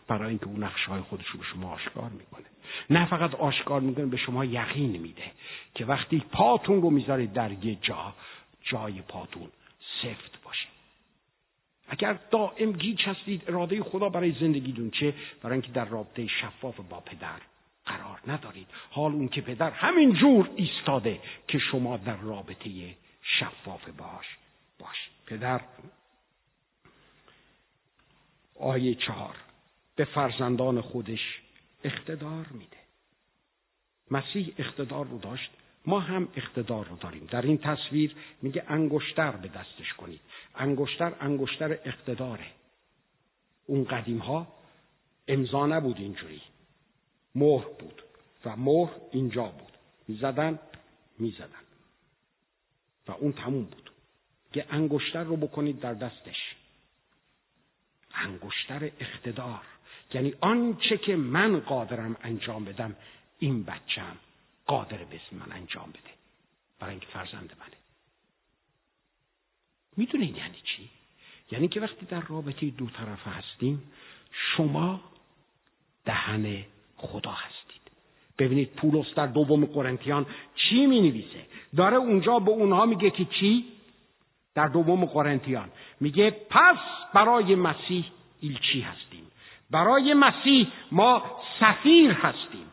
برای 0.08 0.28
اینکه 0.28 0.46
او 0.46 0.56
نقشه 0.58 0.92
خودش 1.08 1.26
رو 1.26 1.38
به 1.38 1.44
شما 1.44 1.72
آشکار 1.72 2.10
می‌کنه. 2.18 2.49
نه 2.90 3.06
فقط 3.06 3.34
آشکار 3.34 3.80
می‌کنه 3.80 4.06
به 4.06 4.16
شما 4.16 4.44
یقین 4.44 4.90
میده 4.90 5.32
که 5.74 5.84
وقتی 5.84 6.22
پاتون 6.32 6.82
رو 6.82 6.90
می‌ذارید 6.90 7.32
در 7.32 7.64
یه 7.64 7.74
جا 7.82 8.14
جای 8.62 9.02
پاتون 9.02 9.48
سفت 10.02 10.42
باشه. 10.44 10.66
اگر 11.88 12.18
دائم 12.30 12.72
گیج 12.72 13.02
هستید 13.02 13.42
اراده 13.48 13.82
خدا 13.82 14.08
برای 14.08 14.32
زندگیتون 14.40 14.90
چه؟ 14.90 15.14
برای 15.42 15.52
اینکه 15.52 15.72
در 15.72 15.84
رابطه 15.84 16.26
شفاف 16.26 16.80
با 16.80 17.00
پدر 17.00 17.40
قرار 17.86 18.20
ندارید. 18.26 18.66
حال 18.90 19.12
اون 19.12 19.28
که 19.28 19.40
پدر 19.40 19.70
همین 19.70 20.12
جور 20.14 20.50
ایستاده 20.56 21.20
که 21.48 21.58
شما 21.58 21.96
در 21.96 22.16
رابطه 22.16 22.96
شفاف 23.22 23.88
باش 23.88 24.26
باش. 24.78 25.10
پدر 25.26 25.60
آیه 28.60 28.94
چهار. 28.94 29.36
به 29.96 30.04
فرزندان 30.04 30.80
خودش 30.80 31.40
اقتدار 31.84 32.46
میده. 32.46 32.76
مسیح 34.10 34.54
اقتدار 34.58 35.06
رو 35.06 35.18
داشت 35.18 35.50
ما 35.86 36.00
هم 36.00 36.28
اقتدار 36.36 36.86
رو 36.88 36.96
داریم. 36.96 37.26
در 37.26 37.42
این 37.42 37.58
تصویر 37.58 38.16
میگه 38.42 38.64
انگشتر 38.68 39.30
به 39.30 39.48
دستش 39.48 39.94
کنید. 39.94 40.20
انگشتر 40.54 41.16
انگشتر 41.20 41.72
اقتداره. 41.72 42.46
اون 43.66 43.84
قدیم 43.84 44.18
ها 44.18 44.52
امضا 45.28 45.66
نبود 45.66 45.96
اینجوری. 45.96 46.42
مهر 47.34 47.68
بود 47.68 48.02
و 48.44 48.56
مهر 48.56 48.90
اینجا 49.12 49.44
بود. 49.44 49.72
می‌زدن 50.08 50.58
می‌زدن. 51.18 51.64
و 53.08 53.12
اون 53.12 53.32
تموم 53.32 53.64
بود. 53.64 53.90
که 54.52 54.66
انگشتر 54.70 55.24
رو 55.24 55.36
بکنید 55.36 55.80
در 55.80 55.94
دستش. 55.94 56.54
انگشتر 58.14 58.90
اقتدار. 59.00 59.66
یعنی 60.14 60.34
آنچه 60.40 60.98
که 60.98 61.16
من 61.16 61.60
قادرم 61.60 62.16
انجام 62.22 62.64
بدم 62.64 62.96
این 63.38 63.62
بچم 63.62 64.16
قادر 64.66 64.96
به 64.96 65.16
اسم 65.16 65.36
من 65.36 65.52
انجام 65.52 65.90
بده. 65.90 66.10
برای 66.78 66.90
اینکه 66.90 67.06
فرزند 67.06 67.52
منه. 67.60 67.76
می‌دونین 69.96 70.36
یعنی 70.36 70.56
چی؟ 70.64 70.90
یعنی 71.50 71.68
که 71.68 71.80
وقتی 71.80 72.06
در 72.06 72.20
رابطه 72.20 72.70
دو 72.70 72.86
طرفه 72.86 73.30
هستیم 73.30 73.82
شما 74.32 75.00
دهن 76.04 76.64
خدا 76.96 77.30
هستید. 77.30 77.80
ببینید 78.38 78.70
پولس 78.72 79.14
در 79.14 79.26
دوم 79.26 79.64
قرنتیان 79.64 80.26
چی 80.54 80.86
می 80.86 81.00
نویسه 81.00 81.46
داره 81.76 81.96
اونجا 81.96 82.38
به 82.38 82.50
اونها 82.50 82.86
میگه 82.86 83.10
که 83.10 83.24
چی؟ 83.24 83.64
در 84.54 84.68
دوم 84.68 85.04
قرنتیان. 85.04 85.70
میگه 86.00 86.30
پس 86.30 86.78
برای 87.14 87.54
مسیح 87.54 88.04
ایلچی 88.40 88.80
هستیم؟ 88.80 89.29
برای 89.70 90.14
مسیح 90.14 90.68
ما 90.92 91.40
سفیر 91.60 92.10
هستیم. 92.10 92.66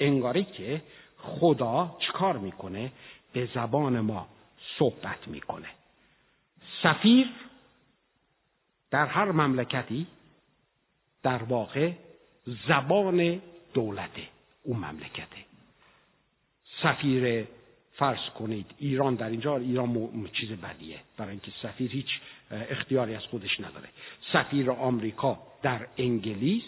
انگاری 0.00 0.44
که 0.44 0.82
خدا 1.18 1.96
چیکار 2.06 2.38
می‌کنه؟ 2.38 2.92
به 3.32 3.48
زبان 3.54 4.00
ما 4.00 4.28
صحبت 4.78 5.28
می‌کنه. 5.28 5.68
سفیر 6.82 7.28
در 8.90 9.06
هر 9.06 9.32
مملکتی 9.32 10.06
در 11.22 11.42
واقع 11.42 11.92
زبان 12.68 13.42
دولته 13.74 14.28
اون 14.62 14.76
مملکته. 14.76 15.44
سفیر 16.82 17.46
فرض 17.94 18.30
کنید 18.38 18.66
ایران 18.78 19.14
در 19.14 19.28
اینجا 19.28 19.56
ایران 19.56 20.30
چیز 20.32 20.50
بدیه. 20.52 20.98
برای 21.16 21.30
اینکه 21.30 21.52
سفیر 21.62 21.90
هیچ 21.90 22.08
اختیاری 22.50 23.14
از 23.14 23.22
خودش 23.22 23.60
نداره. 23.60 23.88
سفیر 24.32 24.70
آمریکا 24.70 25.38
در 25.66 25.86
انگلیس 25.98 26.64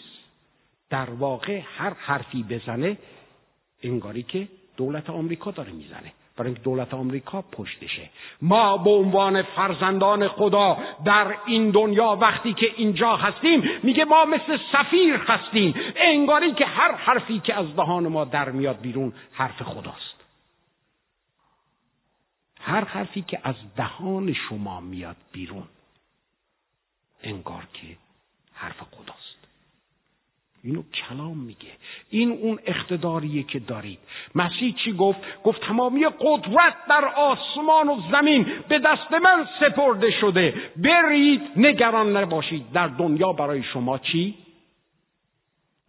در 0.89 1.09
واقع 1.09 1.61
هر 1.77 1.93
حرفی 1.99 2.43
بزنه 2.43 2.97
انگاری 3.83 4.23
که 4.23 4.47
دولت 4.77 5.09
آمریکا 5.09 5.51
داره 5.51 5.71
می‌زنه. 5.71 6.13
برای 6.37 6.47
اینکه 6.47 6.61
دولت 6.61 6.93
آمریکا 6.93 7.41
پشتشه. 7.41 8.09
ما 8.41 8.77
به 8.77 8.89
عنوان 8.89 9.41
فرزندان 9.41 10.27
خدا 10.27 10.77
در 11.05 11.35
این 11.45 11.69
دنیا 11.69 12.17
وقتی 12.21 12.53
که 12.53 12.65
اینجا 12.77 13.15
هستیم 13.15 13.63
میگه 13.83 14.05
ما 14.05 14.25
مثل 14.25 14.57
سفیر 14.71 15.15
هستیم. 15.15 15.73
انگاری 15.95 16.53
که 16.53 16.65
هر 16.65 16.95
حرفی 16.95 17.39
که 17.39 17.55
از 17.55 17.75
دهان 17.75 18.07
ما 18.07 18.25
در 18.25 18.51
میاد 18.51 18.81
بیرون 18.81 19.13
حرف 19.31 19.61
خداست. 19.61 20.25
هر 22.61 22.83
حرفی 22.83 23.21
که 23.21 23.39
از 23.43 23.55
دهان 23.75 24.33
شما 24.33 24.79
میاد 24.79 25.17
بیرون 25.31 25.67
انگار 27.23 27.67
که 27.73 28.08
حرف 28.59 28.81
خداست. 28.81 29.39
اینو 30.63 30.83
کلام 30.83 31.37
میگه. 31.37 31.71
این 32.09 32.31
اون 32.31 32.59
اقتداریه 32.65 33.43
که 33.43 33.59
دارید. 33.59 33.99
مسیح 34.35 34.75
چی 34.83 34.93
گفت؟ 34.93 35.19
گفت 35.43 35.61
تمامی 35.61 36.05
قدرت 36.19 36.75
در 36.89 37.05
آسمان 37.05 37.89
و 37.89 38.01
زمین 38.11 38.45
به 38.69 38.79
دست 38.79 39.11
من 39.11 39.47
سپرده 39.59 40.11
شده. 40.21 40.53
برید 40.77 41.41
نگران 41.55 42.17
نباشید. 42.17 42.71
در 42.71 42.87
دنیا 42.87 43.33
برای 43.33 43.63
شما 43.63 43.97
چی؟ 43.97 44.35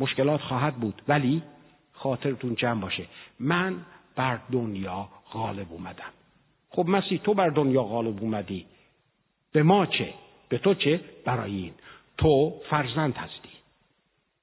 مشکلات 0.01 0.41
خواهد 0.41 0.75
بود 0.75 1.03
ولی 1.09 1.43
خاطرتون 1.93 2.55
جمع 2.55 2.81
باشه. 2.81 3.07
من 3.41 3.77
بر 4.17 4.39
دنیا 4.53 5.09
غالب 5.33 5.73
اومدم. 5.73 6.13
خب 6.71 6.89
مسیح 6.89 7.21
تو 7.25 7.35
بر 7.35 7.49
دنیا 7.49 7.83
غالب 7.83 8.23
اومدی. 8.23 8.67
به 9.53 9.63
ما 9.63 9.87
چه؟ 9.87 10.15
به 10.49 10.59
تو 10.59 10.75
چه؟ 10.75 11.01
برای 11.25 11.57
این. 11.57 11.73
تو 12.21 12.61
فرزند 12.71 13.17
هستی. 13.17 13.49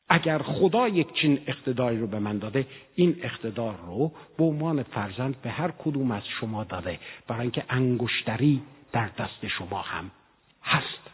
اگر 0.10 0.38
خدا 0.38 0.88
یک 0.88 1.14
چین 1.14 1.40
اقتداری 1.48 1.98
رو 1.98 2.08
به 2.08 2.20
من 2.20 2.38
داده 2.38 2.68
این 2.96 3.20
اقتدار 3.22 3.76
رو 3.86 4.12
به 4.38 4.44
عنوان 4.44 4.84
فرزند 4.84 5.42
به 5.42 5.50
هر 5.50 5.72
کدوم 5.72 6.12
از 6.12 6.24
شما 6.40 6.64
داده. 6.64 7.00
برای 7.28 7.42
اینکه 7.42 7.64
انگشتری 7.70 8.62
در 8.92 9.08
دست 9.08 9.48
شما 9.48 9.82
هم 9.82 10.12
هست. 10.64 11.10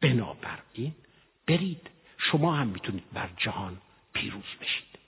بنابراین 0.00 0.94
برید 1.46 1.90
شما 2.30 2.54
هم 2.54 2.66
می‌تونید 2.66 3.04
بر 3.12 3.28
جهان 3.36 3.76
پیروز 4.12 4.56
بشید. 4.60 4.98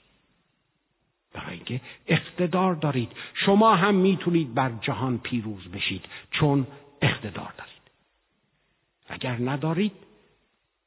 برای 1.33 1.55
اینکه 1.55 1.81
اقتدار 2.07 2.75
دارید 2.75 3.11
شما 3.45 3.75
هم 3.75 3.95
می‌تونید 3.95 4.53
بر 4.53 4.71
جهان 4.81 5.17
پیروز 5.17 5.67
بشید. 5.67 6.05
چون 6.31 6.67
اقتدار 7.01 7.53
دارید. 7.57 7.73
اگر 9.07 9.37
ندارید 9.49 9.91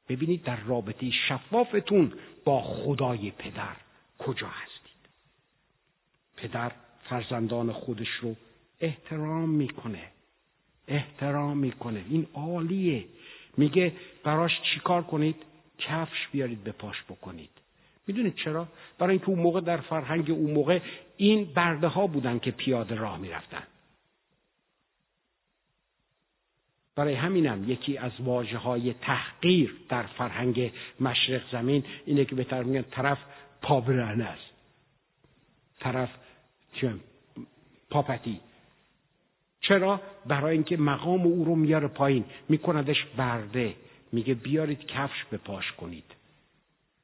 ببینید 0.09 0.43
در 0.43 0.55
رابطه 0.55 1.11
شفافتون 1.11 2.13
با 2.45 2.61
خدای 2.61 3.31
پدر 3.31 3.75
کجا 4.17 4.47
هستید. 4.47 5.09
پدر 6.37 6.71
فرزندان 7.09 7.71
خودش 7.71 8.09
رو 8.21 8.35
احترام 8.79 9.49
می‌کنه. 9.49 10.03
احترام 10.87 11.57
می‌کنه. 11.57 12.03
این 12.09 12.27
عالیه. 12.33 13.05
میگه 13.57 13.93
براش 14.23 14.51
چیکار 14.73 15.03
کنید؟ 15.03 15.35
کفش 15.79 16.27
بیارید 16.31 16.63
به 16.63 16.71
پاش 16.71 17.03
بکنید. 17.03 17.49
می‌دونید 18.07 18.35
چرا؟ 18.35 18.67
برای 18.99 19.11
اینکه 19.11 19.29
اون 19.29 19.39
موقع 19.39 19.61
در 19.61 19.77
فرهنگ 19.77 20.31
اون 20.31 20.51
موقع 20.51 20.79
این 21.17 21.45
برده 21.53 21.87
ها 21.87 22.07
بودن 22.07 22.39
که 22.39 22.51
پیاده 22.51 22.95
راه 22.95 23.17
می‌رفتن. 23.17 23.63
برای 26.97 27.13
همینم 27.13 27.71
یکی 27.71 27.97
از 27.97 28.11
واجه 28.19 28.57
های 28.57 28.93
تحقیر 28.93 29.75
در 29.89 30.03
فرهنگ 30.03 30.71
مشرق 30.99 31.51
زمین 31.51 31.83
اینه 32.05 32.25
که 32.25 32.35
بهتر 32.35 32.63
میگن 32.63 32.81
طرف 32.81 33.17
پابرانه 33.61 34.23
است. 34.23 34.51
طرف 35.79 36.09
پاپتی. 37.89 38.39
چرا؟ 39.61 40.01
برای 40.25 40.53
اینکه 40.53 40.77
مقام 40.77 41.21
او 41.21 41.45
رو 41.45 41.55
میاره 41.55 41.87
پایین. 41.87 42.25
میکندش 42.49 43.05
برده. 43.17 43.75
میگه 44.11 44.33
بیارید 44.33 44.85
کفش 44.85 45.23
به 45.31 45.37
پاش 45.37 45.71
کنید. 45.71 46.15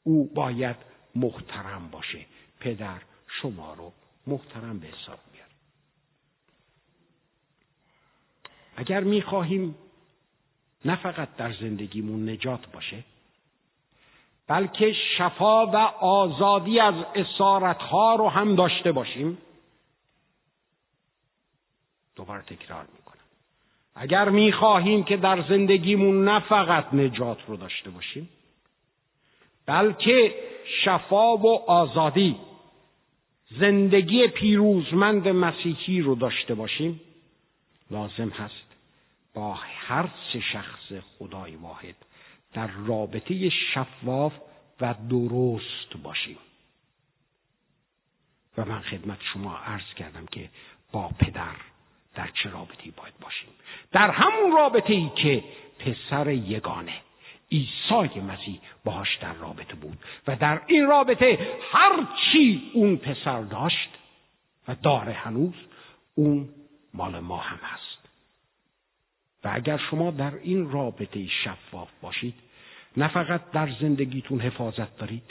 او 0.04 0.34
باید 0.34 0.76
محترم 1.16 1.89
باشه. 1.91 2.20
پدر 2.60 3.02
شما 3.41 3.74
رو 3.74 3.94
محترم 4.28 4.80
به 4.80 4.88
حساب 4.88 5.20
میاره. 5.34 5.52
اگر 8.76 9.04
می‌خواهیم 9.04 9.76
نه 10.86 10.95
فقط 10.95 11.36
در 11.36 11.53
زندگیمون 11.53 12.29
نجات 12.29 12.71
باشه 12.71 13.03
بلکه 14.47 14.93
شفا 15.17 15.67
و 15.67 15.75
آزادی 15.99 16.79
از 16.79 16.95
اسارتها 17.15 18.15
رو 18.15 18.29
هم 18.29 18.55
داشته 18.55 18.91
باشیم. 18.91 19.38
دوباره 22.15 22.41
تکرار 22.41 22.86
می‌کنم. 22.97 23.17
اگر 23.95 24.29
می‌خواهیم 24.29 25.03
که 25.03 25.17
در 25.17 25.41
زندگیمون 25.49 26.25
نه 26.25 26.39
فقط 26.39 26.93
نجات 26.93 27.38
رو 27.47 27.57
داشته 27.57 27.89
باشیم 27.89 28.29
بلکه 29.65 30.36
شفا 30.84 31.38
و 31.38 31.71
آزادی 31.71 32.36
زندگی 33.59 34.27
پیروزمند 34.27 35.27
مسیحی 35.27 36.01
رو 36.01 36.15
داشته 36.15 36.55
باشیم 36.55 37.01
لازم 37.91 38.29
هست 38.29 38.62
با 39.34 39.53
هر 39.53 40.09
سه 40.34 40.41
شخص 40.53 40.93
خدای 41.19 41.55
واحد 41.55 41.95
در 42.53 42.67
رابطه 42.67 43.49
شفاف 43.49 44.34
و 44.81 44.95
درست 45.09 45.97
باشیم. 46.03 46.38
و 48.57 48.65
من 48.65 48.81
خدمت 48.81 49.17
شما 49.34 49.57
عرض 49.57 49.93
کردم 49.97 50.25
که 50.25 50.49
با 50.91 51.07
پدر 51.19 51.55
در 52.15 52.29
چه 52.43 52.49
رابطی 52.49 52.91
باید 52.91 53.13
باشیم؟ 53.21 53.49
در 53.91 54.11
همون 54.11 54.51
رابطه 54.51 54.93
ای 54.93 55.09
که 55.15 55.43
پسر 55.79 56.31
یگانه 56.31 56.93
عیسی 57.51 58.19
مسیح 58.19 58.59
باهاش 58.86 59.17
در 59.17 59.34
رابطه 59.34 59.75
بود 59.75 59.97
و 60.27 60.36
در 60.36 60.61
این 60.67 60.88
رابطه 60.88 61.57
هر 61.71 62.07
چی 62.31 62.71
اون 62.73 62.97
پسر 62.97 63.41
داشت 63.41 63.89
و 64.67 64.75
داره 64.75 65.13
هنوز 65.13 65.53
اون 66.15 66.49
مال 66.93 67.19
ما 67.19 67.38
هم 67.38 67.59
هست. 67.63 67.93
و 69.44 69.50
اگر 69.54 69.78
شما 69.78 70.12
در 70.12 70.34
این 70.36 70.72
رابطه 70.72 71.28
شفاف 71.28 71.89
باشید 72.02 72.34
نه 72.98 73.08
فقط 73.08 73.52
در 73.52 73.70
زندگیتون 73.82 74.39
حفاظت 74.39 74.98
دارید 74.98 75.24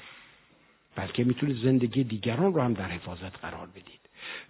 بلکه 0.97 1.25
می‌تونید 1.25 1.65
زندگی 1.65 2.05
دیگران 2.05 2.55
رو 2.55 2.63
هم 2.63 2.75
در 2.75 2.89
حفاظت 2.89 3.37
قرار 3.37 3.67
بدید. 3.67 4.01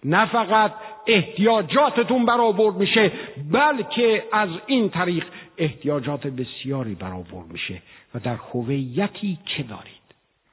نه 0.03 0.25
فقط 0.25 0.73
احتیاجاتتون 1.07 2.25
برآورد 2.25 2.75
میشه 2.75 3.11
بلکه 3.51 4.23
از 4.31 4.49
این 4.65 4.89
طریق 4.89 5.25
احتیاجات 5.57 6.27
بسیاری 6.27 6.95
برآورد 6.95 7.47
میشه 7.47 7.81
و 8.13 8.19
در 8.19 8.35
هویتی 8.35 9.39
که 9.45 9.63
دارید 9.63 10.03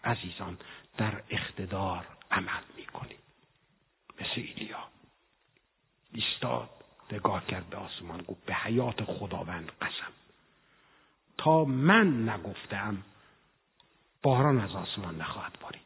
عزیزان 0.04 0.58
در 0.98 1.12
اقتدار 1.30 2.06
عمل 2.30 2.62
می‌کنید. 2.76 3.16
مثل 4.20 4.46
ایلیا 4.56 4.78
ایستاد. 6.14 6.79
نگاه 7.12 7.46
کرد 7.46 7.70
به 7.70 7.76
آسمان 7.76 8.22
گفت 8.22 8.44
به 8.44 8.54
حیات 8.54 9.04
خداوند 9.04 9.72
قسم. 9.80 10.12
تا 11.38 11.64
من 11.64 12.28
نگفتم 12.28 13.02
باران 14.22 14.60
از 14.60 14.70
آسمان 14.70 15.16
نخواهد 15.16 15.58
بارید. 15.60 15.80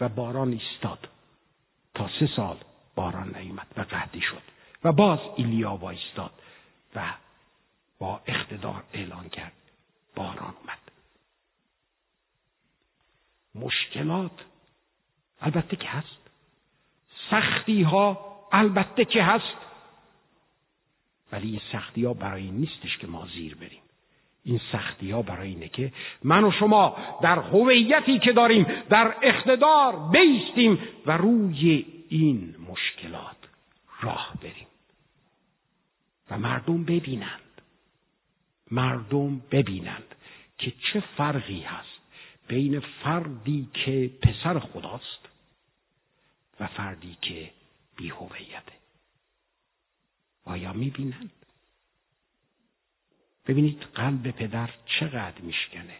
و 0.00 0.08
باران 0.08 0.52
ایستاد. 0.52 1.08
تا 1.94 2.08
سه 2.20 2.28
سال 2.36 2.56
باران 2.94 3.36
نیومد 3.36 3.66
و 3.76 3.80
قحطی 3.80 4.20
شد. 4.20 4.42
و 4.84 4.92
باز 4.92 5.18
ایلیا 5.36 5.76
وایستاد 5.76 6.32
و 6.94 7.14
با 7.98 8.20
اقتدار 8.26 8.84
اعلان 8.92 9.28
کرد 9.28 9.52
باران 10.14 10.54
اومد. 10.60 10.78
مشکلات 13.54 14.44
البته 15.40 15.76
که 15.76 15.88
هست. 15.88 16.18
سختی 17.30 17.82
ها 17.82 18.38
البته 18.52 19.04
که 19.04 19.22
هست. 19.22 19.67
ولی 21.32 21.50
این 21.50 21.60
سختی 21.72 22.04
ها 22.04 22.14
برای 22.14 22.42
این 22.42 22.54
نیستش 22.54 22.98
که 22.98 23.06
ما 23.06 23.26
زیر 23.34 23.54
بریم. 23.54 23.82
این 24.44 24.60
سختی 24.72 25.10
ها 25.10 25.22
برای 25.22 25.48
اینه 25.48 25.68
که 25.68 25.92
من 26.24 26.44
و 26.44 26.52
شما 26.52 26.96
در 27.22 27.38
هویتی 27.38 28.18
که 28.18 28.32
داریم 28.32 28.66
در 28.90 29.14
اقتدار 29.22 30.10
بیستیم 30.12 30.78
و 31.06 31.16
روی 31.16 31.86
این 32.08 32.54
مشکلات 32.70 33.36
راه 34.00 34.32
بریم. 34.42 34.66
و 36.30 36.38
مردم 36.38 36.84
ببینند. 36.84 37.40
مردم 38.70 39.42
ببینند 39.50 40.14
که 40.58 40.72
چه 40.92 41.00
فرقی 41.16 41.60
هست 41.60 41.98
بین 42.48 42.80
فردی 42.80 43.68
که 43.74 44.10
پسر 44.22 44.58
خداست 44.58 45.28
و 46.60 46.66
فردی 46.66 47.16
که 47.22 47.50
بیهویته. 47.96 48.77
آیا 50.48 50.72
می‌بینند 50.72 51.32
ببینید 53.46 53.82
قلب 53.82 54.30
پدر 54.30 54.70
چقدر 55.00 55.40
میشکنه. 55.40 55.96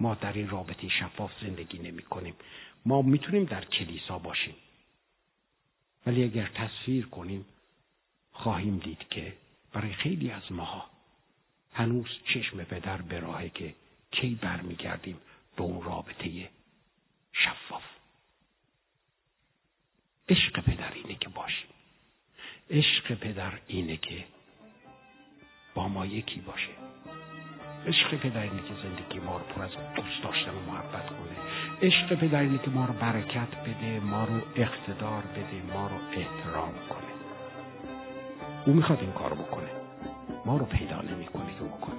ما 0.00 0.14
در 0.14 0.32
این 0.32 0.48
رابطه 0.48 0.88
شفاف 0.88 1.32
زندگی 1.40 1.78
نمی 1.78 2.02
کنیم 2.02 2.34
ما 2.86 3.02
می‌تونیم 3.02 3.44
در 3.44 3.64
کلیسا 3.64 4.18
باشیم. 4.18 4.54
ولی 6.06 6.24
اگر 6.24 6.46
تصویر 6.46 7.06
کنیم 7.06 7.46
خواهیم 8.32 8.78
دید 8.78 9.08
که 9.08 9.36
برای 9.72 9.92
خیلی 9.92 10.30
از 10.30 10.52
ماها 10.52 10.90
هنوز 11.72 12.08
چشم 12.24 12.64
پدر 12.64 13.02
به 13.02 13.20
راهه 13.20 13.48
که 13.48 13.74
کی 14.10 14.34
برمیگردیم 14.34 15.20
به 15.56 15.62
اون 15.62 15.82
رابطه 15.82 16.50
شفاف. 17.32 17.84
عشق 20.28 20.60
پدر 20.60 20.92
اینه 20.92 21.14
که 21.14 21.28
باشیم. 21.28 21.77
عشق 22.70 23.14
پدر 23.14 23.52
اینه 23.66 23.96
که 23.96 24.24
با 25.74 25.88
ما 25.88 26.06
یکی 26.06 26.40
باشه. 26.40 26.68
عشق 27.86 28.14
پدر 28.14 28.40
اینه 28.40 28.62
که 28.62 28.74
زندگی 28.82 29.18
ما 29.26 29.36
رو 29.36 29.44
پر 29.44 29.62
از 29.62 29.70
دوست 29.70 30.22
داشتن 30.22 30.50
و 30.50 30.72
محبت 30.72 31.06
کنه. 31.06 31.36
عشق 31.82 32.14
پدر 32.14 32.40
اینه 32.40 32.58
که 32.58 32.70
ما 32.70 32.84
رو 32.84 32.92
برکت 32.92 33.56
بده 33.66 34.00
ما 34.00 34.24
رو 34.24 34.40
اقتدار 34.56 35.22
بده 35.22 35.74
ما 35.74 35.86
رو 35.86 35.96
احترام 36.12 36.74
کنه. 36.88 37.12
او 38.66 38.72
می‌خواد 38.72 39.00
این 39.00 39.12
کار 39.12 39.34
بکنه. 39.34 39.68
ما 40.46 40.56
رو 40.56 40.64
پیدا 40.64 41.02
نمی‌کنه 41.02 41.54
که 41.58 41.64
بکنه. 41.64 41.98